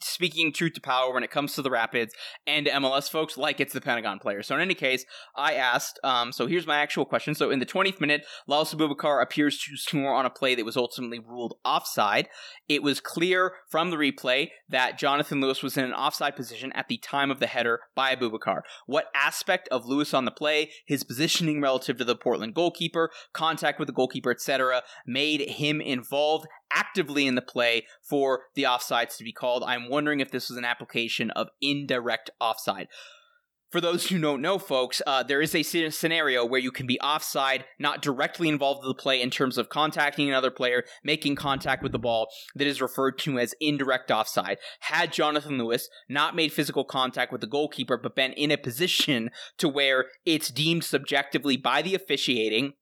speaking 0.03 0.53
truth 0.53 0.73
to 0.73 0.81
power 0.81 1.13
when 1.13 1.23
it 1.23 1.31
comes 1.31 1.53
to 1.53 1.61
the 1.61 1.71
Rapids 1.71 2.13
and 2.45 2.67
MLS 2.67 3.09
folks 3.09 3.37
like 3.37 3.59
it's 3.59 3.73
the 3.73 3.81
Pentagon 3.81 4.19
Papers. 4.19 4.47
So 4.47 4.55
in 4.55 4.61
any 4.61 4.75
case, 4.75 5.05
I 5.35 5.53
asked. 5.53 5.99
Um, 6.03 6.31
so 6.31 6.47
here's 6.47 6.67
my 6.67 6.77
actual 6.77 7.05
question. 7.05 7.33
So 7.33 7.49
in 7.49 7.59
the 7.59 7.65
20th 7.65 7.99
minute, 7.99 8.25
Lalas 8.47 8.75
Abubakar 8.75 9.21
appears 9.21 9.59
to 9.59 9.77
score 9.77 10.13
on 10.13 10.25
a 10.25 10.29
play 10.29 10.55
that 10.55 10.65
was 10.65 10.77
ultimately 10.77 11.19
ruled 11.19 11.55
offside. 11.65 12.27
It 12.67 12.83
was 12.83 12.99
clear 12.99 13.53
from 13.69 13.89
the 13.89 13.97
replay 13.97 14.49
that 14.69 14.99
Jonathan 14.99 15.41
Lewis 15.41 15.63
was 15.63 15.77
in 15.77 15.85
an 15.85 15.93
offside 15.93 16.35
position 16.35 16.71
at 16.73 16.87
the 16.87 16.97
time 16.97 17.31
of 17.31 17.39
the 17.39 17.47
header 17.47 17.79
by 17.95 18.15
Abubakar. 18.15 18.61
What 18.85 19.07
aspect 19.15 19.67
of 19.69 19.85
Lewis 19.85 20.13
on 20.13 20.25
the 20.25 20.31
play, 20.31 20.71
his 20.85 21.03
positioning 21.03 21.61
relative 21.61 21.97
to 21.97 22.05
the 22.05 22.15
Portland 22.15 22.53
goalkeeper, 22.53 23.09
contact 23.33 23.79
with 23.79 23.87
the 23.87 23.93
goalkeeper, 23.93 24.31
etc., 24.31 24.83
made 25.05 25.41
him 25.41 25.81
involved 25.81 26.47
actively 26.73 27.27
in 27.27 27.35
the 27.35 27.41
play 27.41 27.85
for 28.01 28.43
the 28.55 28.63
offsides 28.63 29.17
to 29.17 29.23
be 29.23 29.33
called. 29.33 29.63
I'm 29.65 29.89
wondering 29.89 30.19
if 30.19 30.31
this 30.31 30.49
was 30.49 30.57
an 30.57 30.65
application 30.65 31.31
of 31.31 31.49
indirect 31.61 32.29
offside. 32.39 32.87
For 33.71 33.79
those 33.79 34.07
who 34.07 34.19
don't 34.19 34.41
know, 34.41 34.59
folks, 34.59 35.01
uh, 35.07 35.23
there 35.23 35.41
is 35.41 35.55
a 35.55 35.63
scenario 35.63 36.45
where 36.45 36.59
you 36.59 36.71
can 36.71 36.85
be 36.85 36.99
offside, 36.99 37.63
not 37.79 38.01
directly 38.01 38.49
involved 38.49 38.83
in 38.83 38.89
the 38.89 38.93
play 38.93 39.21
in 39.21 39.29
terms 39.29 39.57
of 39.57 39.69
contacting 39.69 40.27
another 40.27 40.51
player, 40.51 40.83
making 41.05 41.37
contact 41.37 41.81
with 41.81 41.93
the 41.93 41.99
ball, 41.99 42.27
that 42.53 42.67
is 42.67 42.81
referred 42.81 43.17
to 43.19 43.39
as 43.39 43.55
indirect 43.61 44.11
offside. 44.11 44.57
Had 44.81 45.13
Jonathan 45.13 45.57
Lewis 45.57 45.87
not 46.09 46.35
made 46.35 46.51
physical 46.51 46.83
contact 46.83 47.31
with 47.31 47.39
the 47.39 47.47
goalkeeper, 47.47 47.97
but 47.97 48.13
been 48.13 48.33
in 48.33 48.51
a 48.51 48.57
position 48.57 49.29
to 49.57 49.69
where 49.69 50.07
it's 50.25 50.49
deemed 50.49 50.83
subjectively 50.83 51.55
by 51.55 51.81
the 51.81 51.95
officiating 51.95 52.73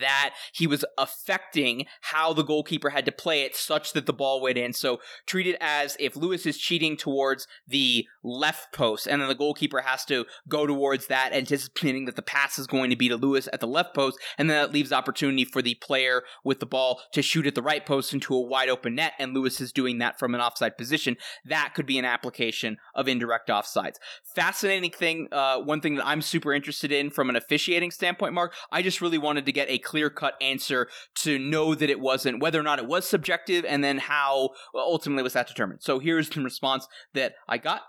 that 0.00 0.34
he 0.52 0.66
was 0.66 0.84
affecting 0.98 1.86
how 2.02 2.32
the 2.32 2.42
goalkeeper 2.42 2.90
had 2.90 3.04
to 3.06 3.12
play 3.12 3.42
it 3.42 3.56
such 3.56 3.92
that 3.92 4.06
the 4.06 4.12
ball 4.12 4.40
went 4.40 4.58
in. 4.58 4.72
So 4.72 5.00
treat 5.26 5.46
it 5.46 5.56
as 5.60 5.96
if 6.00 6.16
Lewis 6.16 6.46
is 6.46 6.58
cheating 6.58 6.96
towards 6.96 7.46
the 7.66 8.06
left 8.22 8.72
post 8.72 9.06
and 9.06 9.20
then 9.20 9.28
the 9.28 9.34
goalkeeper 9.34 9.80
has 9.80 10.04
to 10.06 10.24
go 10.48 10.66
towards 10.66 11.06
that, 11.06 11.32
anticipating 11.32 12.04
that 12.06 12.16
the 12.16 12.22
pass 12.22 12.58
is 12.58 12.66
going 12.66 12.90
to 12.90 12.96
be 12.96 13.08
to 13.08 13.16
Lewis 13.16 13.48
at 13.52 13.60
the 13.60 13.66
left 13.66 13.94
post, 13.94 14.18
and 14.38 14.48
then 14.48 14.60
that 14.60 14.72
leaves 14.72 14.92
opportunity 14.92 15.44
for 15.44 15.62
the 15.62 15.74
player 15.76 16.22
with 16.42 16.60
the 16.60 16.66
ball 16.66 17.00
to 17.12 17.22
shoot 17.22 17.46
at 17.46 17.54
the 17.54 17.62
right 17.62 17.84
post 17.84 18.12
into 18.12 18.34
a 18.34 18.40
wide 18.40 18.68
open 18.68 18.94
net, 18.94 19.12
and 19.18 19.34
Lewis 19.34 19.60
is 19.60 19.72
doing 19.72 19.98
that 19.98 20.18
from 20.18 20.34
an 20.34 20.40
offside 20.40 20.76
position. 20.76 21.16
That 21.44 21.72
could 21.74 21.86
be 21.86 21.98
an 21.98 22.04
application 22.04 22.78
of 22.94 23.08
indirect 23.08 23.48
offsides. 23.48 23.96
Fascinating 24.34 24.90
thing, 24.90 25.28
uh, 25.32 25.60
one 25.60 25.80
thing 25.80 25.96
that 25.96 26.06
I'm 26.06 26.22
super 26.22 26.52
interested 26.52 26.92
in 26.92 27.10
from 27.10 27.28
an 27.28 27.36
officiating 27.36 27.90
standpoint, 27.90 28.34
Mark, 28.34 28.54
I 28.70 28.82
just 28.82 29.00
really 29.00 29.18
wanted 29.18 29.46
to 29.46 29.52
get 29.52 29.70
a 29.70 29.78
clear 29.84 30.10
cut 30.10 30.34
answer 30.40 30.88
to 31.16 31.38
know 31.38 31.74
that 31.74 31.90
it 31.90 32.00
wasn't, 32.00 32.40
whether 32.40 32.58
or 32.58 32.64
not 32.64 32.78
it 32.78 32.86
was 32.86 33.08
subjective, 33.08 33.64
and 33.64 33.84
then 33.84 33.98
how 33.98 34.50
ultimately 34.74 35.22
was 35.22 35.34
that 35.34 35.46
determined. 35.46 35.82
So 35.82 35.98
here's 35.98 36.28
the 36.28 36.40
response 36.40 36.88
that 37.12 37.34
I 37.48 37.58
got. 37.58 37.82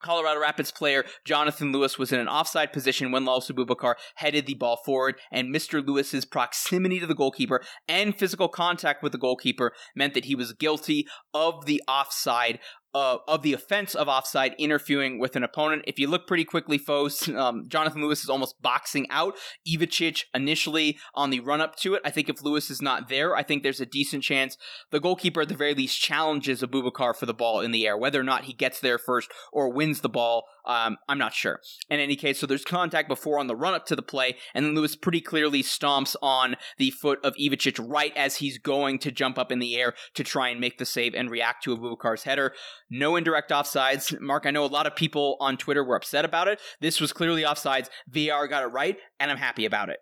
Colorado 0.00 0.40
Rapids 0.40 0.70
player 0.70 1.04
Jonathan 1.24 1.72
Lewis 1.72 1.98
was 1.98 2.12
in 2.12 2.20
an 2.20 2.28
offside 2.28 2.72
position 2.72 3.10
when 3.10 3.24
Lalas 3.24 3.50
Abubakar 3.50 3.94
headed 4.16 4.46
the 4.46 4.54
ball 4.54 4.78
forward, 4.84 5.16
and 5.32 5.54
Mr. 5.54 5.84
Lewis's 5.84 6.24
proximity 6.24 7.00
to 7.00 7.06
the 7.06 7.14
goalkeeper 7.14 7.62
and 7.88 8.16
physical 8.16 8.48
contact 8.48 9.02
with 9.02 9.12
the 9.12 9.18
goalkeeper 9.18 9.72
meant 9.96 10.14
that 10.14 10.26
he 10.26 10.34
was 10.34 10.52
guilty 10.52 11.06
of 11.34 11.66
the 11.66 11.82
offside 11.88 12.60
uh, 12.94 13.18
of 13.26 13.42
the 13.42 13.52
offense 13.52 13.94
of 13.94 14.08
offside 14.08 14.54
interfering 14.58 15.18
with 15.18 15.36
an 15.36 15.42
opponent. 15.42 15.84
If 15.86 15.98
you 15.98 16.08
look 16.08 16.26
pretty 16.26 16.44
quickly, 16.44 16.78
folks, 16.78 17.28
um, 17.38 17.64
Jonathan 17.68 18.02
Lewis 18.02 18.22
is 18.22 18.30
almost 18.30 18.60
boxing 18.62 19.06
out 19.10 19.34
Ivacic 19.66 20.24
initially 20.34 20.98
on 21.14 21.30
the 21.30 21.40
run 21.40 21.60
up 21.60 21.76
to 21.76 21.94
it. 21.94 22.02
I 22.04 22.10
think 22.10 22.28
if 22.28 22.42
Lewis 22.42 22.70
is 22.70 22.82
not 22.82 23.08
there, 23.08 23.36
I 23.36 23.42
think 23.42 23.62
there's 23.62 23.80
a 23.80 23.86
decent 23.86 24.22
chance 24.22 24.56
the 24.90 25.00
goalkeeper 25.00 25.42
at 25.42 25.48
the 25.48 25.54
very 25.54 25.74
least 25.74 26.00
challenges 26.00 26.62
Abubakar 26.62 27.14
for 27.14 27.26
the 27.26 27.34
ball 27.34 27.60
in 27.60 27.72
the 27.72 27.86
air. 27.86 27.96
Whether 27.96 28.20
or 28.20 28.24
not 28.24 28.44
he 28.44 28.52
gets 28.52 28.80
there 28.80 28.98
first 28.98 29.30
or 29.52 29.72
wins 29.72 30.00
the 30.00 30.08
ball, 30.08 30.44
um, 30.68 30.98
I'm 31.08 31.18
not 31.18 31.34
sure. 31.34 31.60
In 31.88 31.98
any 31.98 32.14
case, 32.14 32.38
so 32.38 32.46
there's 32.46 32.64
contact 32.64 33.08
before 33.08 33.38
on 33.38 33.46
the 33.46 33.56
run 33.56 33.74
up 33.74 33.86
to 33.86 33.96
the 33.96 34.02
play, 34.02 34.36
and 34.54 34.64
then 34.64 34.74
Lewis 34.74 34.94
pretty 34.94 35.20
clearly 35.20 35.62
stomps 35.62 36.14
on 36.22 36.56
the 36.76 36.90
foot 36.90 37.18
of 37.24 37.34
Ivacic 37.34 37.84
right 37.90 38.16
as 38.16 38.36
he's 38.36 38.58
going 38.58 38.98
to 39.00 39.10
jump 39.10 39.38
up 39.38 39.50
in 39.50 39.58
the 39.58 39.76
air 39.76 39.94
to 40.14 40.22
try 40.22 40.48
and 40.50 40.60
make 40.60 40.78
the 40.78 40.86
save 40.86 41.14
and 41.14 41.30
react 41.30 41.64
to 41.64 41.76
Abubakar's 41.76 42.24
header. 42.24 42.52
No 42.90 43.16
indirect 43.16 43.50
offsides. 43.50 44.18
Mark, 44.20 44.44
I 44.46 44.50
know 44.50 44.64
a 44.64 44.66
lot 44.66 44.86
of 44.86 44.94
people 44.94 45.36
on 45.40 45.56
Twitter 45.56 45.82
were 45.82 45.96
upset 45.96 46.24
about 46.24 46.48
it. 46.48 46.60
This 46.80 47.00
was 47.00 47.12
clearly 47.12 47.42
offsides. 47.42 47.88
VAR 48.06 48.46
got 48.46 48.62
it 48.62 48.66
right, 48.66 48.98
and 49.18 49.30
I'm 49.30 49.38
happy 49.38 49.64
about 49.64 49.88
it. 49.88 49.98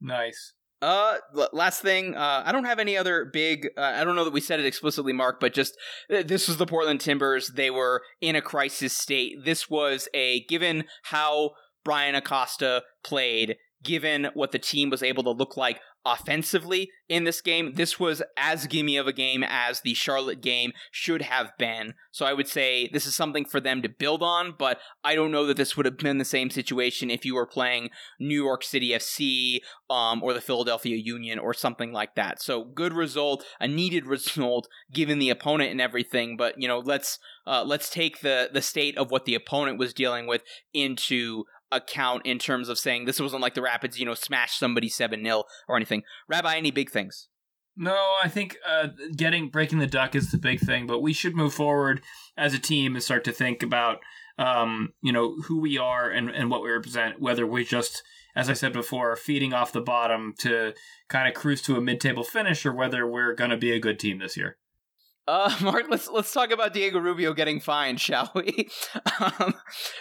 Nice. 0.00 0.54
Uh, 0.82 1.16
last 1.52 1.82
thing, 1.82 2.14
uh, 2.14 2.42
I 2.44 2.52
don't 2.52 2.64
have 2.64 2.78
any 2.78 2.96
other 2.96 3.26
big. 3.26 3.68
Uh, 3.76 3.82
I 3.82 4.04
don't 4.04 4.16
know 4.16 4.24
that 4.24 4.32
we 4.32 4.40
said 4.40 4.60
it 4.60 4.66
explicitly, 4.66 5.12
Mark, 5.12 5.38
but 5.38 5.52
just 5.52 5.76
uh, 6.10 6.22
this 6.24 6.48
was 6.48 6.56
the 6.56 6.66
Portland 6.66 7.00
Timbers. 7.00 7.48
They 7.48 7.70
were 7.70 8.02
in 8.20 8.34
a 8.34 8.40
crisis 8.40 8.94
state. 8.94 9.44
This 9.44 9.68
was 9.68 10.08
a 10.14 10.44
given 10.46 10.84
how 11.04 11.50
Bryan 11.84 12.14
Acosta 12.14 12.82
played, 13.04 13.56
given 13.82 14.28
what 14.34 14.52
the 14.52 14.58
team 14.58 14.90
was 14.90 15.02
able 15.02 15.22
to 15.22 15.30
look 15.30 15.56
like 15.56 15.80
offensively 16.04 16.90
in 17.08 17.24
this 17.24 17.40
game. 17.40 17.72
This 17.74 18.00
was 18.00 18.22
as 18.36 18.66
gimme 18.66 18.96
of 18.96 19.06
a 19.06 19.12
game 19.12 19.44
as 19.46 19.80
the 19.80 19.94
Charlotte 19.94 20.40
game 20.40 20.72
should 20.90 21.22
have 21.22 21.50
been. 21.58 21.94
So 22.10 22.24
I 22.24 22.32
would 22.32 22.48
say 22.48 22.88
this 22.92 23.06
is 23.06 23.14
something 23.14 23.44
for 23.44 23.60
them 23.60 23.82
to 23.82 23.88
build 23.88 24.22
on, 24.22 24.54
but 24.58 24.78
I 25.04 25.14
don't 25.14 25.30
know 25.30 25.44
that 25.46 25.56
this 25.56 25.76
would 25.76 25.86
have 25.86 25.98
been 25.98 26.18
the 26.18 26.24
same 26.24 26.50
situation 26.50 27.10
if 27.10 27.24
you 27.24 27.34
were 27.34 27.46
playing 27.46 27.90
New 28.18 28.42
York 28.42 28.64
City 28.64 28.90
FC 28.90 29.60
um, 29.90 30.22
or 30.22 30.32
the 30.32 30.40
Philadelphia 30.40 30.96
Union 30.96 31.38
or 31.38 31.52
something 31.52 31.92
like 31.92 32.14
that. 32.14 32.40
So 32.40 32.64
good 32.64 32.94
result, 32.94 33.44
a 33.60 33.68
needed 33.68 34.06
result 34.06 34.68
given 34.92 35.18
the 35.18 35.30
opponent 35.30 35.70
and 35.70 35.80
everything, 35.80 36.36
but 36.36 36.54
you 36.56 36.68
know, 36.68 36.78
let's 36.78 37.18
uh, 37.46 37.64
let's 37.64 37.90
take 37.90 38.20
the 38.20 38.48
the 38.52 38.62
state 38.62 38.96
of 38.96 39.10
what 39.10 39.24
the 39.24 39.34
opponent 39.34 39.78
was 39.78 39.92
dealing 39.92 40.26
with 40.26 40.42
into 40.72 41.44
account 41.72 42.26
in 42.26 42.38
terms 42.38 42.68
of 42.68 42.78
saying 42.78 43.04
this 43.04 43.20
wasn't 43.20 43.42
like 43.42 43.54
the 43.54 43.62
Rapids, 43.62 43.98
you 43.98 44.06
know, 44.06 44.14
smashed 44.14 44.58
somebody 44.58 44.88
7 44.88 45.22
0 45.22 45.44
or 45.68 45.76
anything. 45.76 46.02
Rabbi, 46.28 46.56
any 46.56 46.70
big 46.70 46.90
things? 46.90 47.28
No, 47.76 48.16
I 48.22 48.28
think 48.28 48.56
uh, 48.68 48.88
getting 49.16 49.48
breaking 49.48 49.78
the 49.78 49.86
duck 49.86 50.14
is 50.14 50.30
the 50.30 50.38
big 50.38 50.60
thing, 50.60 50.86
but 50.86 51.00
we 51.00 51.12
should 51.12 51.36
move 51.36 51.54
forward 51.54 52.02
as 52.36 52.52
a 52.52 52.58
team 52.58 52.94
and 52.94 53.02
start 53.02 53.24
to 53.24 53.32
think 53.32 53.62
about, 53.62 53.98
um, 54.38 54.90
you 55.02 55.12
know, 55.12 55.36
who 55.46 55.60
we 55.60 55.78
are 55.78 56.10
and, 56.10 56.28
and 56.28 56.50
what 56.50 56.62
we 56.62 56.70
represent, 56.70 57.20
whether 57.20 57.46
we 57.46 57.64
just, 57.64 58.02
as 58.34 58.50
I 58.50 58.54
said 58.54 58.72
before, 58.72 59.14
feeding 59.16 59.54
off 59.54 59.72
the 59.72 59.80
bottom 59.80 60.34
to 60.40 60.74
kind 61.08 61.28
of 61.28 61.34
cruise 61.34 61.62
to 61.62 61.76
a 61.76 61.80
mid 61.80 62.00
table 62.00 62.24
finish 62.24 62.66
or 62.66 62.74
whether 62.74 63.06
we're 63.06 63.34
going 63.34 63.50
to 63.50 63.56
be 63.56 63.72
a 63.72 63.80
good 63.80 63.98
team 63.98 64.18
this 64.18 64.36
year. 64.36 64.58
Uh, 65.30 65.54
Mark, 65.62 65.84
let's 65.88 66.08
let's 66.08 66.32
talk 66.32 66.50
about 66.50 66.72
Diego 66.72 66.98
Rubio 66.98 67.32
getting 67.32 67.60
fined, 67.60 68.00
shall 68.00 68.32
we? 68.34 68.68
um, 69.20 69.54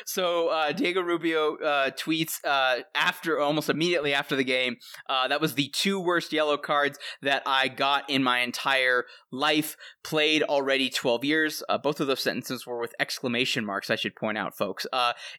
so 0.03 0.47
uh, 0.47 0.71
Diego 0.71 1.01
Rubio 1.01 1.55
uh, 1.57 1.91
tweets 1.91 2.43
uh, 2.43 2.77
after 2.95 3.39
almost 3.39 3.69
immediately 3.69 4.11
after 4.11 4.35
the 4.35 4.43
game. 4.43 4.77
Uh, 5.07 5.27
that 5.27 5.39
was 5.39 5.53
the 5.53 5.69
two 5.69 5.99
worst 5.99 6.33
yellow 6.33 6.57
cards 6.57 6.97
that 7.21 7.43
I 7.45 7.67
got 7.67 8.09
in 8.09 8.23
my 8.23 8.39
entire 8.39 9.05
life. 9.31 9.77
Played 10.03 10.41
already 10.41 10.89
twelve 10.89 11.23
years. 11.23 11.61
Uh, 11.69 11.77
both 11.77 11.99
of 11.99 12.07
those 12.07 12.21
sentences 12.21 12.65
were 12.65 12.79
with 12.79 12.95
exclamation 12.99 13.63
marks. 13.63 13.91
I 13.91 13.97
should 13.97 14.15
point 14.15 14.39
out, 14.39 14.57
folks. 14.57 14.87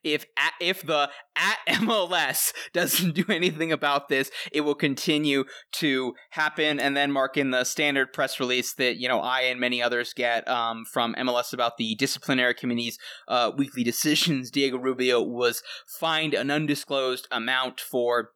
if 0.04 0.24
at, 0.38 0.52
if 0.60 0.82
the 0.86 1.10
at 1.34 1.58
MLS 1.80 2.52
doesn't 2.72 3.16
do 3.16 3.24
anything 3.28 3.72
about 3.72 4.08
this, 4.08 4.30
it 4.52 4.60
will 4.60 4.76
continue 4.76 5.46
to 5.72 6.14
happen. 6.30 6.78
And 6.78 6.96
then 6.96 7.10
Mark 7.10 7.36
in 7.36 7.50
the 7.50 7.64
standard 7.64 8.12
press 8.12 8.38
release 8.38 8.72
that 8.74 8.98
you 8.98 9.08
know 9.08 9.18
I 9.18 9.40
and 9.42 9.58
many 9.58 9.79
others 9.82 10.12
get 10.12 10.46
um, 10.48 10.84
from 10.84 11.14
MLS 11.14 11.52
about 11.52 11.76
the 11.76 11.94
disciplinary 11.94 12.54
committee's 12.54 12.98
uh, 13.28 13.52
weekly 13.56 13.84
decisions, 13.84 14.50
Diego 14.52 14.78
Rubio 14.78 15.22
was 15.22 15.62
fined 15.86 16.34
an 16.34 16.50
undisclosed 16.50 17.26
amount 17.30 17.80
for 17.80 18.30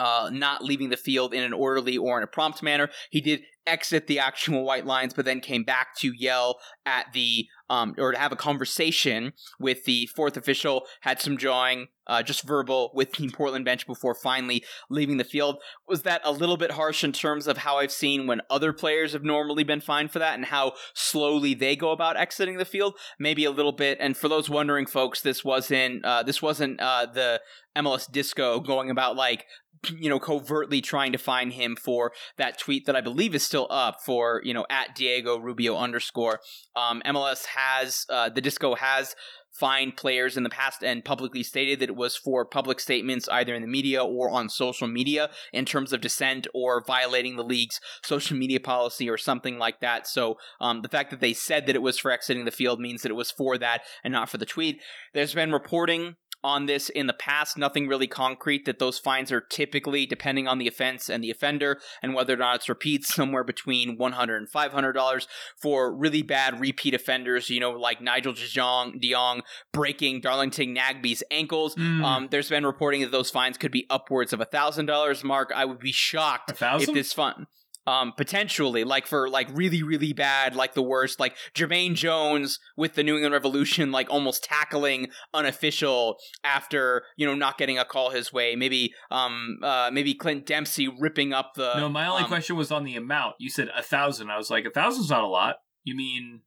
uh, 0.00 0.30
not 0.32 0.64
leaving 0.64 0.88
the 0.88 0.96
field 0.96 1.34
in 1.34 1.42
an 1.42 1.52
orderly 1.52 1.96
or 1.96 2.16
in 2.16 2.24
a 2.24 2.26
prompt 2.26 2.62
manner. 2.62 2.88
He 3.10 3.20
did 3.20 3.42
exit 3.66 4.06
the 4.06 4.18
actual 4.18 4.64
white 4.64 4.86
lines, 4.86 5.14
but 5.14 5.24
then 5.24 5.40
came 5.40 5.64
back 5.64 5.96
to 5.98 6.12
yell 6.16 6.58
at 6.86 7.06
the 7.12 7.46
um, 7.68 7.94
or 7.98 8.10
to 8.10 8.18
have 8.18 8.32
a 8.32 8.36
conversation 8.36 9.32
with 9.60 9.84
the 9.84 10.06
fourth 10.06 10.36
official. 10.36 10.86
Had 11.02 11.20
some 11.20 11.38
jawing, 11.38 11.86
uh, 12.08 12.22
just 12.22 12.42
verbal, 12.42 12.90
with 12.94 13.12
the 13.12 13.28
Portland 13.30 13.64
bench 13.64 13.86
before 13.86 14.14
finally 14.14 14.64
leaving 14.90 15.18
the 15.18 15.24
field. 15.24 15.56
Was 15.86 16.02
that 16.02 16.20
a 16.24 16.32
little 16.32 16.56
bit 16.56 16.72
harsh 16.72 17.04
in 17.04 17.12
terms 17.12 17.46
of 17.46 17.58
how 17.58 17.78
I've 17.78 17.92
seen 17.92 18.26
when 18.26 18.40
other 18.50 18.72
players 18.72 19.12
have 19.12 19.22
normally 19.22 19.62
been 19.62 19.80
fined 19.80 20.10
for 20.10 20.18
that, 20.18 20.34
and 20.34 20.46
how 20.46 20.72
slowly 20.94 21.54
they 21.54 21.76
go 21.76 21.92
about 21.92 22.16
exiting 22.16 22.58
the 22.58 22.64
field? 22.64 22.94
Maybe 23.20 23.44
a 23.44 23.52
little 23.52 23.72
bit. 23.72 23.98
And 24.00 24.16
for 24.16 24.28
those 24.28 24.50
wondering, 24.50 24.86
folks, 24.86 25.20
this 25.22 25.44
wasn't 25.44 26.04
uh, 26.04 26.24
this 26.24 26.42
wasn't 26.42 26.80
uh, 26.80 27.06
the 27.06 27.40
MLS 27.76 28.10
Disco 28.10 28.58
going 28.58 28.90
about 28.90 29.14
like 29.14 29.46
you 29.88 30.08
know 30.08 30.18
covertly 30.20 30.80
trying 30.80 31.12
to 31.12 31.18
find 31.18 31.52
him 31.52 31.76
for 31.76 32.12
that 32.36 32.58
tweet 32.58 32.86
that 32.86 32.96
I 32.96 33.00
believe 33.00 33.34
is 33.34 33.42
still 33.42 33.66
up 33.70 33.98
for 34.04 34.42
you 34.44 34.54
know 34.54 34.66
at 34.70 34.94
Diego 34.94 35.38
Rubio 35.38 35.76
underscore. 35.76 36.40
Um, 36.76 37.02
MLS 37.06 37.46
has 37.46 38.06
uh, 38.10 38.28
the 38.28 38.40
Disco 38.40 38.74
has 38.74 39.14
fined 39.52 39.96
players 39.96 40.36
in 40.36 40.42
the 40.42 40.50
past 40.50 40.82
and 40.82 41.04
publicly 41.04 41.42
stated 41.42 41.80
that 41.80 41.88
it 41.88 41.96
was 41.96 42.16
for 42.16 42.44
public 42.44 42.78
statements 42.78 43.28
either 43.28 43.54
in 43.54 43.62
the 43.62 43.68
media 43.68 44.02
or 44.02 44.30
on 44.30 44.48
social 44.48 44.86
media 44.86 45.28
in 45.52 45.64
terms 45.64 45.92
of 45.92 46.00
dissent 46.00 46.46
or 46.54 46.84
violating 46.86 47.36
the 47.36 47.42
league's 47.42 47.80
social 48.02 48.36
media 48.36 48.60
policy 48.60 49.10
or 49.10 49.18
something 49.18 49.58
like 49.58 49.80
that. 49.80 50.06
So 50.06 50.36
um, 50.60 50.82
the 50.82 50.88
fact 50.88 51.10
that 51.10 51.20
they 51.20 51.32
said 51.32 51.66
that 51.66 51.74
it 51.74 51.82
was 51.82 51.98
for 51.98 52.10
exiting 52.10 52.44
the 52.44 52.50
field 52.50 52.80
means 52.80 53.02
that 53.02 53.10
it 53.10 53.16
was 53.16 53.30
for 53.30 53.58
that 53.58 53.82
and 54.04 54.12
not 54.12 54.28
for 54.28 54.38
the 54.38 54.46
tweet. 54.46 54.80
There's 55.14 55.34
been 55.34 55.52
reporting 55.52 56.16
on 56.42 56.66
this 56.66 56.88
in 56.88 57.06
the 57.06 57.12
past. 57.12 57.58
Nothing 57.58 57.88
really 57.88 58.06
concrete 58.06 58.64
that 58.66 58.78
those 58.78 58.98
fines 58.98 59.30
are 59.32 59.40
typically, 59.40 60.06
depending 60.06 60.48
on 60.48 60.58
the 60.58 60.68
offense 60.68 61.08
and 61.08 61.22
the 61.22 61.30
offender, 61.30 61.80
and 62.02 62.14
whether 62.14 62.34
or 62.34 62.38
not 62.38 62.56
it's 62.56 62.68
repeats, 62.68 63.14
somewhere 63.14 63.44
between 63.44 63.98
$100 63.98 64.36
and 64.36 64.50
$500 64.50 65.26
for 65.60 65.94
really 65.94 66.22
bad 66.22 66.60
repeat 66.60 66.94
offenders, 66.94 67.50
you 67.50 67.60
know, 67.60 67.72
like 67.72 68.00
Nigel 68.00 68.32
DeJong, 68.32 69.02
DeJong 69.02 69.42
breaking 69.72 70.20
Darlington 70.20 70.72
Nagbe's 70.72 71.22
ankles. 71.30 71.74
Mm. 71.74 72.04
Um, 72.04 72.28
there's 72.30 72.48
been 72.48 72.66
reporting 72.66 73.02
that 73.02 73.12
those 73.12 73.30
fines 73.30 73.58
could 73.58 73.72
be 73.72 73.86
upwards 73.90 74.32
of 74.32 74.40
$1,000. 74.40 75.24
Mark, 75.24 75.52
I 75.54 75.64
would 75.64 75.78
be 75.78 75.92
shocked 75.92 76.50
if 76.50 76.94
this 76.94 77.12
fine 77.12 77.46
um, 77.90 78.12
potentially, 78.16 78.84
like 78.84 79.04
for 79.04 79.28
like 79.28 79.48
really, 79.52 79.82
really 79.82 80.12
bad, 80.12 80.54
like 80.54 80.74
the 80.74 80.82
worst, 80.82 81.18
like 81.18 81.36
Jermaine 81.54 81.94
Jones 81.94 82.60
with 82.76 82.94
the 82.94 83.02
New 83.02 83.14
England 83.16 83.32
Revolution, 83.32 83.90
like 83.90 84.08
almost 84.08 84.44
tackling 84.44 85.08
unofficial 85.34 86.16
after 86.44 87.02
you 87.16 87.26
know 87.26 87.34
not 87.34 87.58
getting 87.58 87.80
a 87.80 87.84
call 87.84 88.10
his 88.10 88.32
way. 88.32 88.54
Maybe, 88.54 88.94
um, 89.10 89.58
uh, 89.64 89.90
maybe 89.92 90.14
Clint 90.14 90.46
Dempsey 90.46 90.86
ripping 90.86 91.32
up 91.32 91.54
the. 91.56 91.80
No, 91.80 91.88
my 91.88 92.06
only 92.06 92.22
um, 92.22 92.28
question 92.28 92.54
was 92.54 92.70
on 92.70 92.84
the 92.84 92.94
amount. 92.94 93.34
You 93.40 93.50
said 93.50 93.68
a 93.76 93.82
thousand. 93.82 94.30
I 94.30 94.36
was 94.36 94.50
like, 94.50 94.64
a 94.66 94.70
thousand's 94.70 95.10
not 95.10 95.24
a 95.24 95.28
lot. 95.28 95.56
You 95.82 95.96
mean 95.96 96.42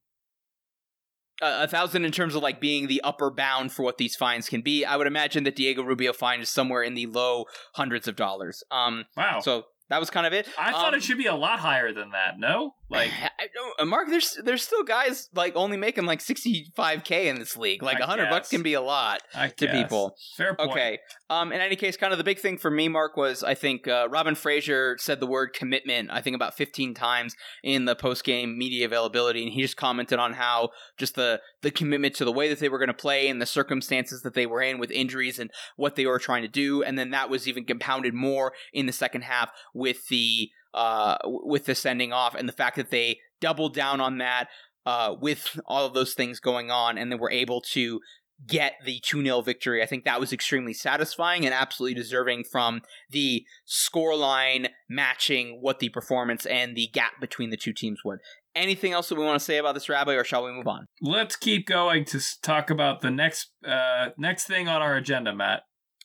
a 1.42 1.68
thousand 1.68 2.06
in 2.06 2.12
terms 2.12 2.34
of 2.34 2.42
like 2.42 2.58
being 2.58 2.86
the 2.86 3.02
upper 3.02 3.30
bound 3.30 3.70
for 3.70 3.82
what 3.82 3.98
these 3.98 4.16
fines 4.16 4.48
can 4.48 4.62
be. 4.62 4.86
I 4.86 4.96
would 4.96 5.06
imagine 5.06 5.44
that 5.44 5.56
Diego 5.56 5.82
Rubio 5.82 6.14
fine 6.14 6.40
is 6.40 6.48
somewhere 6.48 6.82
in 6.82 6.94
the 6.94 7.04
low 7.04 7.44
hundreds 7.74 8.08
of 8.08 8.16
dollars. 8.16 8.62
Um, 8.70 9.04
wow. 9.14 9.40
So 9.40 9.64
that 9.90 10.00
was 10.00 10.10
kind 10.10 10.26
of 10.26 10.32
it. 10.32 10.48
I 10.58 10.72
thought 10.72 10.94
um, 10.94 10.98
it 10.98 11.02
should 11.02 11.18
be 11.18 11.26
a 11.26 11.34
lot 11.34 11.60
higher 11.60 11.92
than 11.92 12.10
that. 12.10 12.38
No. 12.38 12.74
Like, 12.90 13.10
I 13.38 13.46
don't, 13.52 13.80
uh, 13.80 13.84
Mark, 13.84 14.08
there's 14.08 14.38
there's 14.44 14.62
still 14.62 14.82
guys 14.82 15.28
like 15.34 15.56
only 15.56 15.76
making 15.76 16.04
like 16.04 16.20
65k 16.20 17.26
in 17.26 17.38
this 17.38 17.56
league. 17.56 17.82
Like 17.82 18.00
I 18.00 18.04
a 18.04 18.06
hundred 18.06 18.30
bucks 18.30 18.50
can 18.50 18.62
be 18.62 18.74
a 18.74 18.80
lot 18.80 19.20
I 19.34 19.48
to 19.48 19.66
guess. 19.66 19.74
people. 19.74 20.16
Fair 20.36 20.54
point. 20.54 20.70
Okay. 20.70 20.98
Um, 21.30 21.52
in 21.52 21.60
any 21.60 21.76
case, 21.76 21.96
kind 21.96 22.12
of 22.12 22.18
the 22.18 22.24
big 22.24 22.38
thing 22.38 22.58
for 22.58 22.70
me, 22.70 22.88
Mark, 22.88 23.16
was 23.16 23.42
I 23.42 23.54
think 23.54 23.88
uh, 23.88 24.08
Robin 24.10 24.34
Fraser 24.34 24.96
said 24.98 25.20
the 25.20 25.26
word 25.26 25.52
commitment. 25.52 26.10
I 26.10 26.20
think 26.20 26.36
about 26.36 26.56
15 26.56 26.94
times 26.94 27.34
in 27.62 27.84
the 27.86 27.96
post 27.96 28.24
game 28.24 28.58
media 28.58 28.84
availability, 28.86 29.42
and 29.42 29.52
he 29.52 29.62
just 29.62 29.76
commented 29.76 30.18
on 30.18 30.34
how 30.34 30.70
just 30.98 31.14
the 31.14 31.40
the 31.62 31.70
commitment 31.70 32.14
to 32.16 32.24
the 32.24 32.32
way 32.32 32.48
that 32.48 32.58
they 32.58 32.68
were 32.68 32.78
going 32.78 32.88
to 32.88 32.94
play 32.94 33.28
and 33.28 33.40
the 33.40 33.46
circumstances 33.46 34.22
that 34.22 34.34
they 34.34 34.46
were 34.46 34.60
in 34.62 34.78
with 34.78 34.90
injuries 34.90 35.38
and 35.38 35.50
what 35.76 35.96
they 35.96 36.06
were 36.06 36.18
trying 36.18 36.42
to 36.42 36.48
do, 36.48 36.82
and 36.82 36.98
then 36.98 37.10
that 37.10 37.30
was 37.30 37.48
even 37.48 37.64
compounded 37.64 38.14
more 38.14 38.52
in 38.72 38.86
the 38.86 38.92
second 38.92 39.22
half 39.22 39.50
with 39.72 40.08
the 40.08 40.50
uh 40.74 41.16
with 41.24 41.64
the 41.66 41.74
sending 41.74 42.12
off 42.12 42.34
and 42.34 42.48
the 42.48 42.52
fact 42.52 42.76
that 42.76 42.90
they 42.90 43.18
doubled 43.40 43.74
down 43.74 44.00
on 44.00 44.18
that 44.18 44.48
uh 44.86 45.14
with 45.20 45.58
all 45.66 45.86
of 45.86 45.94
those 45.94 46.14
things 46.14 46.40
going 46.40 46.70
on, 46.70 46.98
and 46.98 47.10
then 47.10 47.18
were 47.18 47.30
able 47.30 47.60
to 47.60 48.00
get 48.46 48.74
the 48.84 49.00
2 49.00 49.22
0 49.22 49.40
victory. 49.42 49.82
I 49.82 49.86
think 49.86 50.04
that 50.04 50.20
was 50.20 50.32
extremely 50.32 50.74
satisfying 50.74 51.44
and 51.44 51.54
absolutely 51.54 51.94
deserving 51.94 52.44
from 52.50 52.82
the 53.10 53.44
scoreline 53.66 54.68
matching 54.88 55.58
what 55.60 55.78
the 55.78 55.88
performance 55.88 56.46
and 56.46 56.76
the 56.76 56.88
gap 56.92 57.20
between 57.20 57.50
the 57.50 57.56
two 57.56 57.72
teams 57.72 58.00
would. 58.04 58.18
Anything 58.54 58.92
else 58.92 59.08
that 59.08 59.16
we 59.16 59.24
want 59.24 59.38
to 59.38 59.44
say 59.44 59.58
about 59.58 59.74
this, 59.74 59.88
Rabbi, 59.88 60.14
or 60.14 60.24
shall 60.24 60.44
we 60.44 60.52
move 60.52 60.68
on? 60.68 60.86
Let's 61.00 61.36
keep 61.36 61.66
going 61.66 62.04
to 62.06 62.20
talk 62.42 62.70
about 62.70 63.00
the 63.00 63.10
next 63.10 63.50
uh 63.66 64.10
next 64.18 64.46
thing 64.46 64.68
on 64.68 64.82
our 64.82 64.96
agenda, 64.96 65.34
Matt. 65.34 65.62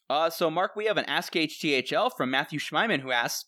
Uh, 0.09 0.27
so, 0.27 0.49
Mark, 0.49 0.75
we 0.75 0.85
have 0.85 0.97
an 0.97 1.05
Ask 1.05 1.33
HTHL 1.33 2.09
from 2.17 2.31
Matthew 2.31 2.57
Schmeiman 2.57 3.01
who 3.01 3.11
asks, 3.11 3.45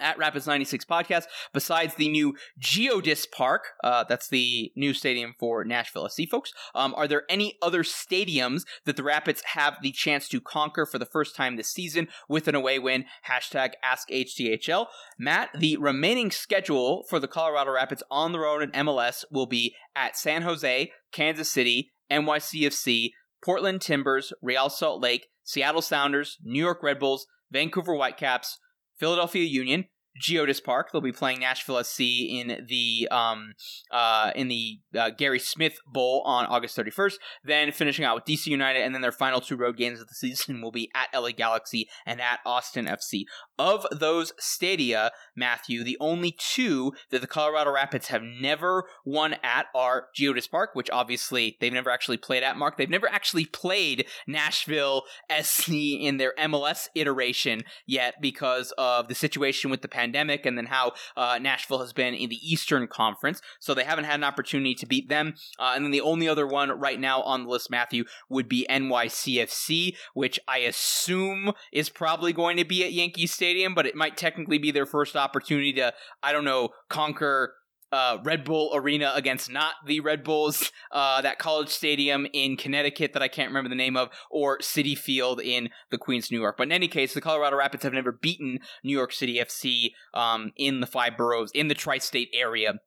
at 0.00 0.18
Rapids 0.18 0.46
96 0.46 0.84
podcast, 0.84 1.24
besides 1.52 1.94
the 1.94 2.08
new 2.08 2.34
Geodis 2.60 3.30
Park, 3.30 3.68
uh, 3.82 4.04
that's 4.08 4.28
the 4.28 4.72
new 4.76 4.94
stadium 4.94 5.34
for 5.38 5.64
Nashville 5.64 6.08
SC 6.08 6.22
folks, 6.30 6.52
um, 6.74 6.94
are 6.96 7.08
there 7.08 7.22
any 7.28 7.56
other 7.62 7.82
stadiums 7.82 8.62
that 8.84 8.96
the 8.96 9.02
Rapids 9.02 9.42
have 9.52 9.78
the 9.82 9.92
chance 9.92 10.28
to 10.28 10.40
conquer 10.40 10.86
for 10.86 10.98
the 10.98 11.06
first 11.06 11.36
time 11.36 11.56
this 11.56 11.70
season 11.70 12.08
with 12.28 12.48
an 12.48 12.54
away 12.54 12.78
win? 12.78 13.04
Hashtag 13.28 13.72
Ask 13.82 14.08
AskHTHL. 14.08 14.86
Matt, 15.18 15.50
the 15.58 15.76
remaining 15.76 16.30
schedule 16.30 17.04
for 17.08 17.18
the 17.18 17.28
Colorado 17.28 17.72
Rapids 17.72 18.02
on 18.10 18.32
the 18.32 18.40
road 18.40 18.62
in 18.62 18.70
MLS 18.72 19.24
will 19.30 19.46
be 19.46 19.74
at 19.94 20.16
San 20.16 20.42
Jose, 20.42 20.90
Kansas 21.12 21.50
City, 21.50 21.92
NYCFC, 22.10 23.10
Portland 23.44 23.80
Timbers, 23.80 24.32
Real 24.42 24.70
Salt 24.70 25.02
Lake, 25.02 25.28
Seattle 25.42 25.82
Sounders, 25.82 26.38
New 26.42 26.62
York 26.62 26.82
Red 26.82 26.98
Bulls, 26.98 27.26
Vancouver 27.50 27.94
Whitecaps, 27.94 28.58
Philadelphia 28.96 29.44
Union, 29.44 29.84
Geodis 30.20 30.62
Park. 30.62 30.90
They'll 30.92 31.00
be 31.00 31.12
playing 31.12 31.40
Nashville 31.40 31.82
SC 31.82 32.00
in 32.00 32.66
the 32.68 33.08
um 33.10 33.54
uh 33.90 34.30
in 34.34 34.48
the 34.48 34.78
uh, 34.96 35.10
Gary 35.10 35.38
Smith 35.38 35.78
Bowl 35.86 36.22
on 36.24 36.46
August 36.46 36.76
31st. 36.76 37.14
Then 37.42 37.72
finishing 37.72 38.04
out 38.04 38.14
with 38.14 38.24
DC 38.24 38.46
United, 38.46 38.82
and 38.82 38.94
then 38.94 39.02
their 39.02 39.12
final 39.12 39.40
two 39.40 39.56
road 39.56 39.76
games 39.76 40.00
of 40.00 40.08
the 40.08 40.14
season 40.14 40.62
will 40.62 40.70
be 40.70 40.90
at 40.94 41.08
LA 41.18 41.30
Galaxy 41.30 41.88
and 42.06 42.20
at 42.20 42.40
Austin 42.46 42.86
FC. 42.86 43.24
Of 43.58 43.86
those 43.92 44.32
stadia, 44.38 45.10
Matthew, 45.36 45.84
the 45.84 45.96
only 46.00 46.36
two 46.38 46.92
that 47.10 47.20
the 47.20 47.26
Colorado 47.26 47.72
Rapids 47.72 48.08
have 48.08 48.22
never 48.22 48.84
won 49.04 49.36
at 49.42 49.66
are 49.74 50.08
Geodis 50.16 50.50
Park, 50.50 50.70
which 50.74 50.90
obviously 50.92 51.56
they've 51.60 51.72
never 51.72 51.90
actually 51.90 52.16
played 52.16 52.42
at. 52.42 52.56
Mark, 52.56 52.76
they've 52.76 52.88
never 52.90 53.08
actually 53.08 53.46
played 53.46 54.06
Nashville 54.26 55.02
SC 55.40 55.70
in 55.70 56.16
their 56.18 56.34
MLS 56.38 56.88
iteration 56.94 57.62
yet 57.86 58.14
because 58.20 58.72
of 58.78 59.08
the 59.08 59.14
situation 59.14 59.70
with 59.70 59.82
the 59.82 59.88
pandemic 59.88 60.03
and 60.12 60.58
then 60.58 60.66
how 60.66 60.92
uh, 61.16 61.38
Nashville 61.40 61.80
has 61.80 61.92
been 61.92 62.14
in 62.14 62.28
the 62.28 62.38
Eastern 62.42 62.86
Conference. 62.86 63.40
So 63.60 63.74
they 63.74 63.84
haven't 63.84 64.04
had 64.04 64.16
an 64.16 64.24
opportunity 64.24 64.74
to 64.76 64.86
beat 64.86 65.08
them. 65.08 65.34
Uh, 65.58 65.72
and 65.74 65.84
then 65.84 65.90
the 65.90 66.00
only 66.00 66.28
other 66.28 66.46
one 66.46 66.70
right 66.70 66.98
now 66.98 67.22
on 67.22 67.44
the 67.44 67.50
list, 67.50 67.70
Matthew, 67.70 68.04
would 68.28 68.48
be 68.48 68.66
NYCFC, 68.68 69.96
which 70.14 70.38
I 70.48 70.58
assume 70.58 71.52
is 71.72 71.88
probably 71.88 72.32
going 72.32 72.56
to 72.56 72.64
be 72.64 72.84
at 72.84 72.92
Yankee 72.92 73.26
Stadium, 73.26 73.74
but 73.74 73.86
it 73.86 73.94
might 73.94 74.16
technically 74.16 74.58
be 74.58 74.70
their 74.70 74.86
first 74.86 75.16
opportunity 75.16 75.72
to, 75.74 75.92
I 76.22 76.32
don't 76.32 76.44
know, 76.44 76.70
conquer 76.88 77.54
uh, 77.94 78.18
Red 78.24 78.44
Bull 78.44 78.72
Arena 78.74 79.12
against 79.14 79.50
not 79.50 79.74
the 79.86 80.00
Red 80.00 80.24
Bulls, 80.24 80.72
uh, 80.90 81.22
that 81.22 81.38
college 81.38 81.68
stadium 81.68 82.26
in 82.32 82.56
Connecticut 82.56 83.12
that 83.12 83.22
I 83.22 83.28
can't 83.28 83.48
remember 83.48 83.68
the 83.68 83.76
name 83.76 83.96
of, 83.96 84.10
or 84.30 84.58
Citi 84.58 84.98
Field 84.98 85.40
in 85.40 85.70
the 85.90 85.98
Queens, 85.98 86.30
New 86.30 86.40
York. 86.40 86.56
But 86.56 86.64
in 86.64 86.72
any 86.72 86.88
case, 86.88 87.14
the 87.14 87.20
Colorado 87.20 87.56
Rapids 87.56 87.84
have 87.84 87.92
never 87.92 88.12
beaten 88.12 88.58
New 88.82 88.92
York 88.96 89.12
City 89.12 89.36
FC 89.36 89.92
um, 90.12 90.52
in 90.56 90.80
the 90.80 90.86
five 90.86 91.16
boroughs, 91.16 91.52
in 91.54 91.68
the 91.68 91.74
tri 91.74 91.98
state 91.98 92.30
area. 92.34 92.80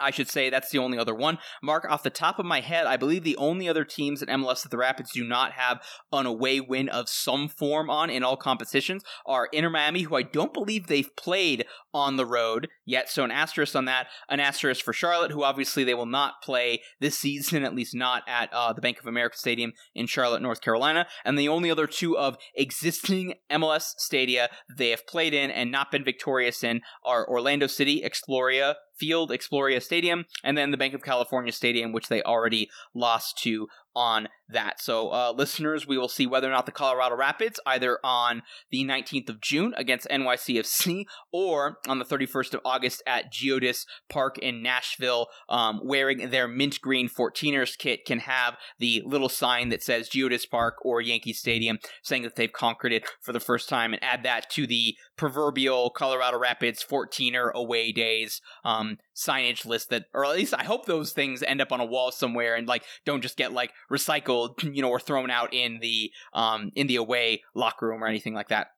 I 0.00 0.10
should 0.10 0.28
say 0.28 0.50
that's 0.50 0.70
the 0.70 0.78
only 0.78 0.98
other 0.98 1.14
one. 1.14 1.38
Mark, 1.62 1.86
off 1.88 2.02
the 2.02 2.10
top 2.10 2.38
of 2.38 2.46
my 2.46 2.60
head, 2.60 2.86
I 2.86 2.96
believe 2.96 3.24
the 3.24 3.36
only 3.36 3.68
other 3.68 3.84
teams 3.84 4.22
in 4.22 4.28
MLS 4.28 4.62
that 4.62 4.70
the 4.70 4.78
Rapids 4.78 5.10
do 5.12 5.24
not 5.24 5.52
have 5.52 5.80
an 6.12 6.26
away 6.26 6.60
win 6.60 6.88
of 6.88 7.08
some 7.08 7.48
form 7.48 7.90
on 7.90 8.10
in 8.10 8.22
all 8.22 8.36
competitions 8.36 9.02
are 9.24 9.48
Inter 9.52 9.70
Miami, 9.70 10.02
who 10.02 10.16
I 10.16 10.22
don't 10.22 10.52
believe 10.54 10.86
they've 10.86 11.14
played 11.16 11.64
on 11.92 12.16
the 12.16 12.26
road 12.26 12.68
yet. 12.84 13.08
So 13.08 13.24
an 13.24 13.30
asterisk 13.30 13.74
on 13.74 13.86
that. 13.86 14.08
An 14.28 14.40
asterisk 14.40 14.84
for 14.84 14.92
Charlotte, 14.92 15.30
who 15.30 15.44
obviously 15.44 15.84
they 15.84 15.94
will 15.94 16.06
not 16.06 16.42
play 16.42 16.82
this 17.00 17.18
season, 17.26 17.64
at 17.64 17.74
least 17.74 17.94
not 17.94 18.22
at 18.28 18.52
uh, 18.52 18.72
the 18.72 18.80
Bank 18.80 18.98
of 18.98 19.06
America 19.06 19.36
Stadium 19.36 19.72
in 19.94 20.06
Charlotte, 20.06 20.42
North 20.42 20.60
Carolina. 20.60 21.06
And 21.24 21.38
the 21.38 21.48
only 21.48 21.70
other 21.70 21.86
two 21.86 22.16
of 22.16 22.36
existing 22.54 23.34
MLS 23.50 23.94
stadia 23.98 24.48
they 24.76 24.90
have 24.90 25.06
played 25.06 25.34
in 25.34 25.50
and 25.50 25.70
not 25.70 25.90
been 25.90 26.04
victorious 26.04 26.62
in 26.62 26.82
are 27.04 27.28
Orlando 27.28 27.66
City, 27.66 28.02
Exploria 28.02 28.74
Field, 28.98 29.30
Exploria 29.30 29.82
Stadium, 29.82 30.26
and 30.42 30.56
then 30.56 30.70
the 30.70 30.76
Banc 30.76 30.94
of 30.94 31.02
California 31.02 31.52
Stadium, 31.52 31.92
which 31.92 32.08
they 32.08 32.22
already 32.22 32.70
lost 32.94 33.38
to 33.38 33.68
on 33.94 34.28
that. 34.48 34.80
So, 34.80 35.10
uh, 35.10 35.32
listeners, 35.36 35.86
we 35.86 35.98
will 35.98 36.08
see 36.08 36.26
whether 36.26 36.48
or 36.48 36.52
not 36.52 36.66
the 36.66 36.72
Colorado 36.72 37.16
Rapids, 37.16 37.60
either 37.66 37.98
on 38.04 38.42
the 38.70 38.84
19th 38.84 39.28
of 39.28 39.40
June 39.40 39.74
against 39.76 40.08
NYCFC 40.08 41.04
or 41.32 41.78
on 41.88 41.98
the 41.98 42.04
31st 42.04 42.54
of 42.54 42.60
August 42.64 43.02
at 43.06 43.32
Geodis 43.32 43.84
Park 44.08 44.38
in 44.38 44.62
Nashville, 44.62 45.28
um, 45.48 45.80
wearing 45.84 46.30
their 46.30 46.48
mint 46.48 46.80
green 46.80 47.08
14ers 47.08 47.76
kit, 47.76 48.04
can 48.06 48.20
have 48.20 48.56
the 48.78 49.02
little 49.06 49.28
sign 49.28 49.68
that 49.70 49.82
says 49.82 50.08
Geodis 50.08 50.48
Park 50.48 50.76
or 50.82 51.00
Yankee 51.00 51.32
Stadium, 51.32 51.78
saying 52.02 52.22
that 52.22 52.36
they've 52.36 52.52
conquered 52.52 52.92
it 52.92 53.04
for 53.20 53.32
the 53.32 53.40
first 53.40 53.68
time, 53.68 53.92
and 53.92 54.02
add 54.02 54.22
that 54.22 54.50
to 54.50 54.66
the 54.66 54.96
proverbial 55.16 55.90
Colorado 55.90 56.38
Rapids 56.38 56.84
14er 56.84 57.52
away 57.52 57.92
days 57.92 58.40
um, 58.64 58.98
signage 59.16 59.64
list 59.64 59.90
that, 59.90 60.04
or 60.14 60.24
at 60.24 60.36
least 60.36 60.54
I 60.56 60.64
hope 60.64 60.86
those 60.86 61.12
things 61.12 61.42
end 61.42 61.60
up 61.60 61.72
on 61.72 61.80
a 61.80 61.84
wall 61.84 62.12
somewhere 62.12 62.54
and 62.54 62.68
like 62.68 62.84
don't 63.04 63.22
just 63.22 63.36
get 63.36 63.52
like 63.52 63.72
recycled, 63.90 64.35
you 64.62 64.82
know, 64.82 64.90
or 64.90 65.00
thrown 65.00 65.30
out 65.30 65.52
in 65.52 65.78
the 65.80 66.10
um 66.32 66.70
in 66.74 66.86
the 66.86 66.96
away 66.96 67.42
locker 67.54 67.88
room 67.88 68.02
or 68.02 68.06
anything 68.06 68.34
like 68.34 68.48
that. 68.48 68.68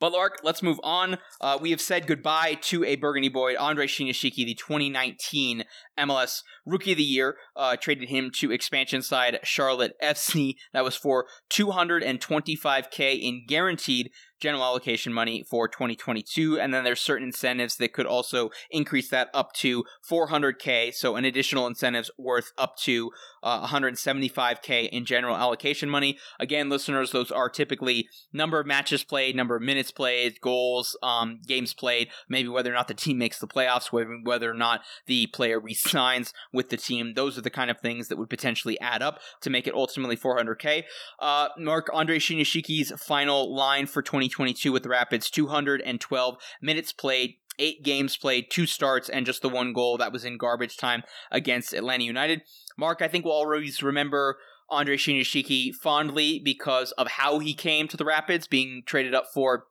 But 0.00 0.12
Lark, 0.12 0.40
let's 0.42 0.62
move 0.62 0.80
on. 0.82 1.18
Uh, 1.42 1.58
we 1.60 1.70
have 1.72 1.80
said 1.80 2.06
goodbye 2.06 2.54
to 2.62 2.82
a 2.84 2.96
Burgundy 2.96 3.28
boy, 3.28 3.54
Andre 3.58 3.86
Shinyashiki, 3.86 4.46
the 4.46 4.54
2019 4.54 5.64
MLS 5.98 6.42
Rookie 6.64 6.92
of 6.92 6.96
the 6.96 7.04
Year. 7.04 7.36
Uh, 7.54 7.76
traded 7.76 8.08
him 8.08 8.30
to 8.36 8.50
expansion 8.50 9.02
side 9.02 9.38
Charlotte 9.44 9.92
FC. 10.02 10.54
That 10.72 10.84
was 10.84 10.96
for 10.96 11.26
225k 11.52 13.20
in 13.20 13.44
guaranteed 13.46 14.10
general 14.40 14.64
allocation 14.64 15.12
money 15.12 15.44
for 15.48 15.68
2022 15.68 16.58
and 16.58 16.72
then 16.72 16.84
there's 16.84 17.00
certain 17.00 17.28
incentives 17.28 17.76
that 17.76 17.92
could 17.92 18.06
also 18.06 18.50
increase 18.70 19.08
that 19.10 19.28
up 19.34 19.52
to 19.52 19.84
400k 20.08 20.92
so 20.94 21.16
an 21.16 21.24
additional 21.24 21.66
incentives 21.66 22.10
worth 22.18 22.52
up 22.58 22.76
to 22.76 23.10
uh, 23.42 23.66
175k 23.66 24.88
in 24.88 25.04
general 25.04 25.36
allocation 25.36 25.88
money. 25.88 26.18
Again 26.38 26.68
listeners 26.68 27.12
those 27.12 27.30
are 27.30 27.48
typically 27.48 28.08
number 28.32 28.60
of 28.60 28.66
matches 28.66 29.04
played 29.04 29.36
number 29.36 29.56
of 29.56 29.62
minutes 29.62 29.90
played 29.90 30.40
goals 30.40 30.96
um, 31.02 31.40
games 31.46 31.74
played 31.74 32.08
maybe 32.28 32.48
whether 32.48 32.70
or 32.70 32.74
not 32.74 32.88
the 32.88 32.94
team 32.94 33.18
makes 33.18 33.38
the 33.38 33.46
playoffs 33.46 33.90
whether, 33.92 34.50
or 34.50 34.54
not 34.54 34.80
the 35.06 35.26
player 35.28 35.60
resigns 35.60 36.32
with 36.52 36.70
the 36.70 36.76
team. 36.76 37.14
Those 37.14 37.36
are 37.36 37.42
the 37.42 37.50
kind 37.50 37.70
of 37.70 37.80
things 37.80 38.08
that 38.08 38.18
would 38.18 38.30
potentially 38.30 38.80
add 38.80 39.02
up 39.02 39.20
to 39.42 39.50
make 39.50 39.66
it 39.66 39.74
ultimately 39.74 40.16
400k 40.16 40.84
uh, 41.18 41.48
mark 41.58 41.88
andre 41.92 42.18
shinyashiki's 42.18 42.92
final 42.96 43.54
line 43.54 43.86
for 43.86 44.02
20 44.02 44.28
2022 44.30 44.72
with 44.72 44.82
the 44.82 44.88
Rapids 44.88 45.30
212 45.30 46.36
minutes 46.62 46.92
played, 46.92 47.34
eight 47.58 47.82
games 47.82 48.16
played, 48.16 48.46
two 48.50 48.66
starts, 48.66 49.08
and 49.08 49.26
just 49.26 49.42
the 49.42 49.48
one 49.48 49.72
goal 49.72 49.98
that 49.98 50.12
was 50.12 50.24
in 50.24 50.38
garbage 50.38 50.76
time 50.76 51.02
against 51.30 51.74
Atlanta 51.74 52.04
United. 52.04 52.42
Mark, 52.78 53.02
I 53.02 53.08
think 53.08 53.24
we'll 53.24 53.34
always 53.34 53.82
remember 53.82 54.38
Andre 54.70 54.96
Shinyashiki 54.96 55.74
fondly 55.74 56.40
because 56.42 56.92
of 56.92 57.08
how 57.08 57.38
he 57.38 57.54
came 57.54 57.88
to 57.88 57.96
the 57.96 58.04
Rapids, 58.04 58.46
being 58.46 58.82
traded 58.86 59.14
up 59.14 59.26
for 59.34 59.64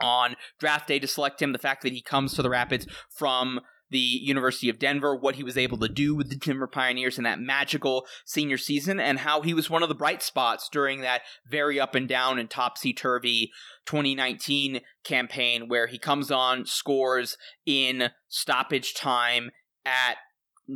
on 0.00 0.36
draft 0.60 0.88
day 0.88 0.98
to 0.98 1.06
select 1.06 1.42
him. 1.42 1.52
The 1.52 1.58
fact 1.58 1.82
that 1.82 1.92
he 1.92 2.02
comes 2.02 2.34
to 2.34 2.42
the 2.42 2.50
Rapids 2.50 2.86
from 3.10 3.60
the 3.90 3.98
University 3.98 4.68
of 4.68 4.78
Denver, 4.78 5.14
what 5.14 5.36
he 5.36 5.42
was 5.42 5.56
able 5.56 5.78
to 5.78 5.88
do 5.88 6.14
with 6.14 6.28
the 6.28 6.36
Denver 6.36 6.66
Pioneers 6.66 7.18
in 7.18 7.24
that 7.24 7.40
magical 7.40 8.06
senior 8.24 8.58
season, 8.58 8.98
and 8.98 9.20
how 9.20 9.42
he 9.42 9.54
was 9.54 9.70
one 9.70 9.82
of 9.82 9.88
the 9.88 9.94
bright 9.94 10.22
spots 10.22 10.68
during 10.70 11.00
that 11.00 11.22
very 11.48 11.78
up 11.78 11.94
and 11.94 12.08
down 12.08 12.38
and 12.38 12.50
topsy 12.50 12.92
turvy 12.92 13.52
2019 13.86 14.80
campaign 15.04 15.68
where 15.68 15.86
he 15.86 15.98
comes 15.98 16.30
on, 16.30 16.66
scores 16.66 17.36
in 17.64 18.10
stoppage 18.28 18.94
time 18.94 19.50
at 19.84 20.16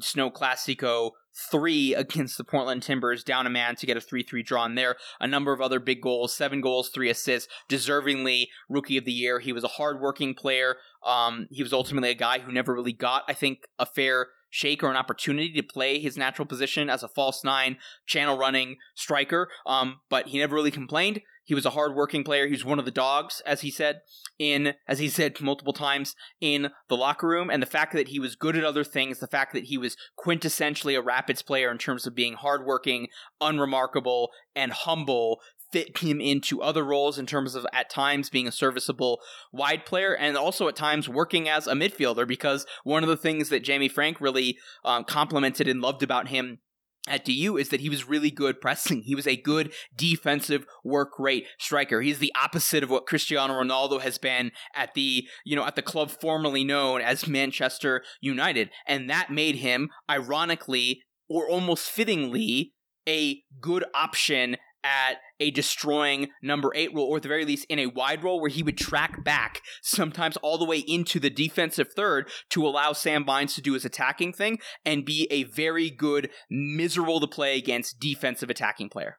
Snow 0.00 0.30
Classico 0.30 1.12
three 1.50 1.94
against 1.94 2.36
the 2.38 2.44
Portland 2.44 2.82
Timbers, 2.82 3.24
down 3.24 3.46
a 3.46 3.50
man 3.50 3.76
to 3.76 3.86
get 3.86 3.96
a 3.96 4.00
3 4.00 4.22
3 4.22 4.42
draw 4.42 4.64
in 4.64 4.74
there. 4.74 4.96
A 5.20 5.26
number 5.26 5.52
of 5.52 5.60
other 5.60 5.80
big 5.80 6.00
goals, 6.00 6.34
seven 6.34 6.60
goals, 6.60 6.88
three 6.88 7.10
assists, 7.10 7.52
deservingly 7.68 8.46
Rookie 8.68 8.96
of 8.96 9.04
the 9.04 9.12
Year. 9.12 9.40
He 9.40 9.52
was 9.52 9.64
a 9.64 9.68
hardworking 9.68 10.34
player. 10.34 10.76
Um, 11.04 11.46
he 11.50 11.62
was 11.62 11.72
ultimately 11.72 12.10
a 12.10 12.14
guy 12.14 12.40
who 12.40 12.52
never 12.52 12.74
really 12.74 12.92
got, 12.92 13.22
I 13.28 13.32
think, 13.32 13.60
a 13.78 13.86
fair 13.86 14.28
shake 14.50 14.82
or 14.82 14.90
an 14.90 14.96
opportunity 14.96 15.52
to 15.52 15.62
play 15.62 16.00
his 16.00 16.16
natural 16.16 16.46
position 16.46 16.90
as 16.90 17.02
a 17.02 17.08
false 17.08 17.44
nine, 17.44 17.78
channel 18.06 18.36
running 18.36 18.76
striker. 18.94 19.48
Um, 19.64 20.00
but 20.10 20.28
he 20.28 20.38
never 20.38 20.56
really 20.56 20.72
complained. 20.72 21.20
He 21.50 21.54
was 21.56 21.66
a 21.66 21.70
hardworking 21.70 22.22
player. 22.22 22.46
He 22.46 22.52
was 22.52 22.64
one 22.64 22.78
of 22.78 22.84
the 22.84 22.92
dogs, 22.92 23.42
as 23.44 23.62
he 23.62 23.72
said 23.72 24.02
in, 24.38 24.74
as 24.86 25.00
he 25.00 25.08
said 25.08 25.40
multiple 25.40 25.72
times 25.72 26.14
in 26.40 26.70
the 26.88 26.96
locker 26.96 27.26
room. 27.26 27.50
And 27.50 27.60
the 27.60 27.66
fact 27.66 27.92
that 27.94 28.06
he 28.06 28.20
was 28.20 28.36
good 28.36 28.54
at 28.54 28.62
other 28.62 28.84
things, 28.84 29.18
the 29.18 29.26
fact 29.26 29.52
that 29.54 29.64
he 29.64 29.76
was 29.76 29.96
quintessentially 30.16 30.96
a 30.96 31.02
Rapids 31.02 31.42
player 31.42 31.68
in 31.68 31.78
terms 31.78 32.06
of 32.06 32.14
being 32.14 32.34
hardworking, 32.34 33.08
unremarkable, 33.40 34.30
and 34.54 34.70
humble, 34.70 35.40
fit 35.72 35.98
him 35.98 36.20
into 36.20 36.62
other 36.62 36.84
roles 36.84 37.18
in 37.18 37.26
terms 37.26 37.56
of 37.56 37.66
at 37.72 37.90
times 37.90 38.30
being 38.30 38.46
a 38.46 38.52
serviceable 38.52 39.18
wide 39.50 39.84
player 39.84 40.14
and 40.14 40.36
also 40.36 40.68
at 40.68 40.76
times 40.76 41.08
working 41.08 41.48
as 41.48 41.66
a 41.66 41.74
midfielder 41.74 42.28
because 42.28 42.64
one 42.84 43.02
of 43.02 43.08
the 43.08 43.16
things 43.16 43.48
that 43.48 43.64
Jamie 43.64 43.88
Frank 43.88 44.20
really 44.20 44.56
um, 44.84 45.02
complimented 45.02 45.66
and 45.66 45.80
loved 45.80 46.04
about 46.04 46.28
him 46.28 46.60
at 47.08 47.24
DU 47.24 47.56
is 47.56 47.70
that 47.70 47.80
he 47.80 47.88
was 47.88 48.08
really 48.08 48.30
good 48.30 48.60
pressing. 48.60 49.02
He 49.02 49.14
was 49.14 49.26
a 49.26 49.36
good 49.36 49.72
defensive 49.96 50.66
work 50.84 51.18
rate 51.18 51.46
striker. 51.58 52.00
He's 52.00 52.18
the 52.18 52.32
opposite 52.40 52.82
of 52.82 52.90
what 52.90 53.06
Cristiano 53.06 53.54
Ronaldo 53.54 54.00
has 54.00 54.18
been 54.18 54.52
at 54.74 54.94
the, 54.94 55.26
you 55.44 55.56
know, 55.56 55.64
at 55.64 55.76
the 55.76 55.82
club 55.82 56.10
formerly 56.10 56.64
known 56.64 57.00
as 57.00 57.26
Manchester 57.26 58.02
United. 58.20 58.70
And 58.86 59.08
that 59.08 59.30
made 59.30 59.56
him, 59.56 59.90
ironically, 60.08 61.02
or 61.28 61.48
almost 61.48 61.88
fittingly, 61.88 62.74
a 63.08 63.42
good 63.60 63.84
option 63.94 64.56
at 64.84 65.18
a 65.38 65.50
destroying 65.50 66.28
number 66.42 66.72
eight 66.74 66.94
role, 66.94 67.06
or 67.06 67.16
at 67.16 67.22
the 67.22 67.28
very 67.28 67.44
least 67.44 67.66
in 67.68 67.78
a 67.78 67.86
wide 67.86 68.22
role 68.22 68.40
where 68.40 68.50
he 68.50 68.62
would 68.62 68.78
track 68.78 69.24
back, 69.24 69.60
sometimes 69.82 70.36
all 70.38 70.58
the 70.58 70.64
way 70.64 70.78
into 70.78 71.18
the 71.18 71.30
defensive 71.30 71.88
third 71.94 72.28
to 72.50 72.66
allow 72.66 72.92
Sam 72.92 73.24
Vines 73.24 73.54
to 73.54 73.62
do 73.62 73.74
his 73.74 73.84
attacking 73.84 74.32
thing 74.32 74.58
and 74.84 75.04
be 75.04 75.26
a 75.30 75.44
very 75.44 75.90
good, 75.90 76.30
miserable 76.50 77.20
to 77.20 77.26
play 77.26 77.56
against 77.56 78.00
defensive 78.00 78.50
attacking 78.50 78.88
player. 78.88 79.18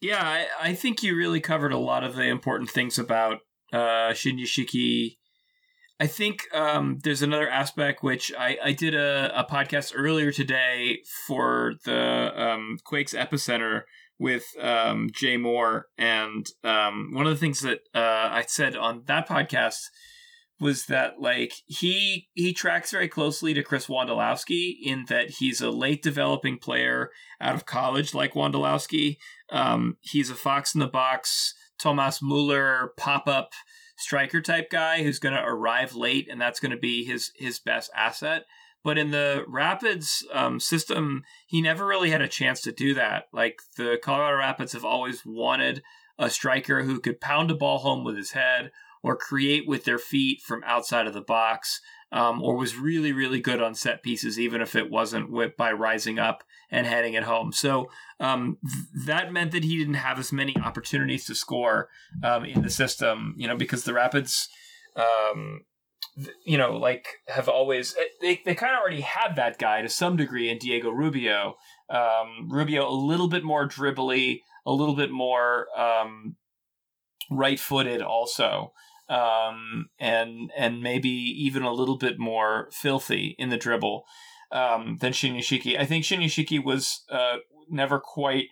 Yeah, 0.00 0.22
I, 0.22 0.46
I 0.70 0.74
think 0.74 1.02
you 1.02 1.16
really 1.16 1.40
covered 1.40 1.72
a 1.72 1.78
lot 1.78 2.04
of 2.04 2.14
the 2.14 2.22
important 2.22 2.70
things 2.70 2.98
about 2.98 3.38
uh, 3.72 4.12
Shinyashiki. 4.12 5.16
I 6.00 6.06
think 6.06 6.42
um, 6.54 6.98
there's 7.02 7.22
another 7.22 7.48
aspect 7.48 8.04
which 8.04 8.32
I, 8.38 8.56
I 8.62 8.72
did 8.72 8.94
a, 8.94 9.32
a 9.34 9.44
podcast 9.44 9.92
earlier 9.96 10.30
today 10.30 11.00
for 11.26 11.74
the 11.84 12.40
um, 12.40 12.78
Quakes 12.84 13.14
Epicenter 13.14 13.82
with 14.18 14.44
um, 14.60 15.10
Jay 15.12 15.36
Moore, 15.36 15.86
and 15.96 16.46
um, 16.64 17.10
one 17.12 17.26
of 17.26 17.32
the 17.32 17.38
things 17.38 17.60
that 17.60 17.80
uh, 17.94 18.28
I 18.30 18.44
said 18.46 18.76
on 18.76 19.02
that 19.06 19.28
podcast 19.28 19.78
was 20.60 20.86
that 20.86 21.20
like 21.20 21.52
he 21.66 22.28
he 22.34 22.52
tracks 22.52 22.90
very 22.90 23.08
closely 23.08 23.54
to 23.54 23.62
Chris 23.62 23.86
Wondolowski 23.86 24.74
in 24.82 25.04
that 25.08 25.30
he's 25.38 25.60
a 25.60 25.70
late 25.70 26.02
developing 26.02 26.58
player 26.58 27.10
out 27.40 27.54
of 27.54 27.66
college 27.66 28.12
like 28.12 28.34
Wondolowski. 28.34 29.18
Um, 29.50 29.98
he's 30.00 30.30
a 30.30 30.34
fox 30.34 30.74
in 30.74 30.80
the 30.80 30.88
box, 30.88 31.54
Thomas 31.78 32.20
Muller 32.20 32.92
pop 32.96 33.28
up 33.28 33.52
striker 33.96 34.40
type 34.40 34.70
guy 34.70 35.02
who's 35.02 35.18
going 35.18 35.34
to 35.34 35.44
arrive 35.44 35.94
late, 35.94 36.28
and 36.30 36.40
that's 36.40 36.60
going 36.60 36.72
to 36.72 36.78
be 36.78 37.04
his 37.04 37.30
his 37.36 37.58
best 37.58 37.90
asset. 37.94 38.44
But 38.84 38.98
in 38.98 39.10
the 39.10 39.44
Rapids 39.48 40.24
um, 40.32 40.60
system, 40.60 41.24
he 41.46 41.60
never 41.60 41.86
really 41.86 42.10
had 42.10 42.22
a 42.22 42.28
chance 42.28 42.60
to 42.62 42.72
do 42.72 42.94
that. 42.94 43.24
Like 43.32 43.58
the 43.76 43.98
Colorado 44.02 44.38
Rapids 44.38 44.72
have 44.72 44.84
always 44.84 45.22
wanted 45.26 45.82
a 46.18 46.30
striker 46.30 46.82
who 46.82 47.00
could 47.00 47.20
pound 47.20 47.50
a 47.50 47.54
ball 47.54 47.78
home 47.78 48.04
with 48.04 48.16
his 48.16 48.32
head 48.32 48.70
or 49.02 49.16
create 49.16 49.66
with 49.66 49.84
their 49.84 49.98
feet 49.98 50.40
from 50.42 50.62
outside 50.64 51.06
of 51.06 51.14
the 51.14 51.20
box, 51.20 51.80
um, 52.10 52.42
or 52.42 52.56
was 52.56 52.76
really, 52.76 53.12
really 53.12 53.40
good 53.40 53.62
on 53.62 53.74
set 53.74 54.02
pieces, 54.02 54.40
even 54.40 54.60
if 54.60 54.74
it 54.74 54.90
wasn't 54.90 55.30
with, 55.30 55.56
by 55.56 55.70
rising 55.70 56.18
up 56.18 56.42
and 56.70 56.86
heading 56.86 57.14
it 57.14 57.22
home. 57.22 57.52
So 57.52 57.90
um, 58.18 58.58
th- 58.64 59.06
that 59.06 59.32
meant 59.32 59.52
that 59.52 59.64
he 59.64 59.78
didn't 59.78 59.94
have 59.94 60.18
as 60.18 60.32
many 60.32 60.56
opportunities 60.56 61.26
to 61.26 61.34
score 61.34 61.88
um, 62.24 62.44
in 62.44 62.62
the 62.62 62.70
system, 62.70 63.34
you 63.36 63.46
know, 63.46 63.56
because 63.56 63.84
the 63.84 63.94
Rapids 63.94 64.48
um, 64.96 65.60
you 66.44 66.58
know, 66.58 66.76
like 66.76 67.06
have 67.28 67.48
always 67.48 67.94
eh, 67.96 68.04
they 68.20 68.40
they 68.44 68.54
kind 68.54 68.74
of 68.74 68.80
already 68.80 69.00
had 69.00 69.36
that 69.36 69.58
guy 69.58 69.82
to 69.82 69.88
some 69.88 70.16
degree 70.16 70.50
in 70.50 70.58
Diego 70.58 70.90
Rubio. 70.90 71.56
Um, 71.88 72.48
Rubio 72.50 72.88
a 72.88 72.92
little 72.92 73.28
bit 73.28 73.44
more 73.44 73.68
dribbly, 73.68 74.40
a 74.66 74.72
little 74.72 74.96
bit 74.96 75.10
more 75.10 75.66
um, 75.78 76.36
right-footed 77.30 78.02
also, 78.02 78.72
um, 79.08 79.88
and 79.98 80.50
and 80.56 80.82
maybe 80.82 81.08
even 81.08 81.62
a 81.62 81.72
little 81.72 81.96
bit 81.96 82.18
more 82.18 82.68
filthy 82.72 83.34
in 83.38 83.50
the 83.50 83.56
dribble 83.56 84.04
um, 84.50 84.98
than 85.00 85.12
Shinyashiki. 85.12 85.78
I 85.78 85.84
think 85.84 86.04
Shinyashiki 86.04 86.62
was 86.62 87.04
uh, 87.10 87.36
never 87.68 88.00
quite 88.00 88.46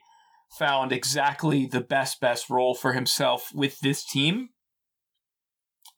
found 0.59 0.93
exactly 0.93 1.67
the 1.67 1.81
best 1.81 2.21
best 2.21 2.49
role 2.49 2.75
for 2.75 2.93
himself 2.93 3.51
with 3.53 3.81
this 3.81 4.05
team 4.05 4.51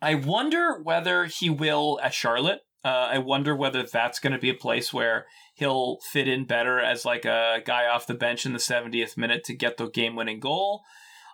I 0.00 0.14
wonder 0.14 0.80
whether 0.82 1.26
he 1.26 1.50
will 1.50 1.98
at 2.02 2.14
Charlotte. 2.14 2.60
Uh, 2.84 3.08
I 3.10 3.18
wonder 3.18 3.56
whether 3.56 3.82
that's 3.82 4.20
going 4.20 4.32
to 4.32 4.38
be 4.38 4.50
a 4.50 4.54
place 4.54 4.92
where 4.92 5.26
he'll 5.54 5.98
fit 6.12 6.28
in 6.28 6.44
better 6.44 6.78
as 6.78 7.04
like 7.04 7.24
a 7.24 7.60
guy 7.64 7.86
off 7.86 8.06
the 8.06 8.14
bench 8.14 8.46
in 8.46 8.52
the 8.52 8.58
70th 8.58 9.16
minute 9.16 9.42
to 9.44 9.54
get 9.54 9.76
the 9.76 9.90
game 9.90 10.14
winning 10.14 10.38
goal. 10.38 10.82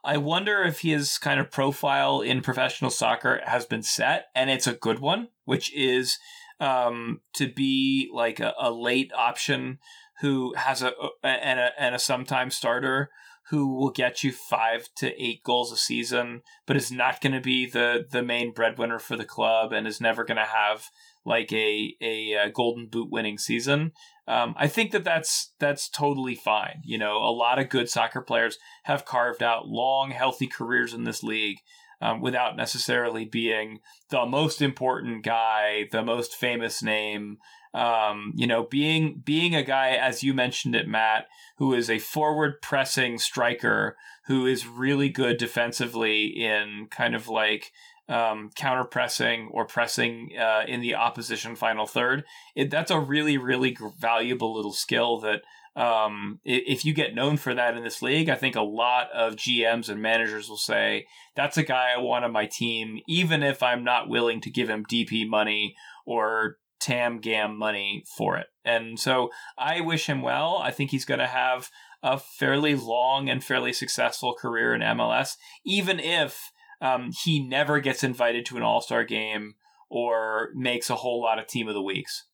I 0.02 0.16
wonder 0.16 0.62
if 0.62 0.80
his 0.80 1.18
kind 1.18 1.40
of 1.40 1.50
profile 1.50 2.20
in 2.20 2.40
professional 2.40 2.90
soccer 2.90 3.40
has 3.44 3.64
been 3.64 3.82
set, 3.82 4.26
and 4.34 4.50
it's 4.50 4.66
a 4.66 4.74
good 4.74 4.98
one, 4.98 5.28
which 5.44 5.74
is 5.74 6.18
um, 6.60 7.20
to 7.34 7.50
be 7.50 8.10
like 8.12 8.40
a, 8.40 8.54
a 8.60 8.70
late 8.70 9.12
option 9.16 9.78
who 10.20 10.54
has 10.54 10.82
a 10.82 10.92
and 11.22 11.58
a 11.58 11.70
and 11.78 11.94
a 11.94 11.98
sometime 11.98 12.50
starter 12.50 13.10
who 13.50 13.74
will 13.74 13.90
get 13.90 14.24
you 14.24 14.32
five 14.32 14.88
to 14.96 15.22
eight 15.22 15.42
goals 15.42 15.70
a 15.70 15.76
season, 15.76 16.42
but 16.66 16.76
is 16.76 16.90
not 16.90 17.20
going 17.20 17.34
to 17.34 17.40
be 17.40 17.66
the 17.66 18.06
the 18.10 18.22
main 18.22 18.52
breadwinner 18.52 18.98
for 18.98 19.16
the 19.16 19.24
club 19.24 19.72
and 19.72 19.86
is 19.86 20.00
never 20.00 20.24
going 20.24 20.38
to 20.38 20.44
have 20.44 20.88
like 21.26 21.52
a, 21.52 21.94
a, 22.00 22.32
a 22.32 22.50
golden 22.50 22.86
boot 22.86 23.10
winning 23.10 23.38
season. 23.38 23.92
Um, 24.26 24.54
I 24.56 24.68
think 24.68 24.92
that 24.92 25.04
that's 25.04 25.52
that's 25.58 25.88
totally 25.88 26.34
fine. 26.34 26.80
You 26.84 26.98
know, 26.98 27.18
a 27.18 27.32
lot 27.32 27.58
of 27.58 27.68
good 27.68 27.90
soccer 27.90 28.22
players 28.22 28.58
have 28.84 29.04
carved 29.04 29.42
out 29.42 29.68
long, 29.68 30.10
healthy 30.10 30.46
careers 30.46 30.94
in 30.94 31.04
this 31.04 31.22
league. 31.22 31.58
Um, 32.00 32.20
without 32.20 32.56
necessarily 32.56 33.24
being 33.24 33.78
the 34.10 34.26
most 34.26 34.60
important 34.60 35.24
guy, 35.24 35.88
the 35.90 36.02
most 36.02 36.34
famous 36.34 36.82
name, 36.82 37.38
um, 37.74 38.32
you 38.36 38.46
know, 38.46 38.62
being 38.62 39.20
being 39.24 39.54
a 39.54 39.62
guy 39.62 39.90
as 39.90 40.22
you 40.22 40.32
mentioned 40.32 40.76
it, 40.76 40.86
Matt, 40.86 41.26
who 41.58 41.74
is 41.74 41.90
a 41.90 41.98
forward 41.98 42.62
pressing 42.62 43.18
striker 43.18 43.96
who 44.26 44.46
is 44.46 44.66
really 44.66 45.08
good 45.08 45.36
defensively 45.36 46.26
in 46.26 46.86
kind 46.90 47.14
of 47.14 47.28
like 47.28 47.72
um, 48.08 48.50
counter 48.54 48.84
pressing 48.84 49.48
or 49.50 49.66
pressing 49.66 50.30
uh, 50.38 50.62
in 50.68 50.80
the 50.80 50.94
opposition 50.94 51.56
final 51.56 51.86
third. 51.86 52.24
It, 52.54 52.70
that's 52.70 52.92
a 52.92 53.00
really 53.00 53.36
really 53.36 53.76
valuable 53.98 54.54
little 54.54 54.72
skill 54.72 55.20
that. 55.20 55.42
Um, 55.76 56.38
if 56.44 56.84
you 56.84 56.94
get 56.94 57.16
known 57.16 57.36
for 57.36 57.52
that 57.52 57.76
in 57.76 57.82
this 57.82 58.00
league, 58.00 58.28
I 58.28 58.36
think 58.36 58.54
a 58.54 58.62
lot 58.62 59.10
of 59.12 59.34
GMs 59.34 59.88
and 59.88 60.00
managers 60.00 60.48
will 60.48 60.56
say 60.56 61.08
that's 61.34 61.56
a 61.56 61.64
guy 61.64 61.90
I 61.92 61.98
want 61.98 62.24
on 62.24 62.30
my 62.30 62.46
team, 62.46 63.00
even 63.08 63.42
if 63.42 63.60
I'm 63.60 63.82
not 63.82 64.08
willing 64.08 64.40
to 64.42 64.50
give 64.50 64.70
him 64.70 64.86
DP 64.86 65.26
money 65.26 65.74
or 66.06 66.58
tam 66.84 67.18
gam 67.18 67.56
money 67.56 68.04
for 68.16 68.36
it. 68.36 68.48
And 68.62 69.00
so 69.00 69.30
I 69.56 69.80
wish 69.80 70.06
him 70.06 70.20
well. 70.20 70.60
I 70.62 70.70
think 70.70 70.90
he's 70.90 71.06
going 71.06 71.20
to 71.20 71.26
have 71.26 71.70
a 72.02 72.18
fairly 72.18 72.74
long 72.74 73.30
and 73.30 73.42
fairly 73.42 73.72
successful 73.72 74.34
career 74.34 74.74
in 74.74 74.82
MLS, 74.82 75.36
even 75.64 75.98
if 75.98 76.52
um, 76.82 77.10
he 77.24 77.40
never 77.40 77.80
gets 77.80 78.04
invited 78.04 78.44
to 78.46 78.58
an 78.58 78.62
All 78.62 78.82
Star 78.82 79.02
game 79.02 79.54
or 79.88 80.50
makes 80.54 80.90
a 80.90 80.96
whole 80.96 81.22
lot 81.22 81.38
of 81.38 81.46
Team 81.46 81.68
of 81.68 81.74
the 81.74 81.82
Weeks. 81.82 82.26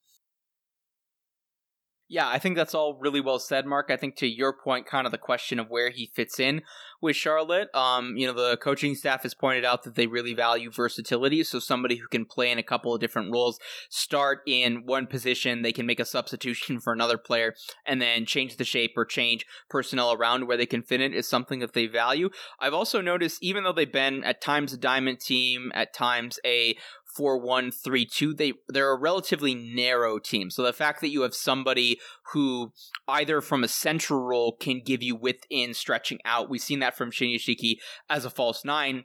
Yeah, 2.12 2.28
I 2.28 2.40
think 2.40 2.56
that's 2.56 2.74
all 2.74 2.98
really 3.00 3.20
well 3.20 3.38
said, 3.38 3.66
Mark. 3.66 3.86
I 3.88 3.96
think 3.96 4.16
to 4.16 4.26
your 4.26 4.52
point, 4.52 4.84
kind 4.84 5.06
of 5.06 5.12
the 5.12 5.16
question 5.16 5.60
of 5.60 5.70
where 5.70 5.90
he 5.90 6.10
fits 6.12 6.40
in 6.40 6.62
with 7.00 7.14
Charlotte. 7.14 7.72
Um, 7.72 8.16
you 8.16 8.26
know, 8.26 8.32
the 8.32 8.56
coaching 8.56 8.96
staff 8.96 9.22
has 9.22 9.32
pointed 9.32 9.64
out 9.64 9.84
that 9.84 9.94
they 9.94 10.08
really 10.08 10.34
value 10.34 10.72
versatility. 10.72 11.44
So 11.44 11.60
somebody 11.60 11.98
who 11.98 12.08
can 12.08 12.24
play 12.24 12.50
in 12.50 12.58
a 12.58 12.64
couple 12.64 12.92
of 12.92 13.00
different 13.00 13.32
roles, 13.32 13.60
start 13.90 14.40
in 14.44 14.86
one 14.86 15.06
position, 15.06 15.62
they 15.62 15.70
can 15.70 15.86
make 15.86 16.00
a 16.00 16.04
substitution 16.04 16.80
for 16.80 16.92
another 16.92 17.16
player, 17.16 17.54
and 17.86 18.02
then 18.02 18.26
change 18.26 18.56
the 18.56 18.64
shape 18.64 18.94
or 18.96 19.04
change 19.04 19.46
personnel 19.68 20.12
around 20.12 20.48
where 20.48 20.56
they 20.56 20.66
can 20.66 20.82
fit 20.82 21.00
in 21.00 21.14
is 21.14 21.28
something 21.28 21.60
that 21.60 21.74
they 21.74 21.86
value. 21.86 22.28
I've 22.58 22.74
also 22.74 23.00
noticed, 23.00 23.38
even 23.40 23.62
though 23.62 23.72
they've 23.72 23.90
been 23.90 24.24
at 24.24 24.40
times 24.40 24.72
a 24.72 24.78
diamond 24.78 25.20
team, 25.20 25.70
at 25.76 25.94
times 25.94 26.40
a 26.44 26.76
four 27.14 27.38
one 27.38 27.70
three 27.70 28.06
two. 28.06 28.34
They 28.34 28.54
they're 28.68 28.92
a 28.92 28.98
relatively 28.98 29.54
narrow 29.54 30.18
team. 30.18 30.50
So 30.50 30.62
the 30.62 30.72
fact 30.72 31.00
that 31.00 31.10
you 31.10 31.22
have 31.22 31.34
somebody 31.34 31.98
who 32.32 32.72
either 33.08 33.40
from 33.40 33.64
a 33.64 33.68
central 33.68 34.20
role 34.20 34.56
can 34.56 34.82
give 34.84 35.02
you 35.02 35.16
within 35.16 35.74
stretching 35.74 36.18
out. 36.24 36.50
We've 36.50 36.60
seen 36.60 36.80
that 36.80 36.96
from 36.96 37.10
Shinyashiki 37.10 37.76
as 38.08 38.24
a 38.24 38.30
false 38.30 38.64
nine 38.64 39.04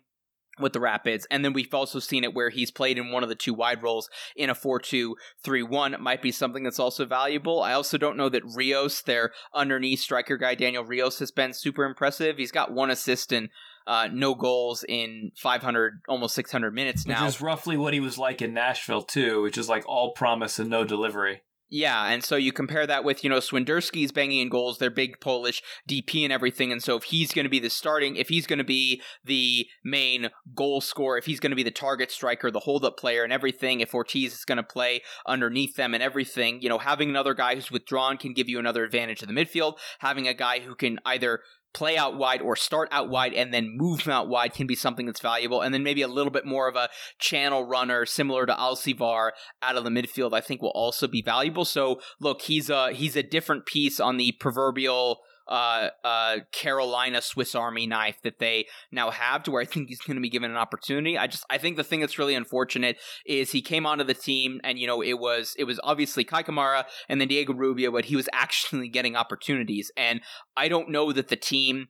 with 0.60 0.74
the 0.74 0.80
Rapids. 0.80 1.28
And 1.30 1.44
then 1.44 1.54
we've 1.54 1.74
also 1.74 2.00
seen 2.00 2.24
it 2.24 2.34
where 2.34 2.50
he's 2.50 2.72
played 2.72 2.98
in 2.98 3.12
one 3.12 3.24
of 3.24 3.30
the 3.30 3.36
two 3.36 3.54
wide 3.54 3.84
roles 3.84 4.10
in 4.36 4.50
a 4.50 4.56
4 4.56 4.80
2 4.80 5.16
3 5.44 5.64
1. 5.64 5.98
might 6.00 6.22
be 6.22 6.32
something 6.32 6.64
that's 6.64 6.80
also 6.80 7.06
valuable. 7.06 7.62
I 7.62 7.74
also 7.74 7.98
don't 7.98 8.18
know 8.18 8.30
that 8.30 8.44
Rios, 8.56 9.02
their 9.02 9.32
underneath 9.54 10.00
striker 10.00 10.38
guy, 10.38 10.56
Daniel 10.56 10.86
Rios, 10.86 11.20
has 11.20 11.32
been 11.32 11.54
super 11.54 11.84
impressive. 11.84 12.38
He's 12.38 12.52
got 12.52 12.72
one 12.72 12.92
assist 12.92 13.32
and 13.32 13.50
uh, 13.88 14.10
no 14.12 14.36
goals 14.36 14.84
in 14.88 15.32
500, 15.38 16.02
almost 16.08 16.36
600 16.36 16.74
minutes 16.74 17.06
now. 17.06 17.26
Which 17.26 17.36
is 17.36 17.42
roughly 17.42 17.78
what 17.78 17.94
he 17.94 18.00
was 18.00 18.18
like 18.18 18.42
in 18.42 18.54
Nashville, 18.54 19.04
too, 19.04 19.42
which 19.42 19.58
is 19.58 19.70
like 19.70 19.88
all 19.88 20.14
promise 20.14 20.60
and 20.60 20.70
no 20.70 20.84
delivery. 20.84 21.42
Yeah, 21.68 22.06
and 22.06 22.24
so 22.24 22.36
you 22.36 22.52
compare 22.52 22.86
that 22.86 23.04
with, 23.04 23.24
you 23.24 23.30
know, 23.30 23.40
Swiderski's 23.40 24.12
banging 24.12 24.40
in 24.40 24.50
goals, 24.50 24.78
they're 24.78 24.92
big 24.92 25.20
Polish 25.20 25.64
DP 25.90 26.24
and 26.24 26.32
everything. 26.32 26.72
And 26.72 26.82
so 26.82 26.96
if 26.96 27.06
he's 27.06 27.34
going 27.34 27.46
to 27.46 27.50
be 27.50 27.60
the 27.60 27.72
starting, 27.72 28.18
if 28.18 28.30
he's 28.30 28.46
going 28.46 28.60
to 28.60 28.64
be 28.64 29.02
the 29.24 29.66
main 29.84 30.30
goal 30.54 30.80
scorer, 30.80 31.18
if 31.18 31.26
he's 31.26 31.40
going 31.40 31.50
to 31.50 31.56
be 31.56 31.64
the 31.64 31.72
target 31.72 32.12
striker, 32.12 32.52
the 32.52 32.60
hold 32.60 32.86
up 32.86 32.98
player 32.98 33.24
and 33.24 33.34
everything, 33.34 33.80
if 33.80 33.96
Ortiz 33.96 34.34
is 34.34 34.46
going 34.46 34.58
to 34.58 34.64
play 34.64 35.02
underneath 35.26 35.76
them 35.76 35.96
and 35.96 36.04
everything, 36.04 36.62
you 36.62 36.70
know, 36.70 36.78
having 36.78 37.10
another 37.10 37.34
guy 37.34 37.56
who's 37.56 37.72
withdrawn 37.72 38.18
can 38.18 38.34
give 38.34 38.48
you 38.48 38.60
another 38.60 38.84
advantage 38.84 39.24
in 39.24 39.34
the 39.34 39.46
midfield. 39.46 39.78
Having 40.00 40.28
a 40.28 40.36
guy 40.36 40.60
who 40.60 40.76
can 40.76 41.00
either 41.04 41.40
play 41.76 41.98
out 41.98 42.18
wide 42.18 42.42
or 42.42 42.56
start 42.56 42.88
out 42.92 43.10
wide 43.10 43.34
and 43.34 43.54
then 43.54 43.76
move 43.76 44.08
out 44.08 44.30
wide 44.30 44.54
can 44.54 44.66
be 44.66 44.76
something 44.76 45.06
that's 45.06 45.20
valuable. 45.20 45.62
And 45.62 45.74
then 45.74 45.84
maybe 45.84 46.02
a 46.02 46.08
little 46.08 46.32
bit 46.32 46.46
more 46.46 46.70
of 46.70 46.76
a 46.76 46.90
channel 47.20 47.66
runner 47.66 48.06
similar 48.06 48.46
to 48.46 48.54
Alcivar 48.54 49.32
out 49.62 49.76
of 49.76 49.84
the 49.84 49.90
midfield, 49.90 50.34
I 50.34 50.42
think 50.42 50.62
will 50.62 50.70
also 50.70 51.08
be 51.08 51.22
valuable. 51.22 51.66
So 51.66 52.00
look, 52.20 52.44
he's 52.44 52.70
a 52.70 52.94
he's 52.94 53.18
a 53.18 53.24
different 53.24 53.66
piece 53.66 54.00
on 54.00 54.18
the 54.18 54.32
proverbial 54.40 55.20
uh, 55.48 55.90
uh, 56.04 56.38
Carolina 56.52 57.22
Swiss 57.22 57.56
Army 57.56 57.88
knife 57.88 58.18
that 58.24 58.40
they 58.40 58.68
now 58.92 59.12
have 59.12 59.44
to 59.44 59.52
where 59.52 59.62
I 59.62 59.66
think 59.66 59.90
he's 59.90 60.00
going 60.00 60.16
to 60.16 60.22
be 60.22 60.30
given 60.30 60.52
an 60.52 60.58
opportunity. 60.58 61.18
I 61.18 61.28
just 61.28 61.46
I 61.50 61.58
think 61.58 61.78
the 61.78 61.84
thing 61.84 62.00
that's 62.00 62.20
really 62.20 62.36
unfortunate 62.36 62.98
is 63.26 63.52
he 63.52 63.62
came 63.62 63.86
onto 63.86 64.04
the 64.04 64.14
team 64.14 64.60
and 64.64 64.80
you 64.80 64.88
know 64.88 65.02
it 65.02 65.20
was 65.20 65.56
it 65.58 65.66
was 65.66 65.80
obviously 65.84 66.24
Kei 66.24 66.44
Kamara 66.44 66.86
and 67.10 67.22
then 67.22 67.28
Diego 67.28 67.54
Rubio, 67.54 67.92
but 67.92 68.06
he 68.06 68.16
was 68.16 68.30
actually 68.34 68.90
getting 68.90 69.16
opportunities, 69.16 69.92
and 69.96 70.22
I 70.58 70.68
don't 70.68 70.90
know 70.90 71.12
that 71.12 71.28
the 71.28 71.36
team 71.36 71.88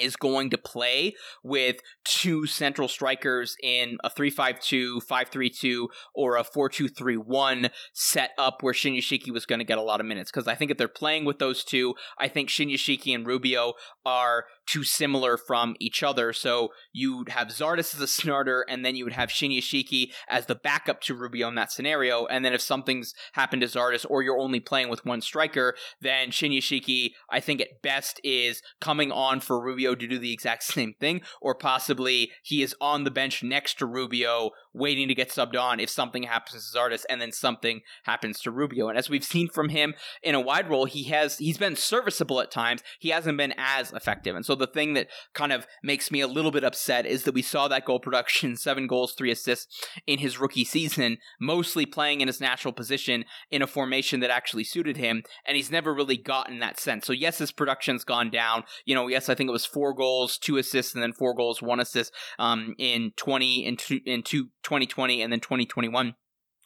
is 0.00 0.16
going 0.16 0.50
to 0.50 0.58
play 0.58 1.14
with 1.42 1.76
two 2.04 2.46
central 2.46 2.88
strikers 2.88 3.56
in 3.62 3.98
a 4.04 4.10
3-5-2, 4.10 5.00
5-3-2, 5.08 5.86
or 6.14 6.36
a 6.36 6.44
4-2-3-1 6.44 7.70
set 7.92 8.30
up 8.38 8.62
where 8.62 8.74
Shinyashiki 8.74 9.32
was 9.32 9.46
going 9.46 9.58
to 9.58 9.64
get 9.64 9.78
a 9.78 9.82
lot 9.82 10.00
of 10.00 10.06
minutes. 10.06 10.30
Because 10.30 10.48
I 10.48 10.54
think 10.54 10.70
if 10.70 10.78
they're 10.78 10.88
playing 10.88 11.24
with 11.24 11.38
those 11.38 11.64
two, 11.64 11.94
I 12.18 12.28
think 12.28 12.48
Shinyashiki 12.48 13.14
and 13.14 13.26
Rubio 13.26 13.74
are 14.04 14.44
too 14.66 14.84
similar 14.84 15.36
from 15.36 15.76
each 15.78 16.02
other. 16.02 16.32
So 16.32 16.70
you'd 16.92 17.30
have 17.30 17.48
Zardes 17.48 17.94
as 17.94 18.00
a 18.00 18.06
snarter, 18.06 18.62
and 18.68 18.84
then 18.84 18.96
you 18.96 19.04
would 19.04 19.12
have 19.12 19.28
Shinyashiki 19.28 20.12
as 20.28 20.46
the 20.46 20.54
backup 20.54 21.00
to 21.02 21.14
Rubio 21.14 21.48
in 21.48 21.54
that 21.54 21.72
scenario. 21.72 22.26
And 22.26 22.44
then 22.44 22.52
if 22.52 22.60
something's 22.60 23.14
happened 23.32 23.62
to 23.62 23.68
Zardes, 23.68 24.06
or 24.08 24.22
you're 24.22 24.38
only 24.38 24.60
playing 24.60 24.88
with 24.88 25.04
one 25.04 25.20
striker, 25.20 25.74
then 26.00 26.30
Shinyashiki, 26.30 27.12
I 27.30 27.40
think 27.40 27.60
at 27.60 27.82
best, 27.82 28.20
is 28.24 28.62
coming 28.80 29.12
on 29.12 29.40
for 29.40 29.62
Rubio 29.62 29.94
to 29.94 30.06
do 30.06 30.18
the 30.18 30.32
exact 30.32 30.62
same 30.76 30.94
thing, 31.00 31.22
or 31.40 31.54
possibly 31.54 32.32
he 32.42 32.62
is 32.62 32.74
on 32.80 33.04
the 33.04 33.10
bench 33.10 33.42
next 33.42 33.78
to 33.78 33.86
Rubio 33.86 34.50
waiting 34.74 35.08
to 35.08 35.14
get 35.14 35.30
subbed 35.30 35.58
on 35.58 35.80
if 35.80 35.88
something 35.88 36.24
happens 36.24 36.70
to 36.70 36.78
Zardes 36.78 37.04
and 37.08 37.20
then 37.20 37.32
something 37.32 37.80
happens 38.04 38.40
to 38.40 38.50
Rubio. 38.50 38.88
And 38.88 38.98
as 38.98 39.08
we've 39.08 39.24
seen 39.24 39.48
from 39.48 39.70
him 39.70 39.94
in 40.22 40.34
a 40.34 40.40
wide 40.40 40.68
role, 40.68 40.84
he 40.84 41.04
has 41.04 41.38
he's 41.38 41.58
been 41.58 41.76
serviceable 41.76 42.40
at 42.40 42.50
times. 42.50 42.82
He 42.98 43.10
hasn't 43.10 43.38
been 43.38 43.54
as 43.56 43.92
effective. 43.92 44.36
And 44.36 44.44
so 44.44 44.55
the 44.56 44.66
thing 44.66 44.94
that 44.94 45.08
kind 45.34 45.52
of 45.52 45.66
makes 45.82 46.10
me 46.10 46.20
a 46.20 46.26
little 46.26 46.50
bit 46.50 46.64
upset 46.64 47.06
is 47.06 47.24
that 47.24 47.34
we 47.34 47.42
saw 47.42 47.68
that 47.68 47.84
goal 47.84 48.00
production, 48.00 48.56
seven 48.56 48.86
goals, 48.86 49.12
three 49.12 49.30
assists 49.30 49.84
in 50.06 50.18
his 50.18 50.38
rookie 50.38 50.64
season, 50.64 51.18
mostly 51.40 51.86
playing 51.86 52.20
in 52.20 52.28
his 52.28 52.40
natural 52.40 52.72
position 52.72 53.24
in 53.50 53.62
a 53.62 53.66
formation 53.66 54.20
that 54.20 54.30
actually 54.30 54.64
suited 54.64 54.96
him, 54.96 55.22
and 55.44 55.56
he's 55.56 55.70
never 55.70 55.94
really 55.94 56.16
gotten 56.16 56.58
that 56.58 56.78
sense. 56.80 57.06
So 57.06 57.12
yes, 57.12 57.38
his 57.38 57.52
production's 57.52 58.04
gone 58.04 58.30
down. 58.30 58.64
You 58.84 58.94
know, 58.94 59.08
yes, 59.08 59.28
I 59.28 59.34
think 59.34 59.48
it 59.48 59.52
was 59.52 59.66
four 59.66 59.94
goals, 59.94 60.38
two 60.38 60.56
assists, 60.56 60.94
and 60.94 61.02
then 61.02 61.12
four 61.12 61.34
goals, 61.34 61.62
one 61.62 61.80
assist 61.80 62.12
um, 62.38 62.74
in 62.78 63.12
twenty 63.16 63.64
in 63.64 63.76
two, 63.76 64.00
in 64.04 64.22
two 64.22 64.48
2020 64.66 65.22
and 65.22 65.32
then 65.32 65.40
2021 65.40 66.14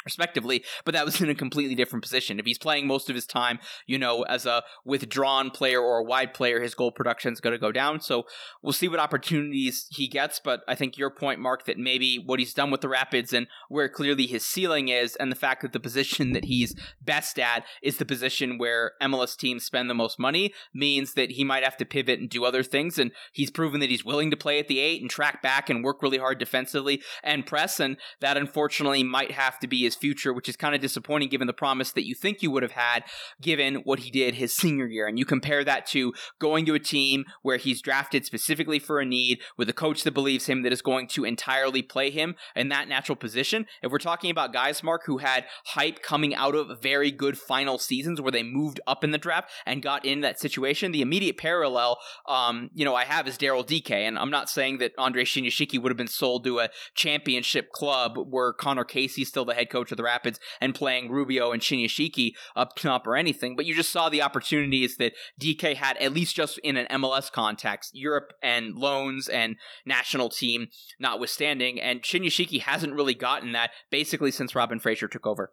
respectively, 0.04 0.64
but 0.84 0.94
that 0.94 1.04
was 1.04 1.20
in 1.20 1.28
a 1.28 1.34
completely 1.34 1.74
different 1.74 2.02
position. 2.02 2.38
If 2.38 2.46
he's 2.46 2.58
playing 2.58 2.86
most 2.86 3.10
of 3.10 3.14
his 3.14 3.26
time, 3.26 3.58
you 3.86 3.98
know, 3.98 4.22
as 4.22 4.46
a 4.46 4.62
withdrawn 4.84 5.50
player 5.50 5.80
or 5.80 5.98
a 5.98 6.04
wide 6.04 6.32
player, 6.32 6.60
his 6.60 6.74
goal 6.74 6.90
production 6.90 7.32
is 7.32 7.40
going 7.40 7.52
to 7.52 7.58
go 7.58 7.72
down. 7.72 8.00
So 8.00 8.24
we'll 8.62 8.72
see 8.72 8.88
what 8.88 8.98
opportunities 8.98 9.86
he 9.90 10.08
gets. 10.08 10.40
But 10.42 10.62
I 10.66 10.74
think 10.74 10.96
your 10.96 11.10
point, 11.10 11.40
Mark, 11.40 11.66
that 11.66 11.78
maybe 11.78 12.22
what 12.24 12.38
he's 12.38 12.54
done 12.54 12.70
with 12.70 12.80
the 12.80 12.88
Rapids 12.88 13.32
and 13.32 13.46
where 13.68 13.88
clearly 13.88 14.26
his 14.26 14.44
ceiling 14.44 14.88
is, 14.88 15.16
and 15.16 15.30
the 15.30 15.36
fact 15.36 15.62
that 15.62 15.72
the 15.72 15.80
position 15.80 16.32
that 16.32 16.46
he's 16.46 16.74
best 17.02 17.38
at 17.38 17.64
is 17.82 17.98
the 17.98 18.06
position 18.06 18.56
where 18.56 18.92
MLS 19.02 19.36
teams 19.36 19.64
spend 19.64 19.90
the 19.90 19.94
most 19.94 20.18
money, 20.18 20.54
means 20.74 21.12
that 21.14 21.32
he 21.32 21.44
might 21.44 21.64
have 21.64 21.76
to 21.76 21.84
pivot 21.84 22.20
and 22.20 22.30
do 22.30 22.44
other 22.44 22.62
things. 22.62 22.98
And 22.98 23.12
he's 23.32 23.50
proven 23.50 23.80
that 23.80 23.90
he's 23.90 24.04
willing 24.04 24.30
to 24.30 24.36
play 24.36 24.58
at 24.58 24.68
the 24.68 24.78
eight 24.78 25.02
and 25.02 25.10
track 25.10 25.42
back 25.42 25.68
and 25.68 25.84
work 25.84 26.02
really 26.02 26.18
hard 26.18 26.38
defensively 26.38 27.02
and 27.22 27.44
press. 27.44 27.78
And 27.78 27.98
that 28.20 28.38
unfortunately 28.38 29.02
might 29.02 29.32
have 29.32 29.58
to 29.58 29.66
be 29.66 29.89
his 29.90 29.96
future, 29.96 30.32
which 30.32 30.48
is 30.48 30.56
kind 30.56 30.74
of 30.74 30.80
disappointing 30.80 31.28
given 31.28 31.46
the 31.46 31.52
promise 31.52 31.92
that 31.92 32.06
you 32.06 32.14
think 32.14 32.42
you 32.42 32.50
would 32.50 32.62
have 32.62 32.72
had 32.72 33.02
given 33.40 33.76
what 33.76 34.00
he 34.00 34.10
did 34.10 34.34
his 34.34 34.54
senior 34.60 34.86
year. 34.86 35.06
And 35.06 35.18
you 35.18 35.24
compare 35.24 35.64
that 35.64 35.86
to 35.88 36.12
going 36.38 36.64
to 36.66 36.74
a 36.74 36.78
team 36.78 37.24
where 37.42 37.56
he's 37.56 37.82
drafted 37.82 38.24
specifically 38.24 38.78
for 38.78 39.00
a 39.00 39.04
need 39.04 39.40
with 39.56 39.68
a 39.68 39.72
coach 39.72 40.04
that 40.04 40.14
believes 40.14 40.46
him 40.46 40.62
that 40.62 40.72
is 40.72 40.82
going 40.82 41.08
to 41.08 41.24
entirely 41.24 41.82
play 41.82 42.10
him 42.10 42.36
in 42.54 42.68
that 42.68 42.88
natural 42.88 43.16
position. 43.16 43.66
If 43.82 43.90
we're 43.90 43.98
talking 43.98 44.30
about 44.30 44.52
guys, 44.52 44.82
Mark, 44.82 45.02
who 45.06 45.18
had 45.18 45.46
hype 45.66 46.02
coming 46.02 46.34
out 46.34 46.54
of 46.54 46.80
very 46.80 47.10
good 47.10 47.36
final 47.36 47.78
seasons 47.78 48.20
where 48.20 48.32
they 48.32 48.42
moved 48.42 48.80
up 48.86 49.02
in 49.02 49.10
the 49.10 49.18
draft 49.18 49.50
and 49.66 49.82
got 49.82 50.04
in 50.04 50.20
that 50.20 50.38
situation, 50.38 50.92
the 50.92 51.02
immediate 51.02 51.36
parallel, 51.36 51.98
um, 52.28 52.70
you 52.74 52.84
know, 52.84 52.94
I 52.94 53.04
have 53.04 53.26
is 53.26 53.38
Daryl 53.38 53.66
Dike. 53.66 53.90
And 53.90 54.18
I'm 54.18 54.30
not 54.30 54.48
saying 54.48 54.78
that 54.78 54.92
Andre 54.98 55.24
Shinyashiki 55.24 55.80
would 55.80 55.90
have 55.90 55.96
been 55.96 56.06
sold 56.06 56.44
to 56.44 56.60
a 56.60 56.68
championship 56.94 57.70
club 57.72 58.16
where 58.16 58.52
Conor 58.52 58.84
Casey's 58.84 59.28
still 59.28 59.44
the 59.44 59.54
head 59.54 59.70
coach 59.70 59.79
of 59.90 59.96
the 59.96 60.02
Rapids 60.02 60.38
and 60.60 60.74
playing 60.74 61.10
Rubio 61.10 61.52
and 61.52 61.62
Shinyashiki 61.62 62.32
up 62.54 62.76
top 62.76 63.06
or 63.06 63.16
anything, 63.16 63.56
but 63.56 63.66
you 63.66 63.74
just 63.74 63.90
saw 63.90 64.08
the 64.08 64.22
opportunities 64.22 64.96
that 64.96 65.12
Dike 65.38 65.76
had, 65.76 65.96
at 65.96 66.12
least 66.12 66.36
just 66.36 66.58
in 66.58 66.76
an 66.76 66.86
MLS 66.90 67.30
context, 67.32 67.92
Europe 67.94 68.32
and 68.42 68.74
loans 68.74 69.28
and 69.28 69.56
national 69.86 70.28
team 70.28 70.68
notwithstanding. 70.98 71.80
And 71.80 72.02
Shinyashiki 72.02 72.60
hasn't 72.62 72.94
really 72.94 73.14
gotten 73.14 73.52
that 73.52 73.70
basically 73.90 74.30
since 74.30 74.54
Robin 74.54 74.78
Fraser 74.78 75.08
took 75.08 75.26
over. 75.26 75.52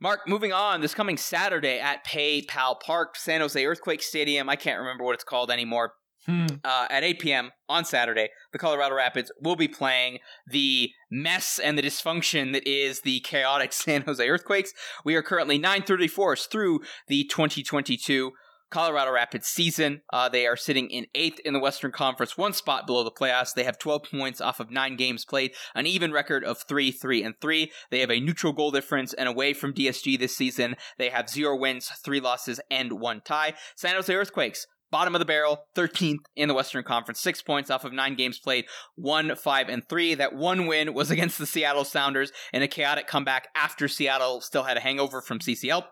Mark, 0.00 0.26
moving 0.26 0.52
on, 0.52 0.80
this 0.80 0.94
coming 0.94 1.16
Saturday 1.16 1.78
at 1.78 2.04
PayPal 2.04 2.80
Park, 2.80 3.14
San 3.16 3.40
Jose 3.40 3.64
Earthquake 3.64 4.02
Stadium. 4.02 4.48
I 4.48 4.56
can't 4.56 4.80
remember 4.80 5.04
what 5.04 5.14
it's 5.14 5.22
called 5.22 5.48
anymore. 5.48 5.92
Hmm. 6.26 6.46
Uh, 6.64 6.86
at 6.88 7.02
8 7.02 7.18
p.m. 7.18 7.50
on 7.68 7.84
Saturday, 7.84 8.28
the 8.52 8.58
Colorado 8.58 8.94
Rapids 8.94 9.32
will 9.40 9.56
be 9.56 9.66
playing 9.66 10.18
the 10.46 10.90
mess 11.10 11.58
and 11.58 11.76
the 11.76 11.82
dysfunction 11.82 12.52
that 12.52 12.66
is 12.66 13.00
the 13.00 13.20
chaotic 13.20 13.72
San 13.72 14.02
Jose 14.02 14.26
Earthquakes. 14.26 14.72
We 15.04 15.16
are 15.16 15.22
currently 15.22 15.58
934 15.58 16.36
through 16.36 16.80
the 17.08 17.24
2022 17.24 18.32
Colorado 18.72 19.12
Rapids 19.12 19.46
season. 19.46 20.00
Uh, 20.12 20.28
they 20.28 20.46
are 20.46 20.56
sitting 20.56 20.88
in 20.90 21.06
eighth 21.14 21.38
in 21.44 21.52
the 21.52 21.60
Western 21.60 21.92
Conference, 21.92 22.38
one 22.38 22.54
spot 22.54 22.86
below 22.86 23.04
the 23.04 23.10
playoffs. 23.10 23.52
They 23.54 23.64
have 23.64 23.78
12 23.78 24.04
points 24.10 24.40
off 24.40 24.60
of 24.60 24.70
nine 24.70 24.96
games 24.96 25.24
played, 25.24 25.52
an 25.74 25.86
even 25.86 26.10
record 26.10 26.42
of 26.42 26.62
three, 26.66 26.90
three, 26.90 27.22
and 27.22 27.34
three. 27.40 27.70
They 27.90 28.00
have 28.00 28.10
a 28.10 28.18
neutral 28.18 28.54
goal 28.54 28.70
difference, 28.70 29.12
and 29.12 29.28
away 29.28 29.52
from 29.52 29.74
DSG 29.74 30.18
this 30.18 30.34
season, 30.34 30.76
they 30.98 31.10
have 31.10 31.28
zero 31.28 31.54
wins, 31.54 31.88
three 32.02 32.20
losses, 32.20 32.60
and 32.70 32.92
one 32.92 33.20
tie. 33.20 33.54
San 33.76 33.94
Jose 33.94 34.12
Earthquakes 34.12 34.66
bottom 34.92 35.16
of 35.16 35.18
the 35.18 35.24
barrel, 35.24 35.64
13th 35.74 36.20
in 36.36 36.46
the 36.46 36.54
Western 36.54 36.84
Conference, 36.84 37.18
six 37.18 37.42
points 37.42 37.70
off 37.70 37.84
of 37.84 37.92
nine 37.92 38.14
games 38.14 38.38
played, 38.38 38.66
one, 38.94 39.34
five, 39.34 39.68
and 39.68 39.82
three. 39.88 40.14
That 40.14 40.34
one 40.34 40.66
win 40.66 40.94
was 40.94 41.10
against 41.10 41.38
the 41.38 41.46
Seattle 41.46 41.84
Sounders 41.84 42.30
in 42.52 42.62
a 42.62 42.68
chaotic 42.68 43.08
comeback 43.08 43.48
after 43.56 43.88
Seattle 43.88 44.40
still 44.40 44.62
had 44.62 44.76
a 44.76 44.80
hangover 44.80 45.20
from 45.20 45.40
CCL. 45.40 45.82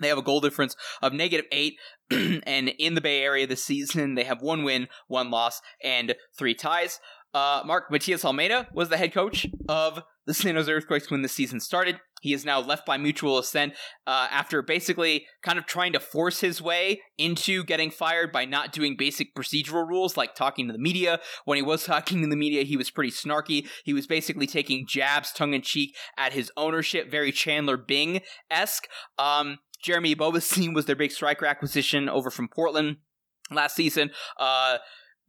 They 0.00 0.08
have 0.08 0.18
a 0.18 0.22
goal 0.22 0.40
difference 0.40 0.76
of 1.02 1.12
negative 1.12 1.46
eight, 1.52 1.78
and 2.10 2.68
in 2.68 2.94
the 2.94 3.00
Bay 3.00 3.22
Area 3.22 3.46
this 3.46 3.64
season, 3.64 4.14
they 4.14 4.24
have 4.24 4.42
one 4.42 4.64
win, 4.64 4.88
one 5.06 5.30
loss, 5.30 5.60
and 5.82 6.14
three 6.36 6.54
ties. 6.54 7.00
Uh, 7.34 7.62
Mark 7.66 7.90
Matias 7.90 8.24
Almeyda 8.24 8.68
was 8.72 8.88
the 8.88 8.96
head 8.96 9.12
coach 9.12 9.46
of 9.68 10.02
the 10.26 10.32
San 10.32 10.54
Jose 10.54 10.70
Earthquakes 10.70 11.10
when 11.10 11.22
the 11.22 11.28
season 11.28 11.60
started. 11.60 11.98
He 12.22 12.32
is 12.32 12.44
now 12.44 12.60
left 12.60 12.86
by 12.86 12.96
mutual 12.96 13.36
assent 13.36 13.74
uh, 14.06 14.28
after 14.30 14.62
basically 14.62 15.26
kind 15.42 15.58
of 15.58 15.66
trying 15.66 15.92
to 15.92 16.00
force 16.00 16.40
his 16.40 16.62
way 16.62 17.02
into 17.18 17.64
getting 17.64 17.90
fired 17.90 18.32
by 18.32 18.46
not 18.46 18.72
doing 18.72 18.96
basic 18.96 19.34
procedural 19.34 19.86
rules 19.86 20.16
like 20.16 20.34
talking 20.34 20.66
to 20.66 20.72
the 20.72 20.78
media. 20.78 21.20
When 21.44 21.56
he 21.56 21.62
was 21.62 21.84
talking 21.84 22.22
to 22.22 22.28
the 22.28 22.36
media, 22.36 22.62
he 22.62 22.78
was 22.78 22.90
pretty 22.90 23.10
snarky. 23.10 23.68
He 23.84 23.92
was 23.92 24.06
basically 24.06 24.46
taking 24.46 24.86
jabs 24.86 25.32
tongue 25.32 25.52
in 25.52 25.60
cheek 25.60 25.94
at 26.16 26.32
his 26.32 26.50
ownership, 26.56 27.10
very 27.10 27.32
Chandler 27.32 27.76
Bing 27.76 28.22
esque. 28.50 28.86
Um, 29.18 29.58
Jeremy 29.82 30.14
Ebobisse 30.14 30.72
was 30.74 30.86
their 30.86 30.96
big 30.96 31.10
striker 31.10 31.44
acquisition 31.44 32.08
over 32.08 32.30
from 32.30 32.48
Portland 32.48 32.96
last 33.50 33.76
season. 33.76 34.12
Uh, 34.38 34.78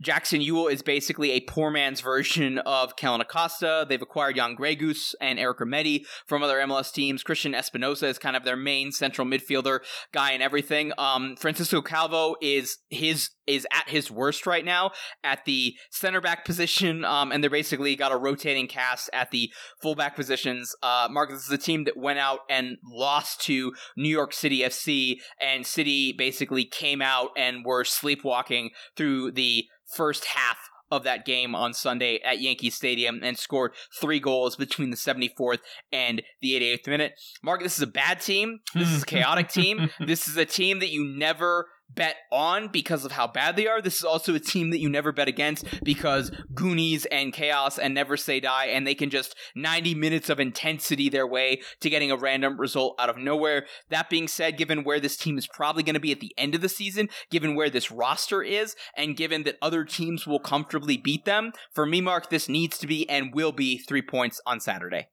Jackson 0.01 0.41
Yueill 0.41 0.71
is 0.71 0.81
basically 0.81 1.31
a 1.31 1.39
poor 1.41 1.71
man's 1.71 2.01
version 2.01 2.59
of 2.59 2.95
Kellyn 2.95 3.21
Acosta. 3.21 3.85
They've 3.87 4.01
acquired 4.01 4.35
Jan 4.35 4.55
Gregus 4.55 5.15
and 5.21 5.39
Eric 5.39 5.59
Remedi 5.59 6.05
from 6.27 6.43
other 6.43 6.57
MLS 6.57 6.91
teams. 6.91 7.23
Cristian 7.23 7.55
Espinoza 7.55 8.03
is 8.03 8.19
kind 8.19 8.35
of 8.35 8.43
their 8.43 8.57
main 8.57 8.91
central 8.91 9.25
midfielder 9.25 9.79
guy 10.11 10.31
and 10.31 10.43
everything. 10.43 10.91
Um, 10.97 11.35
Francisco 11.37 11.81
Calvo 11.81 12.35
is 12.41 12.77
his 12.89 13.29
is 13.47 13.67
at 13.71 13.87
his 13.89 14.09
worst 14.09 14.47
right 14.47 14.65
now 14.65 14.91
at 15.23 15.45
the 15.45 15.75
center 15.91 16.19
back 16.19 16.45
position, 16.45 17.05
um, 17.05 17.31
and 17.31 17.43
they're 17.43 17.49
basically 17.49 17.95
got 17.95 18.11
a 18.11 18.17
rotating 18.17 18.67
cast 18.67 19.09
at 19.13 19.31
the 19.31 19.51
fullback 19.81 20.15
positions. 20.15 20.75
Uh, 20.81 21.07
Mark, 21.11 21.29
this 21.29 21.45
is 21.45 21.51
a 21.51 21.57
team 21.57 21.83
that 21.83 21.95
went 21.95 22.19
out 22.19 22.39
and 22.49 22.77
lost 22.83 23.41
to 23.41 23.73
New 23.95 24.09
York 24.09 24.33
City 24.33 24.59
FC, 24.61 25.17
and 25.39 25.65
City 25.65 26.13
basically 26.17 26.65
came 26.65 27.01
out 27.01 27.29
and 27.37 27.63
were 27.63 27.83
sleepwalking 27.83 28.71
through 28.95 29.31
the 29.31 29.65
first 29.93 30.25
half 30.25 30.57
of 30.91 31.03
that 31.03 31.25
game 31.25 31.55
on 31.55 31.73
Sunday 31.73 32.19
at 32.23 32.39
Yankee 32.39 32.69
Stadium 32.69 33.21
and 33.23 33.38
scored 33.38 33.73
three 33.99 34.19
goals 34.19 34.55
between 34.55 34.91
the 34.91 34.97
74th 34.97 35.59
and 35.91 36.21
the 36.41 36.53
88th 36.53 36.88
minute. 36.88 37.13
Mark, 37.43 37.63
this 37.63 37.75
is 37.75 37.81
a 37.81 37.88
bad 37.88 38.21
team. 38.21 38.59
This 38.73 38.89
is 38.89 39.03
a 39.03 39.05
hmm. 39.05 39.15
chaotic 39.15 39.49
team. 39.49 39.89
This 40.05 40.27
is 40.27 40.38
a 40.38 40.45
team 40.45 40.79
that 40.79 40.91
you 40.91 41.03
never 41.03 41.67
bet 41.89 42.15
on 42.31 42.67
because 42.67 43.05
of 43.05 43.13
how 43.13 43.27
bad 43.27 43.55
they 43.55 43.67
are. 43.67 43.81
This 43.81 43.97
is 43.97 44.03
also 44.03 44.36
a 44.36 44.39
team 44.39 44.69
that 44.71 44.79
you 44.79 44.89
never 44.89 45.11
bet 45.11 45.27
against 45.27 45.65
because 45.83 46.31
Goonies 46.53 47.05
and 47.05 47.33
Chaos 47.33 47.77
and 47.77 47.93
Never 47.93 48.17
Say 48.17 48.39
Die, 48.39 48.65
and 48.65 48.86
they 48.86 48.95
can 48.95 49.09
just 49.09 49.36
90 49.55 49.95
minutes 49.95 50.29
of 50.29 50.39
intensity 50.39 51.09
their 51.09 51.27
way 51.27 51.61
to 51.81 51.89
getting 51.89 52.11
a 52.11 52.17
random 52.17 52.59
result 52.59 52.95
out 52.99 53.09
of 53.09 53.17
nowhere. 53.17 53.65
That 53.89 54.09
being 54.09 54.27
said, 54.27 54.57
given 54.57 54.83
where 54.83 54.99
this 54.99 55.17
team 55.17 55.38
is 55.38 55.47
probably 55.47 55.83
going 55.83 55.95
to 55.95 55.99
be 55.99 56.11
at 56.11 56.19
the 56.19 56.33
end 56.38 56.55
of 56.55 56.61
the 56.61 56.69
season, 56.69 57.09
given 57.29 57.55
where 57.55 57.69
this 57.69 57.91
roster 57.91 58.41
is, 58.41 58.75
and 58.95 59.17
given 59.17 59.43
that 59.43 59.57
other 59.61 59.83
teams 59.83 60.27
will 60.27 60.39
comfortably 60.39 60.97
beat 60.97 61.25
them, 61.25 61.51
for 61.73 61.86
me, 61.86 62.01
Mark, 62.01 62.29
this 62.29 62.49
needs 62.49 62.77
to 62.79 62.88
be 62.88 63.07
and 63.09 63.33
will 63.33 63.51
be 63.51 63.77
three 63.77 64.01
points 64.01 64.41
on 64.45 64.59
Saturday. 64.59 65.07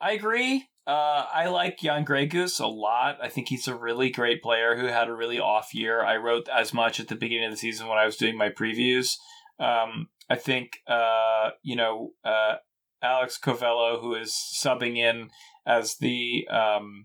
I 0.00 0.12
agree. 0.12 0.68
Uh, 0.88 1.26
I 1.34 1.48
like 1.48 1.80
Jan 1.80 2.06
Gregus 2.06 2.60
a 2.60 2.66
lot. 2.66 3.18
I 3.22 3.28
think 3.28 3.50
he's 3.50 3.68
a 3.68 3.74
really 3.74 4.08
great 4.08 4.42
player 4.42 4.74
who 4.74 4.86
had 4.86 5.08
a 5.08 5.14
really 5.14 5.38
off 5.38 5.74
year. 5.74 6.02
I 6.02 6.16
wrote 6.16 6.48
as 6.48 6.72
much 6.72 6.98
at 6.98 7.08
the 7.08 7.14
beginning 7.14 7.44
of 7.44 7.50
the 7.50 7.58
season 7.58 7.88
when 7.88 7.98
I 7.98 8.06
was 8.06 8.16
doing 8.16 8.38
my 8.38 8.48
previews. 8.48 9.16
Um, 9.60 10.08
I 10.30 10.36
think, 10.36 10.78
uh, 10.86 11.50
you 11.62 11.76
know, 11.76 12.12
uh, 12.24 12.54
Alex 13.02 13.38
Covelo, 13.38 14.00
who 14.00 14.14
is 14.14 14.32
subbing 14.32 14.96
in 14.96 15.28
as 15.66 15.96
the 15.96 16.48
um, 16.48 17.04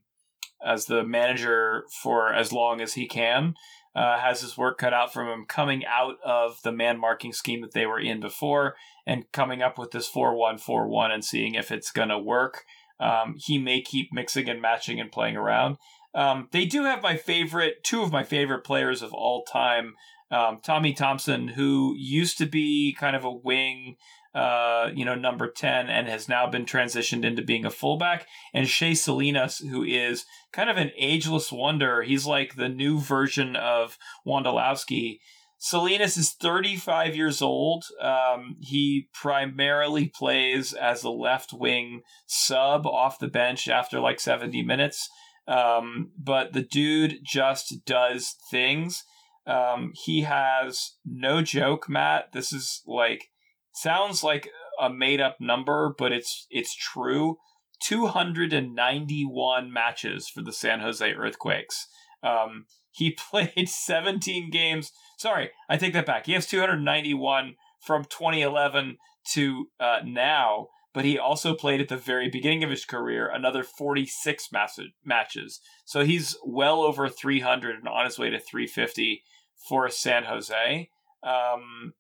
as 0.66 0.86
the 0.86 1.04
manager 1.04 1.84
for 2.02 2.34
as 2.34 2.54
long 2.54 2.80
as 2.80 2.94
he 2.94 3.06
can, 3.06 3.54
uh, 3.96 4.18
has 4.18 4.40
his 4.40 4.58
work 4.58 4.78
cut 4.78 4.94
out 4.94 5.12
from 5.12 5.28
him 5.28 5.46
coming 5.46 5.84
out 5.86 6.16
of 6.24 6.62
the 6.64 6.72
man 6.72 6.98
marking 6.98 7.34
scheme 7.34 7.60
that 7.60 7.74
they 7.74 7.86
were 7.86 8.00
in 8.00 8.22
before 8.22 8.76
and 9.06 9.30
coming 9.34 9.62
up 9.62 9.78
with 9.78 9.92
this 9.92 10.08
4 10.08 10.36
1 10.36 10.58
4 10.58 10.88
1 10.88 11.12
and 11.12 11.26
seeing 11.26 11.56
if 11.56 11.70
it's 11.70 11.92
going 11.92 12.10
to 12.10 12.18
work. 12.18 12.64
Um, 13.00 13.36
he 13.38 13.58
may 13.58 13.82
keep 13.82 14.14
mixing 14.14 14.50
and 14.50 14.62
matching 14.62 15.00
and 15.00 15.12
playing 15.12 15.36
around. 15.36 15.78
Um, 16.16 16.48
they 16.52 16.66
do 16.66 16.84
have 16.84 17.02
my 17.02 17.18
favorite, 17.18 17.84
two 17.84 18.02
of 18.04 18.12
my 18.12 18.24
favorite 18.24 18.64
players 18.64 19.02
of 19.02 19.14
all 19.14 19.44
time. 19.44 19.96
Um, 20.32 20.60
Tommy 20.64 20.94
Thompson, 20.94 21.50
who 21.50 21.96
used 21.98 22.38
to 22.40 22.46
be 22.46 22.96
kind 23.00 23.16
of 23.16 23.24
a 23.24 23.32
wing, 23.32 23.98
uh, 24.34 24.90
you 24.96 25.06
know, 25.06 25.16
number 25.16 25.48
10 25.48 25.90
and 25.90 26.08
has 26.08 26.28
now 26.28 26.50
been 26.50 26.66
transitioned 26.66 27.24
into 27.24 27.44
being 27.44 27.66
a 27.66 27.72
fullback. 27.72 28.28
And 28.54 28.68
Shea 28.68 28.96
Salinas, 28.96 29.60
who 29.60 29.84
is 29.84 30.26
kind 30.52 30.70
of 30.70 30.78
an 30.78 30.92
ageless 30.98 31.52
wonder. 31.52 32.02
He's 32.02 32.26
like 32.26 32.56
the 32.56 32.70
new 32.70 33.00
version 33.00 33.56
of 33.56 33.98
Wondolowski. 34.26 35.20
Salinas 35.66 36.18
is 36.18 36.34
35 36.34 37.16
years 37.16 37.42
old. 37.42 37.86
Um, 38.02 38.58
he 38.60 39.08
primarily 39.14 40.10
plays 40.10 40.74
as 40.74 41.04
a 41.04 41.10
left 41.10 41.54
wing 41.54 42.02
sub 42.26 42.86
off 42.86 43.18
the 43.18 43.30
bench 43.30 43.70
after 43.70 44.02
like 44.02 44.20
70 44.20 44.62
minutes. 44.64 45.10
Um, 45.48 46.12
but 46.22 46.52
the 46.52 46.64
dude 46.64 47.20
just 47.24 47.86
does 47.86 48.36
things. 48.52 49.06
Um, 49.48 49.94
he 49.96 50.24
has 50.24 50.96
no 51.06 51.42
joke, 51.42 51.88
Matt. 51.88 52.34
This 52.34 52.52
is 52.52 52.82
like 52.86 53.30
sounds 53.74 54.22
like 54.22 54.50
a 54.82 54.90
made 54.90 55.22
up 55.22 55.38
number, 55.40 55.96
but 55.98 56.12
it's 56.12 56.46
it's 56.50 56.76
true. 56.76 57.38
291 57.84 59.72
matches 59.72 60.28
for 60.28 60.42
the 60.42 60.52
San 60.52 60.82
Jose 60.82 61.10
Earthquakes. 61.10 61.88
Um, 62.22 62.66
he 62.94 63.12
played 63.32 63.70
17 63.70 64.50
games. 64.50 64.92
Sorry, 65.24 65.52
I 65.70 65.78
take 65.78 65.94
that 65.94 66.06
back. 66.06 66.26
He 66.26 66.34
has 66.34 66.46
291 66.48 67.56
from 67.80 68.04
2011 68.04 68.98
to 69.32 69.70
uh, 69.80 70.00
now, 70.04 70.68
but 70.94 71.06
he 71.06 71.18
also 71.18 71.56
played 71.56 71.80
at 71.80 71.88
the 71.88 71.96
very 71.96 72.30
beginning 72.30 72.62
of 72.62 72.70
his 72.70 72.84
career 72.84 73.32
another 73.34 73.64
46 73.64 74.52
mass- 74.52 74.82
matches. 75.06 75.62
So 75.86 76.04
he's 76.04 76.36
well 76.46 76.82
over 76.82 77.08
300 77.08 77.78
and 77.78 77.88
on 77.88 78.04
his 78.04 78.20
way 78.20 78.32
to 78.32 78.38
350 78.38 79.24
for 79.70 79.90
San 79.90 80.26
Jose. 80.26 80.90
Um, 81.24 81.94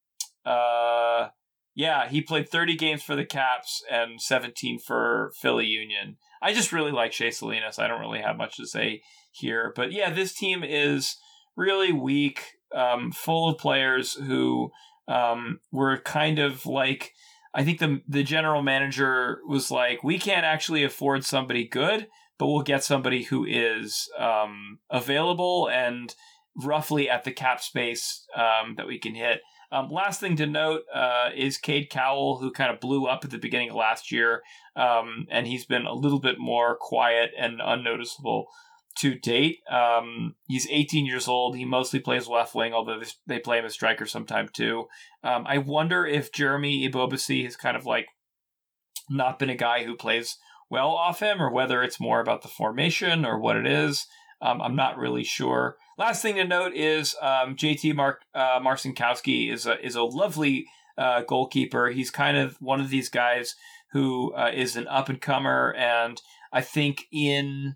uh, 0.45 1.30
yeah, 1.76 2.09
he 2.09 2.21
played 2.21 2.49
30 2.49 2.76
games 2.76 3.03
for 3.03 3.15
the 3.15 3.24
Caps 3.24 3.86
and 3.89 4.19
17 4.19 4.80
for 4.80 5.32
Philly 5.39 5.67
Union. 5.67 6.17
I 6.41 6.51
just 6.51 6.74
really 6.74 6.91
like 6.91 7.13
Shea 7.13 7.32
Salinas. 7.32 7.80
I 7.80 7.88
don't 7.88 8.01
really 8.01 8.19
have 8.19 8.36
much 8.36 8.57
to 8.57 8.67
say 8.67 9.01
here. 9.32 9.71
But 9.74 9.93
yeah, 9.93 10.09
this 10.09 10.34
team 10.34 10.61
is 10.61 11.15
really 11.55 11.93
weak, 11.93 12.43
um, 12.74 13.11
full 13.11 13.49
of 13.49 13.57
players 13.57 14.13
who 14.13 14.71
um, 15.07 15.59
were 15.71 15.97
kind 15.99 16.39
of 16.39 16.65
like. 16.65 17.13
I 17.55 17.63
think 17.63 17.80
the 17.80 18.01
the 18.07 18.24
general 18.24 18.63
manager 18.63 19.39
was 19.47 19.69
like, 19.69 20.03
we 20.03 20.17
can't 20.17 20.45
actually 20.45 20.84
afford 20.84 21.24
somebody 21.24 21.67
good, 21.67 22.07
but 22.39 22.47
we'll 22.47 22.63
get 22.63 22.84
somebody 22.84 23.24
who 23.24 23.45
is 23.45 24.09
um, 24.17 24.80
available 24.89 25.69
and 25.69 26.15
roughly 26.55 27.09
at 27.09 27.24
the 27.24 27.32
cap 27.32 27.61
space 27.61 28.26
um, 28.36 28.76
that 28.78 28.88
we 28.88 28.99
can 28.99 29.15
hit. 29.15 29.41
Um, 29.71 29.89
last 29.89 30.19
thing 30.19 30.36
to 30.36 30.45
note 30.45 30.82
uh, 30.93 31.30
is 31.36 31.57
Cade 31.57 31.89
Cowell, 31.89 32.38
who 32.39 32.51
kind 32.51 32.71
of 32.71 32.80
blew 32.80 33.07
up 33.07 33.26
at 33.26 33.32
the 33.32 33.39
beginning 33.39 33.71
of 33.71 33.76
last 33.76 34.11
year, 34.11 34.43
um, 34.76 35.26
and 35.32 35.47
he's 35.47 35.65
been 35.65 35.86
a 35.86 35.93
little 35.93 36.19
bit 36.19 36.38
more 36.38 36.78
quiet 36.80 37.32
and 37.38 37.59
unnoticeable 37.63 38.45
to 38.96 39.16
date. 39.16 39.60
Um, 39.70 40.36
he's 40.48 40.68
18 40.70 41.06
years 41.06 41.28
old. 41.28 41.56
He 41.56 41.66
mostly 41.66 42.00
plays 42.00 42.28
left 42.28 42.56
wing, 42.56 42.74
although 42.74 43.02
they 43.26 43.39
play 43.39 43.60
him 43.60 43.66
as 43.66 43.74
striker 43.74 44.06
sometime 44.06 44.50
too. 44.52 44.88
Um, 45.24 45.46
I 45.48 45.58
wonder 45.58 46.06
if 46.06 46.32
Jeremy 46.32 46.88
Ebobisse 46.88 47.44
has 47.44 47.56
kind 47.56 47.76
of 47.76 47.86
like 47.86 48.08
not 49.10 49.39
been 49.39 49.50
a 49.50 49.56
guy 49.56 49.84
who 49.84 49.96
plays 49.96 50.38
well 50.70 50.91
off 50.91 51.20
him, 51.20 51.41
or 51.41 51.52
whether 51.52 51.84
it's 51.84 52.00
more 52.00 52.20
about 52.20 52.41
the 52.41 52.48
formation 52.48 53.26
or 53.26 53.39
what 53.39 53.58
it 53.58 53.68
is. 53.68 54.08
Um, 54.41 54.62
I'm 54.62 54.76
not 54.76 54.98
really 54.98 55.24
sure. 55.24 55.78
Last 55.98 56.22
thing 56.22 56.36
to 56.36 56.44
note 56.44 56.74
is 56.74 57.16
um, 57.22 57.56
JT 57.56 57.96
Mark 57.96 58.22
uh, 58.34 58.60
Marcinkowski 58.60 59.52
is 59.52 59.66
a 59.66 59.84
is 59.86 59.96
a 59.96 60.04
lovely 60.04 60.66
uh, 60.98 61.22
goalkeeper. 61.22 61.89
He's 61.89 62.12
kind 62.12 62.38
of 62.38 62.58
one 62.60 62.82
of 62.82 62.89
these 62.89 63.10
guys 63.10 63.56
who 63.91 64.34
uh, 64.34 64.52
is 64.54 64.76
an 64.76 64.88
up 64.88 65.10
and 65.10 65.22
comer, 65.22 65.74
and 65.78 66.22
I 66.52 66.62
think 66.62 67.06
in 67.12 67.76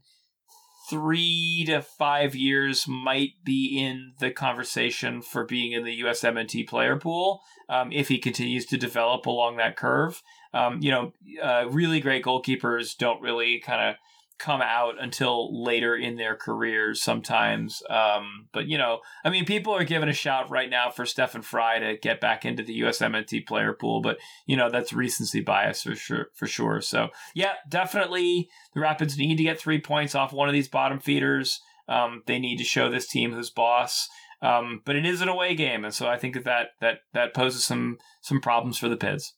three 0.90 1.66
to 1.68 1.82
five 1.82 2.36
years 2.36 2.88
might 2.88 3.32
be 3.44 3.78
in 3.80 4.14
the 4.20 4.32
conversation 4.32 5.22
for 5.22 5.44
being 5.44 5.72
in 5.74 5.84
the 5.84 6.02
USMNT 6.02 6.68
player 6.68 6.96
pool 6.98 7.42
um, 7.70 7.92
if 7.92 8.08
he 8.08 8.18
continues 8.18 8.66
to 8.68 8.78
develop 8.78 9.26
along 9.26 9.58
that 9.58 9.76
curve. 9.76 10.22
Um, 10.54 10.80
you 10.82 10.92
know, 10.92 11.14
uh, 11.42 11.68
really 11.70 12.00
great 12.00 12.24
goalkeepers 12.24 12.98
don't 12.98 13.22
really 13.22 13.60
kind 13.60 13.90
of 13.90 13.96
come 14.40 14.62
out 14.62 14.96
until 15.00 15.64
later 15.64 15.96
in 15.96 16.16
their 16.16 16.36
careers 16.36 17.02
sometimes. 17.02 17.82
Um, 17.90 18.48
but 18.52 18.68
you 18.68 18.78
know, 18.78 19.00
I 19.24 19.30
mean, 19.30 19.46
people 19.46 19.74
are 19.74 19.84
giving 19.84 20.10
a 20.10 20.14
shout 20.14 20.50
right 20.50 20.70
now 20.70 20.90
for 20.90 21.06
Stefan 21.06 21.42
Frei 21.42 21.80
to 21.80 21.98
get 21.98 22.22
back 22.22 22.46
into 22.46 22.64
the 22.64 22.82
USMNT 22.82 23.48
player 23.48 23.74
pool, 23.74 24.02
but 24.02 24.18
you 24.46 24.56
know 24.56 24.70
that's 24.70 24.94
recency 24.94 25.42
bias 25.42 25.84
for 25.84 25.96
sure. 25.96 26.28
For 26.34 26.48
sure. 26.48 26.82
So 26.82 27.10
yeah, 27.34 27.54
definitely 27.68 28.50
the 28.74 28.82
Rapids 28.82 29.18
need 29.18 29.38
to 29.38 29.44
get 29.44 29.60
three 29.60 29.82
points 29.82 30.16
off 30.16 30.34
one 30.34 30.48
of 30.48 30.54
these 30.54 30.70
bottom 30.70 31.00
feeders. 31.00 31.62
Um, 31.90 32.24
they 32.26 32.40
need 32.40 32.58
to 32.58 32.64
show 32.64 32.90
this 32.90 33.08
team 33.08 33.32
who's 33.34 33.50
boss. 33.50 34.10
Um, 34.42 34.82
but 34.86 34.96
it 34.96 35.06
is 35.06 35.22
an 35.22 35.30
away 35.30 35.56
game, 35.56 35.84
and 35.84 35.94
so 35.94 36.08
I 36.08 36.18
think 36.18 36.44
that 36.44 36.68
that 36.80 37.00
that, 37.14 37.34
poses 37.34 37.66
some 37.66 37.98
some 38.22 38.40
problems 38.40 38.78
for 38.78 38.88
the 38.88 38.98
Pids. 38.98 39.34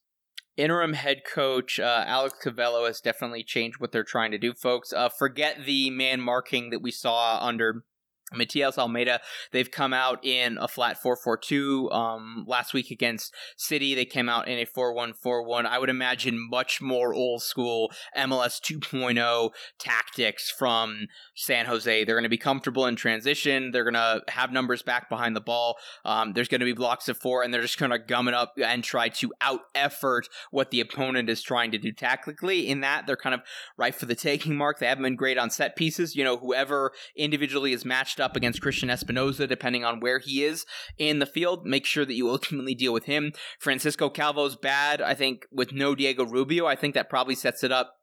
Interim 0.60 0.92
head 0.92 1.22
coach 1.24 1.80
uh, 1.80 2.04
Alex 2.06 2.38
Covelo 2.44 2.86
has 2.86 3.00
definitely 3.00 3.44
changed 3.44 3.80
what 3.80 3.94
they're 3.94 4.04
trying 4.04 4.32
to 4.32 4.38
do, 4.38 4.54
folks. 4.54 4.92
Uh, 4.92 5.08
forget 5.08 5.66
the 5.66 5.90
man 5.90 6.20
marking 6.20 6.70
that 6.72 6.82
we 6.82 6.92
saw 6.92 7.40
under 7.42 7.86
Matias 8.34 8.78
Almeyda. 8.78 9.20
They've 9.52 9.70
come 9.70 9.94
out 9.94 10.24
in 10.24 10.58
a 10.58 10.68
flat 10.68 10.98
4-4-2. 11.02 11.94
Um, 11.94 12.46
last 12.48 12.74
week 12.74 12.92
against 12.92 13.34
City, 13.58 13.96
they 13.96 14.06
came 14.06 14.30
out 14.30 14.48
in 14.48 14.60
a 14.60 14.66
4-1-4-1. 14.66 15.66
I 15.66 15.80
would 15.80 15.90
imagine 15.90 16.50
much 16.50 16.82
more 16.82 17.14
old 17.14 17.42
school 17.42 17.92
MLS 18.18 18.60
2.0 18.62 19.52
tactics 19.80 20.50
from 20.50 21.08
San 21.36 21.66
Jose. 21.66 22.04
They're 22.04 22.16
going 22.16 22.24
to 22.24 22.30
be 22.30 22.38
comfortable 22.38 22.86
in 22.86 22.96
transition. 22.96 23.72
They're 23.72 23.84
going 23.84 23.94
to 23.94 24.22
have 24.28 24.52
numbers 24.52 24.82
back 24.82 25.10
behind 25.10 25.36
the 25.36 25.42
ball. 25.42 25.78
Um, 26.06 26.34
there's 26.34 26.48
going 26.48 26.60
to 26.60 26.66
be 26.66 26.74
blocks 26.74 27.10
of 27.10 27.18
four, 27.18 27.44
and 27.44 27.54
they're 27.54 27.62
just 27.62 27.80
going 27.80 27.92
to 27.92 28.00
gum 28.00 28.28
it 28.28 28.34
up 28.34 28.54
and 28.64 28.84
try 28.84 29.10
to 29.10 29.32
out 29.42 29.62
effort 29.76 30.28
what 30.52 30.72
the 30.72 30.80
opponent 30.80 31.30
is 31.30 31.42
trying 31.42 31.72
to 31.72 31.78
do 31.78 31.92
tactically. 31.92 32.68
In 32.68 32.82
that, 32.82 33.08
they're 33.08 33.16
kind 33.16 33.34
of 33.34 33.42
right 33.78 33.96
for 33.96 34.06
the 34.06 34.16
taking 34.16 34.56
mark. 34.56 34.80
They 34.80 34.88
haven't 34.88 35.04
been 35.04 35.16
great 35.16 35.38
on 35.38 35.50
set 35.50 35.76
pieces. 35.76 36.16
You 36.16 36.24
know, 36.24 36.38
whoever 36.38 36.92
individually 37.16 37.74
is 37.74 37.86
matched 37.86 38.19
up 38.22 38.36
against 38.36 38.62
Cristian 38.62 38.92
Espinoza, 38.92 39.48
depending 39.48 39.84
on 39.84 40.00
where 40.00 40.20
he 40.20 40.44
is 40.44 40.66
in 40.98 41.20
the 41.20 41.26
field, 41.26 41.66
make 41.66 41.86
sure 41.86 42.06
that 42.06 42.14
you 42.14 42.30
ultimately 42.30 42.76
deal 42.76 42.94
with 42.94 43.06
him. 43.06 43.32
Francisco 43.60 44.10
Calvo's 44.10 44.56
bad. 44.56 45.02
I 45.02 45.14
think 45.14 45.46
with 45.52 45.74
no 45.74 45.96
Diego 45.96 46.26
Rubio, 46.26 46.66
I 46.66 46.76
think 46.76 46.94
that 46.96 47.10
probably 47.10 47.36
sets 47.36 47.64
it 47.64 47.72
up 47.72 47.96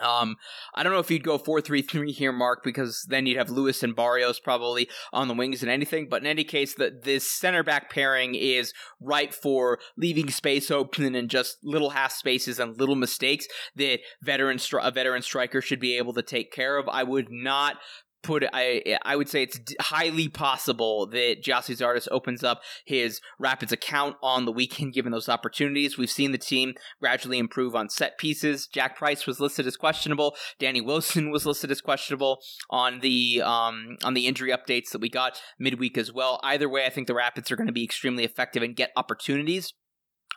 um, 0.00 0.36
I 0.74 0.82
don't 0.82 0.92
know 0.92 0.98
if 0.98 1.10
you'd 1.10 1.22
go 1.22 1.36
four 1.36 1.60
three 1.60 1.82
three 1.82 2.12
here, 2.12 2.32
Mark, 2.32 2.64
because 2.64 3.04
then 3.08 3.26
you'd 3.26 3.36
have 3.36 3.50
Lewis 3.50 3.82
and 3.82 3.94
Barrios 3.94 4.40
probably 4.40 4.88
on 5.12 5.28
the 5.28 5.34
wings 5.34 5.62
and 5.62 5.70
anything. 5.70 6.08
But 6.08 6.22
in 6.22 6.26
any 6.26 6.44
case, 6.44 6.74
that 6.74 7.04
this 7.04 7.30
center 7.30 7.62
back 7.62 7.90
pairing 7.90 8.34
is 8.34 8.72
right 9.00 9.34
for 9.34 9.78
leaving 9.96 10.30
space 10.30 10.70
open 10.70 11.14
and 11.14 11.28
just 11.28 11.58
little 11.62 11.90
half 11.90 12.12
spaces 12.12 12.58
and 12.58 12.78
little 12.78 12.96
mistakes 12.96 13.46
that 13.76 14.00
veteran 14.22 14.58
a 14.80 14.90
veteran 14.90 15.22
striker 15.22 15.60
should 15.60 15.80
be 15.80 15.98
able 15.98 16.14
to 16.14 16.22
take 16.22 16.52
care 16.52 16.78
of. 16.78 16.88
I 16.88 17.02
would 17.02 17.30
not 17.30 17.76
put 18.22 18.44
I 18.52 18.98
I 19.04 19.16
would 19.16 19.28
say 19.28 19.42
it's 19.42 19.58
highly 19.80 20.28
possible 20.28 21.06
that 21.06 21.42
Gyasi 21.42 21.76
Zardes 21.76 22.08
opens 22.10 22.44
up 22.44 22.62
his 22.84 23.20
Rapids 23.38 23.72
account 23.72 24.16
on 24.22 24.44
the 24.44 24.52
weekend 24.52 24.94
given 24.94 25.12
those 25.12 25.28
opportunities. 25.28 25.98
We've 25.98 26.10
seen 26.10 26.32
the 26.32 26.38
team 26.38 26.74
gradually 27.00 27.38
improve 27.38 27.74
on 27.74 27.88
set 27.88 28.18
pieces. 28.18 28.66
Jack 28.66 28.96
Price 28.96 29.26
was 29.26 29.40
listed 29.40 29.66
as 29.66 29.76
questionable. 29.76 30.34
Danny 30.58 30.80
Wilson 30.80 31.30
was 31.32 31.46
listed 31.46 31.70
as 31.70 31.80
questionable 31.80 32.40
on 32.70 33.00
the 33.00 33.42
um 33.44 33.96
on 34.04 34.14
the 34.14 34.26
injury 34.26 34.50
updates 34.50 34.90
that 34.90 35.00
we 35.00 35.08
got 35.08 35.40
midweek 35.58 35.98
as 35.98 36.12
well. 36.12 36.40
Either 36.42 36.68
way, 36.68 36.84
I 36.86 36.90
think 36.90 37.06
the 37.06 37.14
Rapids 37.14 37.50
are 37.50 37.56
going 37.56 37.66
to 37.66 37.72
be 37.72 37.84
extremely 37.84 38.24
effective 38.24 38.62
and 38.62 38.76
get 38.76 38.90
opportunities 38.96 39.72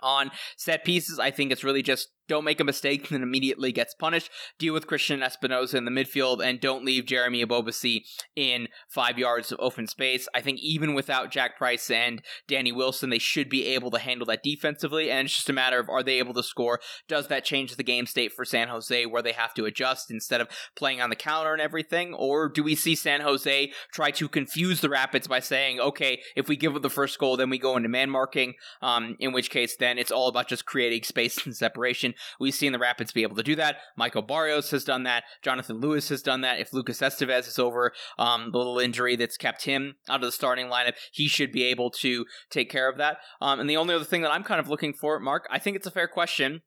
on 0.01 0.31
set 0.57 0.83
pieces. 0.83 1.19
I 1.19 1.31
think 1.31 1.51
it's 1.51 1.63
really 1.63 1.81
just 1.81 2.09
don't 2.27 2.43
make 2.43 2.59
a 2.59 2.63
mistake 2.63 3.09
and 3.09 3.15
then 3.15 3.23
immediately 3.23 3.71
gets 3.71 3.93
punished. 3.93 4.29
Deal 4.57 4.73
with 4.73 4.87
Cristian 4.87 5.23
Espinoza 5.23 5.75
in 5.75 5.85
the 5.85 5.91
midfield 5.91 6.43
and 6.43 6.59
don't 6.59 6.85
leave 6.85 7.05
Jeremy 7.05 7.45
Ebobisse 7.45 8.05
in 8.35 8.67
five 8.89 9.17
yards 9.17 9.51
of 9.51 9.59
open 9.59 9.87
space. 9.87 10.27
I 10.33 10.41
think 10.41 10.59
even 10.59 10.93
without 10.93 11.31
Jack 11.31 11.57
Price 11.57 11.89
and 11.89 12.21
Danny 12.47 12.71
Wilson, 12.71 13.09
they 13.09 13.19
should 13.19 13.49
be 13.49 13.65
able 13.67 13.91
to 13.91 13.99
handle 13.99 14.25
that 14.27 14.43
defensively. 14.43 15.11
And 15.11 15.25
it's 15.25 15.35
just 15.35 15.49
a 15.49 15.53
matter 15.53 15.79
of 15.79 15.89
are 15.89 16.03
they 16.03 16.19
able 16.19 16.33
to 16.33 16.43
score? 16.43 16.79
Does 17.07 17.27
that 17.27 17.45
change 17.45 17.75
the 17.75 17.83
game 17.83 18.05
state 18.05 18.33
for 18.33 18.45
San 18.45 18.67
Jose 18.67 19.05
where 19.05 19.21
they 19.21 19.33
have 19.33 19.53
to 19.55 19.65
adjust 19.65 20.09
instead 20.09 20.41
of 20.41 20.49
playing 20.75 21.01
on 21.01 21.09
the 21.09 21.15
counter 21.15 21.53
and 21.53 21.61
everything? 21.61 22.13
Or 22.13 22.49
do 22.49 22.63
we 22.63 22.75
see 22.75 22.95
San 22.95 23.21
Jose 23.21 23.71
try 23.93 24.11
to 24.11 24.27
confuse 24.27 24.81
the 24.81 24.89
Rapids 24.89 25.27
by 25.27 25.39
saying, 25.39 25.79
okay, 25.79 26.21
if 26.35 26.47
we 26.47 26.55
give 26.55 26.75
up 26.75 26.81
the 26.81 26.89
first 26.89 27.19
goal, 27.19 27.37
then 27.37 27.49
we 27.49 27.57
go 27.57 27.77
into 27.77 27.89
man 27.89 28.09
marking, 28.09 28.53
um, 28.81 29.15
in 29.19 29.31
which 29.31 29.49
case 29.49 29.75
then 29.77 29.97
it's 29.97 30.11
all 30.11 30.27
about 30.27 30.47
just 30.47 30.65
creating 30.65 31.03
space 31.03 31.37
and 31.45 31.55
separation. 31.55 32.14
We've 32.39 32.53
seen 32.53 32.71
the 32.71 32.79
Rapids 32.79 33.11
be 33.11 33.23
able 33.23 33.35
to 33.35 33.43
do 33.43 33.55
that. 33.55 33.77
Michael 33.95 34.21
Barrios 34.21 34.71
has 34.71 34.83
done 34.83 35.03
that. 35.03 35.23
Jonathan 35.41 35.79
Lewis 35.79 36.09
has 36.09 36.21
done 36.21 36.41
that. 36.41 36.59
If 36.59 36.73
Lucas 36.73 36.99
Esteves 36.99 37.47
is 37.47 37.59
over 37.59 37.93
um, 38.17 38.51
the 38.51 38.57
little 38.57 38.79
injury 38.79 39.15
that's 39.15 39.37
kept 39.37 39.65
him 39.65 39.95
out 40.09 40.21
of 40.21 40.25
the 40.25 40.31
starting 40.31 40.67
lineup, 40.67 40.95
he 41.11 41.27
should 41.27 41.51
be 41.51 41.63
able 41.63 41.89
to 41.91 42.25
take 42.49 42.69
care 42.69 42.89
of 42.89 42.97
that. 42.97 43.17
Um, 43.41 43.59
and 43.59 43.69
the 43.69 43.77
only 43.77 43.95
other 43.95 44.05
thing 44.05 44.21
that 44.21 44.31
I'm 44.31 44.43
kind 44.43 44.59
of 44.59 44.69
looking 44.69 44.93
for, 44.93 45.19
Mark, 45.19 45.47
I 45.51 45.59
think 45.59 45.75
it's 45.75 45.87
a 45.87 45.91
fair 45.91 46.07
question. 46.07 46.61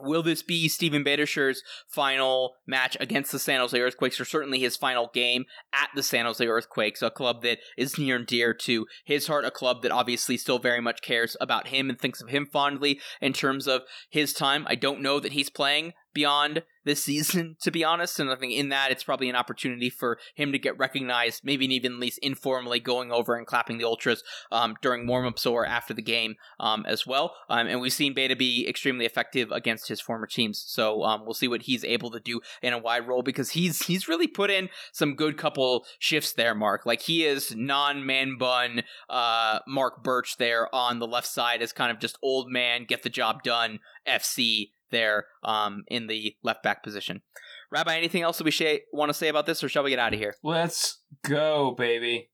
Will 0.00 0.22
this 0.22 0.42
be 0.42 0.68
Steven 0.68 1.04
Beitashour's 1.04 1.62
final 1.86 2.54
match 2.66 2.96
against 3.00 3.32
the 3.32 3.38
San 3.38 3.60
Jose 3.60 3.78
Earthquakes, 3.78 4.20
or 4.20 4.24
certainly 4.24 4.58
his 4.58 4.76
final 4.76 5.10
game 5.12 5.44
at 5.72 5.90
the 5.94 6.02
San 6.02 6.24
Jose 6.24 6.46
Earthquakes, 6.46 7.02
a 7.02 7.10
club 7.10 7.42
that 7.42 7.58
is 7.76 7.98
near 7.98 8.16
and 8.16 8.26
dear 8.26 8.54
to 8.54 8.86
his 9.04 9.26
heart, 9.26 9.44
a 9.44 9.50
club 9.50 9.82
that 9.82 9.92
obviously 9.92 10.36
still 10.36 10.58
very 10.58 10.80
much 10.80 11.02
cares 11.02 11.36
about 11.40 11.68
him 11.68 11.88
and 11.88 11.98
thinks 11.98 12.20
of 12.20 12.28
him 12.28 12.46
fondly 12.46 13.00
in 13.20 13.32
terms 13.32 13.66
of 13.66 13.82
his 14.10 14.32
time? 14.32 14.64
I 14.68 14.74
don't 14.74 15.02
know 15.02 15.20
that 15.20 15.32
he's 15.32 15.50
playing 15.50 15.92
beyond 16.14 16.62
this 16.84 17.04
season, 17.04 17.56
to 17.62 17.70
be 17.70 17.84
honest. 17.84 18.18
And 18.18 18.30
I 18.30 18.34
think 18.34 18.52
in 18.52 18.70
that, 18.70 18.90
it's 18.90 19.04
probably 19.04 19.28
an 19.28 19.36
opportunity 19.36 19.90
for 19.90 20.18
him 20.34 20.52
to 20.52 20.58
get 20.58 20.78
recognized, 20.78 21.44
maybe 21.44 21.66
even 21.66 21.92
at 21.92 21.98
least 21.98 22.18
informally 22.22 22.80
going 22.80 23.12
over 23.12 23.36
and 23.36 23.46
clapping 23.46 23.78
the 23.78 23.84
Ultras 23.84 24.22
um, 24.50 24.74
during 24.82 25.06
warmups 25.06 25.48
or 25.48 25.64
after 25.64 25.94
the 25.94 26.02
game 26.02 26.34
um, 26.58 26.84
as 26.86 27.06
well. 27.06 27.34
Um, 27.48 27.66
and 27.66 27.80
we've 27.80 27.92
seen 27.92 28.14
Beta 28.14 28.34
be 28.34 28.66
extremely 28.68 29.06
effective 29.06 29.52
against 29.52 29.88
his 29.88 30.00
former 30.00 30.26
teams. 30.26 30.64
So 30.66 31.04
um, 31.04 31.24
we'll 31.24 31.34
see 31.34 31.48
what 31.48 31.62
he's 31.62 31.84
able 31.84 32.10
to 32.10 32.20
do 32.20 32.40
in 32.62 32.72
a 32.72 32.78
wide 32.78 33.06
role 33.06 33.22
because 33.22 33.50
he's 33.50 33.86
he's 33.86 34.08
really 34.08 34.26
put 34.26 34.50
in 34.50 34.68
some 34.92 35.14
good 35.14 35.36
couple 35.36 35.84
shifts 35.98 36.32
there, 36.32 36.54
Mark. 36.54 36.86
Like 36.86 37.02
he 37.02 37.24
is 37.24 37.54
non 37.54 38.04
man 38.04 38.36
bun 38.38 38.82
uh, 39.08 39.60
Marc 39.66 40.02
Burch 40.02 40.36
there 40.38 40.74
on 40.74 40.98
the 40.98 41.06
left 41.06 41.28
side 41.28 41.62
as 41.62 41.72
kind 41.72 41.90
of 41.90 42.00
just 42.00 42.18
old 42.22 42.50
man, 42.50 42.84
get 42.84 43.02
the 43.02 43.10
job 43.10 43.42
done 43.42 43.80
FC 44.06 44.70
there 44.90 45.26
um, 45.44 45.84
in 45.88 46.06
the 46.06 46.34
left 46.42 46.62
back 46.62 46.82
position. 46.82 47.22
Rabbi, 47.70 47.96
anything 47.96 48.22
else 48.22 48.38
that 48.38 48.44
we 48.44 48.50
sh- 48.50 48.80
want 48.92 49.10
to 49.10 49.14
say 49.14 49.28
about 49.28 49.46
this, 49.46 49.62
or 49.62 49.68
shall 49.68 49.82
we 49.82 49.90
get 49.90 49.98
out 49.98 50.14
of 50.14 50.20
here? 50.20 50.34
Let's 50.42 51.02
go, 51.22 51.72
baby. 51.72 52.30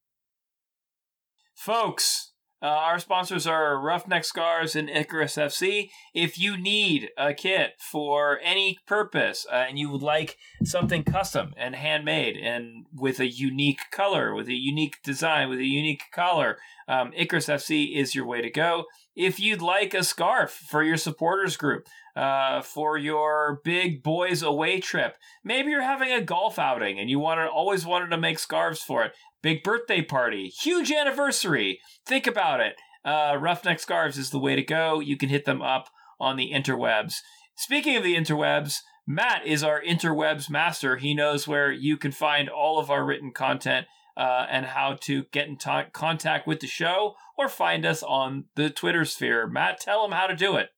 Folks, 1.55 2.33
uh, 2.65 2.67
our 2.67 2.99
sponsors 2.99 3.47
are 3.47 3.79
Roughneck 3.79 4.25
Scarves 4.25 4.75
and 4.75 4.89
Icarus 4.89 5.37
FC. 5.37 5.91
If 6.15 6.39
you 6.39 6.57
need 6.57 7.11
a 7.19 7.35
kit 7.35 7.73
for 7.79 8.39
any 8.43 8.79
purpose 8.87 9.45
uh, 9.53 9.67
and 9.69 9.79
you 9.79 9.91
would 9.91 10.03
like 10.03 10.39
something 10.65 11.05
custom 11.05 11.53
and 11.59 11.75
handmade 11.75 12.39
and 12.39 12.87
with 12.91 13.21
a 13.21 13.27
unique 13.31 13.81
color, 13.93 14.35
with 14.35 14.49
a 14.49 14.55
unique 14.55 14.97
design, 15.05 15.51
with 15.51 15.59
a 15.59 15.67
unique 15.67 16.05
collar, 16.11 16.57
um, 16.89 17.13
Icarus 17.15 17.49
FC 17.49 17.95
is 17.95 18.15
your 18.15 18.25
way 18.25 18.41
to 18.41 18.51
go. 18.51 18.85
If 19.17 19.39
you'd 19.39 19.63
like 19.63 19.95
a 19.95 20.03
scarf 20.03 20.51
for 20.51 20.83
your 20.83 20.97
supporters 20.97 21.57
group, 21.57 21.87
uh, 22.17 22.63
for 22.63 22.97
your 22.97 23.61
big 23.65 24.03
boys 24.03 24.43
away 24.43 24.81
trip, 24.81 25.17
maybe 25.43 25.71
you're 25.71 25.83
having 25.83 26.13
a 26.13 26.21
golf 26.21 26.59
outing 26.59 26.99
and 26.99 27.11
you 27.11 27.19
wanted 27.19 27.47
always 27.47 27.85
wanted 27.85 28.11
to 28.11 28.19
make 28.19 28.39
scarves 28.39 28.83
for 28.83 29.05
it. 29.05 29.13
Big 29.43 29.63
birthday 29.63 30.01
party, 30.01 30.49
huge 30.49 30.91
anniversary. 30.91 31.81
Think 32.07 32.27
about 32.27 32.61
it. 32.61 32.77
Uh, 33.05 33.37
Roughneck 33.39 33.79
Scarves 33.79 34.17
is 34.17 34.31
the 34.31 34.39
way 34.39 34.57
to 34.57 34.63
go. 34.63 35.01
You 35.01 35.17
can 35.17 35.29
hit 35.29 35.45
them 35.45 35.61
up 35.61 35.91
on 36.19 36.37
the 36.37 36.53
interwebs. 36.53 37.17
Speaking 37.57 37.97
of 37.97 38.03
the 38.03 38.17
interwebs, 38.17 38.79
Matt 39.07 39.47
is 39.47 39.63
our 39.63 39.83
interwebs 39.83 40.49
master. 40.49 40.97
He 40.97 41.13
knows 41.13 41.47
where 41.47 41.71
you 41.71 41.99
can 41.99 42.13
find 42.13 42.49
all 42.49 42.79
of 42.79 42.91
our 42.91 43.05
written 43.05 43.33
content 43.33 43.87
uh, 44.17 44.47
and 44.51 44.67
how 44.67 44.97
to 45.03 45.25
get 45.33 45.49
in 45.49 45.57
t- 45.57 45.83
contact 45.93 46.47
with 46.47 46.61
the 46.61 46.67
show 46.67 47.15
or 47.37 47.49
find 47.49 47.85
us 47.85 48.03
on 48.03 48.45
the 48.55 48.71
Twitter 48.71 49.05
sphere. 49.05 49.47
Matt, 49.47 49.81
tell 49.81 50.03
them 50.03 50.13
how 50.13 50.27
to 50.27 50.37
do 50.37 50.57
it. 50.57 50.71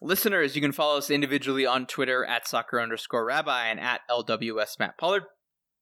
Listeners, 0.00 0.54
you 0.54 0.62
can 0.62 0.72
follow 0.72 0.98
us 0.98 1.10
individually 1.10 1.66
on 1.66 1.84
Twitter 1.86 2.24
at 2.24 2.46
soccer 2.46 2.80
underscore 2.80 3.24
rabbi 3.24 3.66
and 3.66 3.80
at 3.80 4.02
LWS 4.08 4.78
Matt 4.78 4.96
Pollard. 4.96 5.24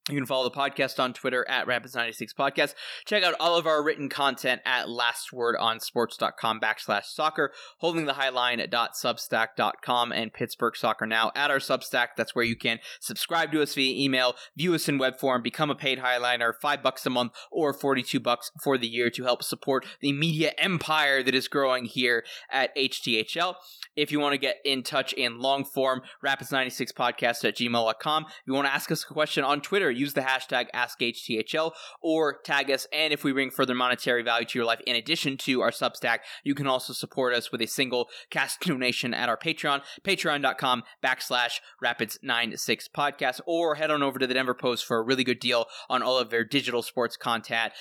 You 0.09 0.15
can 0.15 0.27
follow 0.27 0.49
the 0.49 0.55
podcast 0.55 1.01
on 1.01 1.15
Twitter 1.15 1.45
at 1.49 1.67
Rapids96 1.67 2.33
Podcast. 2.39 2.75
Check 3.07 3.25
out 3.25 3.35
all 3.41 3.57
of 3.57 3.67
our 3.67 3.83
written 3.83 4.09
content 4.09 4.61
at 4.65 4.87
lastwordonsports.com 4.87 6.61
backslash 6.61 7.07
soccer, 7.07 7.51
holding 7.79 8.05
the 8.05 8.13
high 8.13 8.29
line 8.29 8.61
at 8.61 8.71
.substack.com 8.71 10.13
and 10.13 10.33
Pittsburgh 10.33 10.77
Soccer 10.77 11.07
Now 11.07 11.33
at 11.35 11.51
our 11.51 11.59
Substack. 11.59 12.11
That's 12.17 12.37
where 12.37 12.45
you 12.45 12.55
can 12.55 12.79
subscribe 13.01 13.51
to 13.51 13.63
us 13.63 13.75
via 13.75 14.01
email, 14.01 14.37
view 14.57 14.75
us 14.75 14.89
in 14.89 14.97
web 14.97 15.19
form, 15.19 15.43
become 15.43 15.71
a 15.71 15.75
paid 15.75 15.99
highliner, 15.99 16.53
five 16.55 16.85
bucks 16.85 17.05
a 17.05 17.11
month 17.11 17.33
or 17.51 17.73
42 17.73 18.21
bucks 18.21 18.53
for 18.63 18.79
the 18.79 18.87
year 18.87 19.11
to 19.11 19.25
help 19.25 19.43
support 19.43 19.85
the 20.01 20.13
media 20.13 20.53
empire 20.57 21.21
that 21.25 21.35
is 21.35 21.49
growing 21.49 21.85
here 21.85 22.25
at 22.49 22.73
HTHL. 22.77 23.57
If 23.97 24.13
you 24.13 24.21
want 24.21 24.35
to 24.35 24.39
get 24.39 24.59
in 24.65 24.85
touch 24.85 25.15
in 25.15 25.41
long 25.41 25.65
form, 25.65 26.03
Rapids96podcast 26.25 27.45
at 27.45 27.57
gmail.com. 27.57 28.27
If 28.29 28.43
you 28.47 28.53
want 28.53 28.69
to 28.69 28.75
ask 28.75 28.93
us 28.93 29.03
a 29.03 29.13
question 29.13 29.43
on 29.43 29.61
Twitter, 29.63 29.96
use 29.97 30.15
the 30.15 30.23
hashtag 30.23 30.67
AskHTHL 30.75 31.73
or 32.03 32.39
tag 32.45 32.71
us. 32.71 32.87
And 32.93 33.13
if 33.13 33.25
we 33.25 33.33
bring 33.33 33.51
further 33.51 33.75
monetary 33.75 34.23
value 34.23 34.47
to 34.47 34.59
your 34.59 34.67
life, 34.67 34.81
in 34.87 34.97
addition 34.97 35.37
to 35.39 35.61
our 35.63 35.71
Substack, 35.71 36.19
you 36.45 36.55
can 36.55 36.67
also 36.67 36.93
support 36.93 37.35
us 37.35 37.51
with 37.51 37.61
a 37.61 37.67
single 37.67 38.09
cast 38.31 38.61
donation 38.67 39.15
at 39.15 39.29
our 39.29 39.37
Patreon, 39.37 39.83
patreon.com 40.05 40.83
backslash 41.05 41.61
Rapids96 41.83 42.85
podcast, 42.97 43.41
or 43.47 43.77
head 43.77 43.91
on 43.91 44.03
over 44.03 44.19
to 44.19 44.27
the 44.27 44.35
Denver 44.35 44.55
Post 44.55 44.85
for 44.85 44.99
a 44.99 45.03
really 45.03 45.25
good 45.25 45.41
deal 45.41 45.67
on 45.89 46.03
all 46.03 46.19
of 46.19 46.31
their 46.31 46.45
digital 46.45 46.83
sports 46.83 47.17
content. 47.17 47.73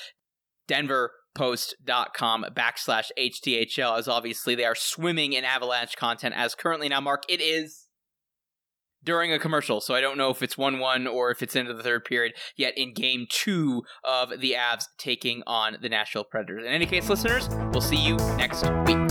denverpost.com 0.68 2.46
backslash 2.56 3.10
HTHL, 3.18 3.98
as 3.98 4.08
obviously 4.08 4.56
they 4.56 4.66
are 4.66 4.76
swimming 4.76 5.34
in 5.34 5.44
Avalanche 5.44 5.96
content 5.96 6.34
as 6.36 6.56
currently 6.56 6.90
now, 6.90 7.02
Mark, 7.02 7.24
it 7.30 7.42
is 7.42 7.85
during 9.06 9.32
a 9.32 9.40
commercial, 9.40 9.80
so 9.80 9.94
I 9.94 10.02
don't 10.02 10.18
know 10.18 10.30
if 10.30 10.42
it's 10.42 10.58
1 10.58 10.80
1 10.80 11.08
or 11.08 11.32
if 11.32 11.42
it's 11.42 11.56
into 11.56 11.74
the 11.74 11.84
third 11.84 12.06
period 12.06 12.34
yet 12.56 12.78
in 12.78 12.94
game 12.94 13.28
two 13.30 13.84
of 14.04 14.42
the 14.42 14.54
Avs 14.54 14.88
taking 14.98 15.44
on 15.48 15.78
the 15.82 15.90
Nashville 15.90 16.24
Predators. 16.24 16.66
In 16.66 16.72
any 16.72 16.86
case, 16.86 17.10
listeners, 17.10 17.48
we'll 17.72 17.82
see 17.82 17.98
you 17.98 18.16
next 18.38 18.66
week. 18.86 19.05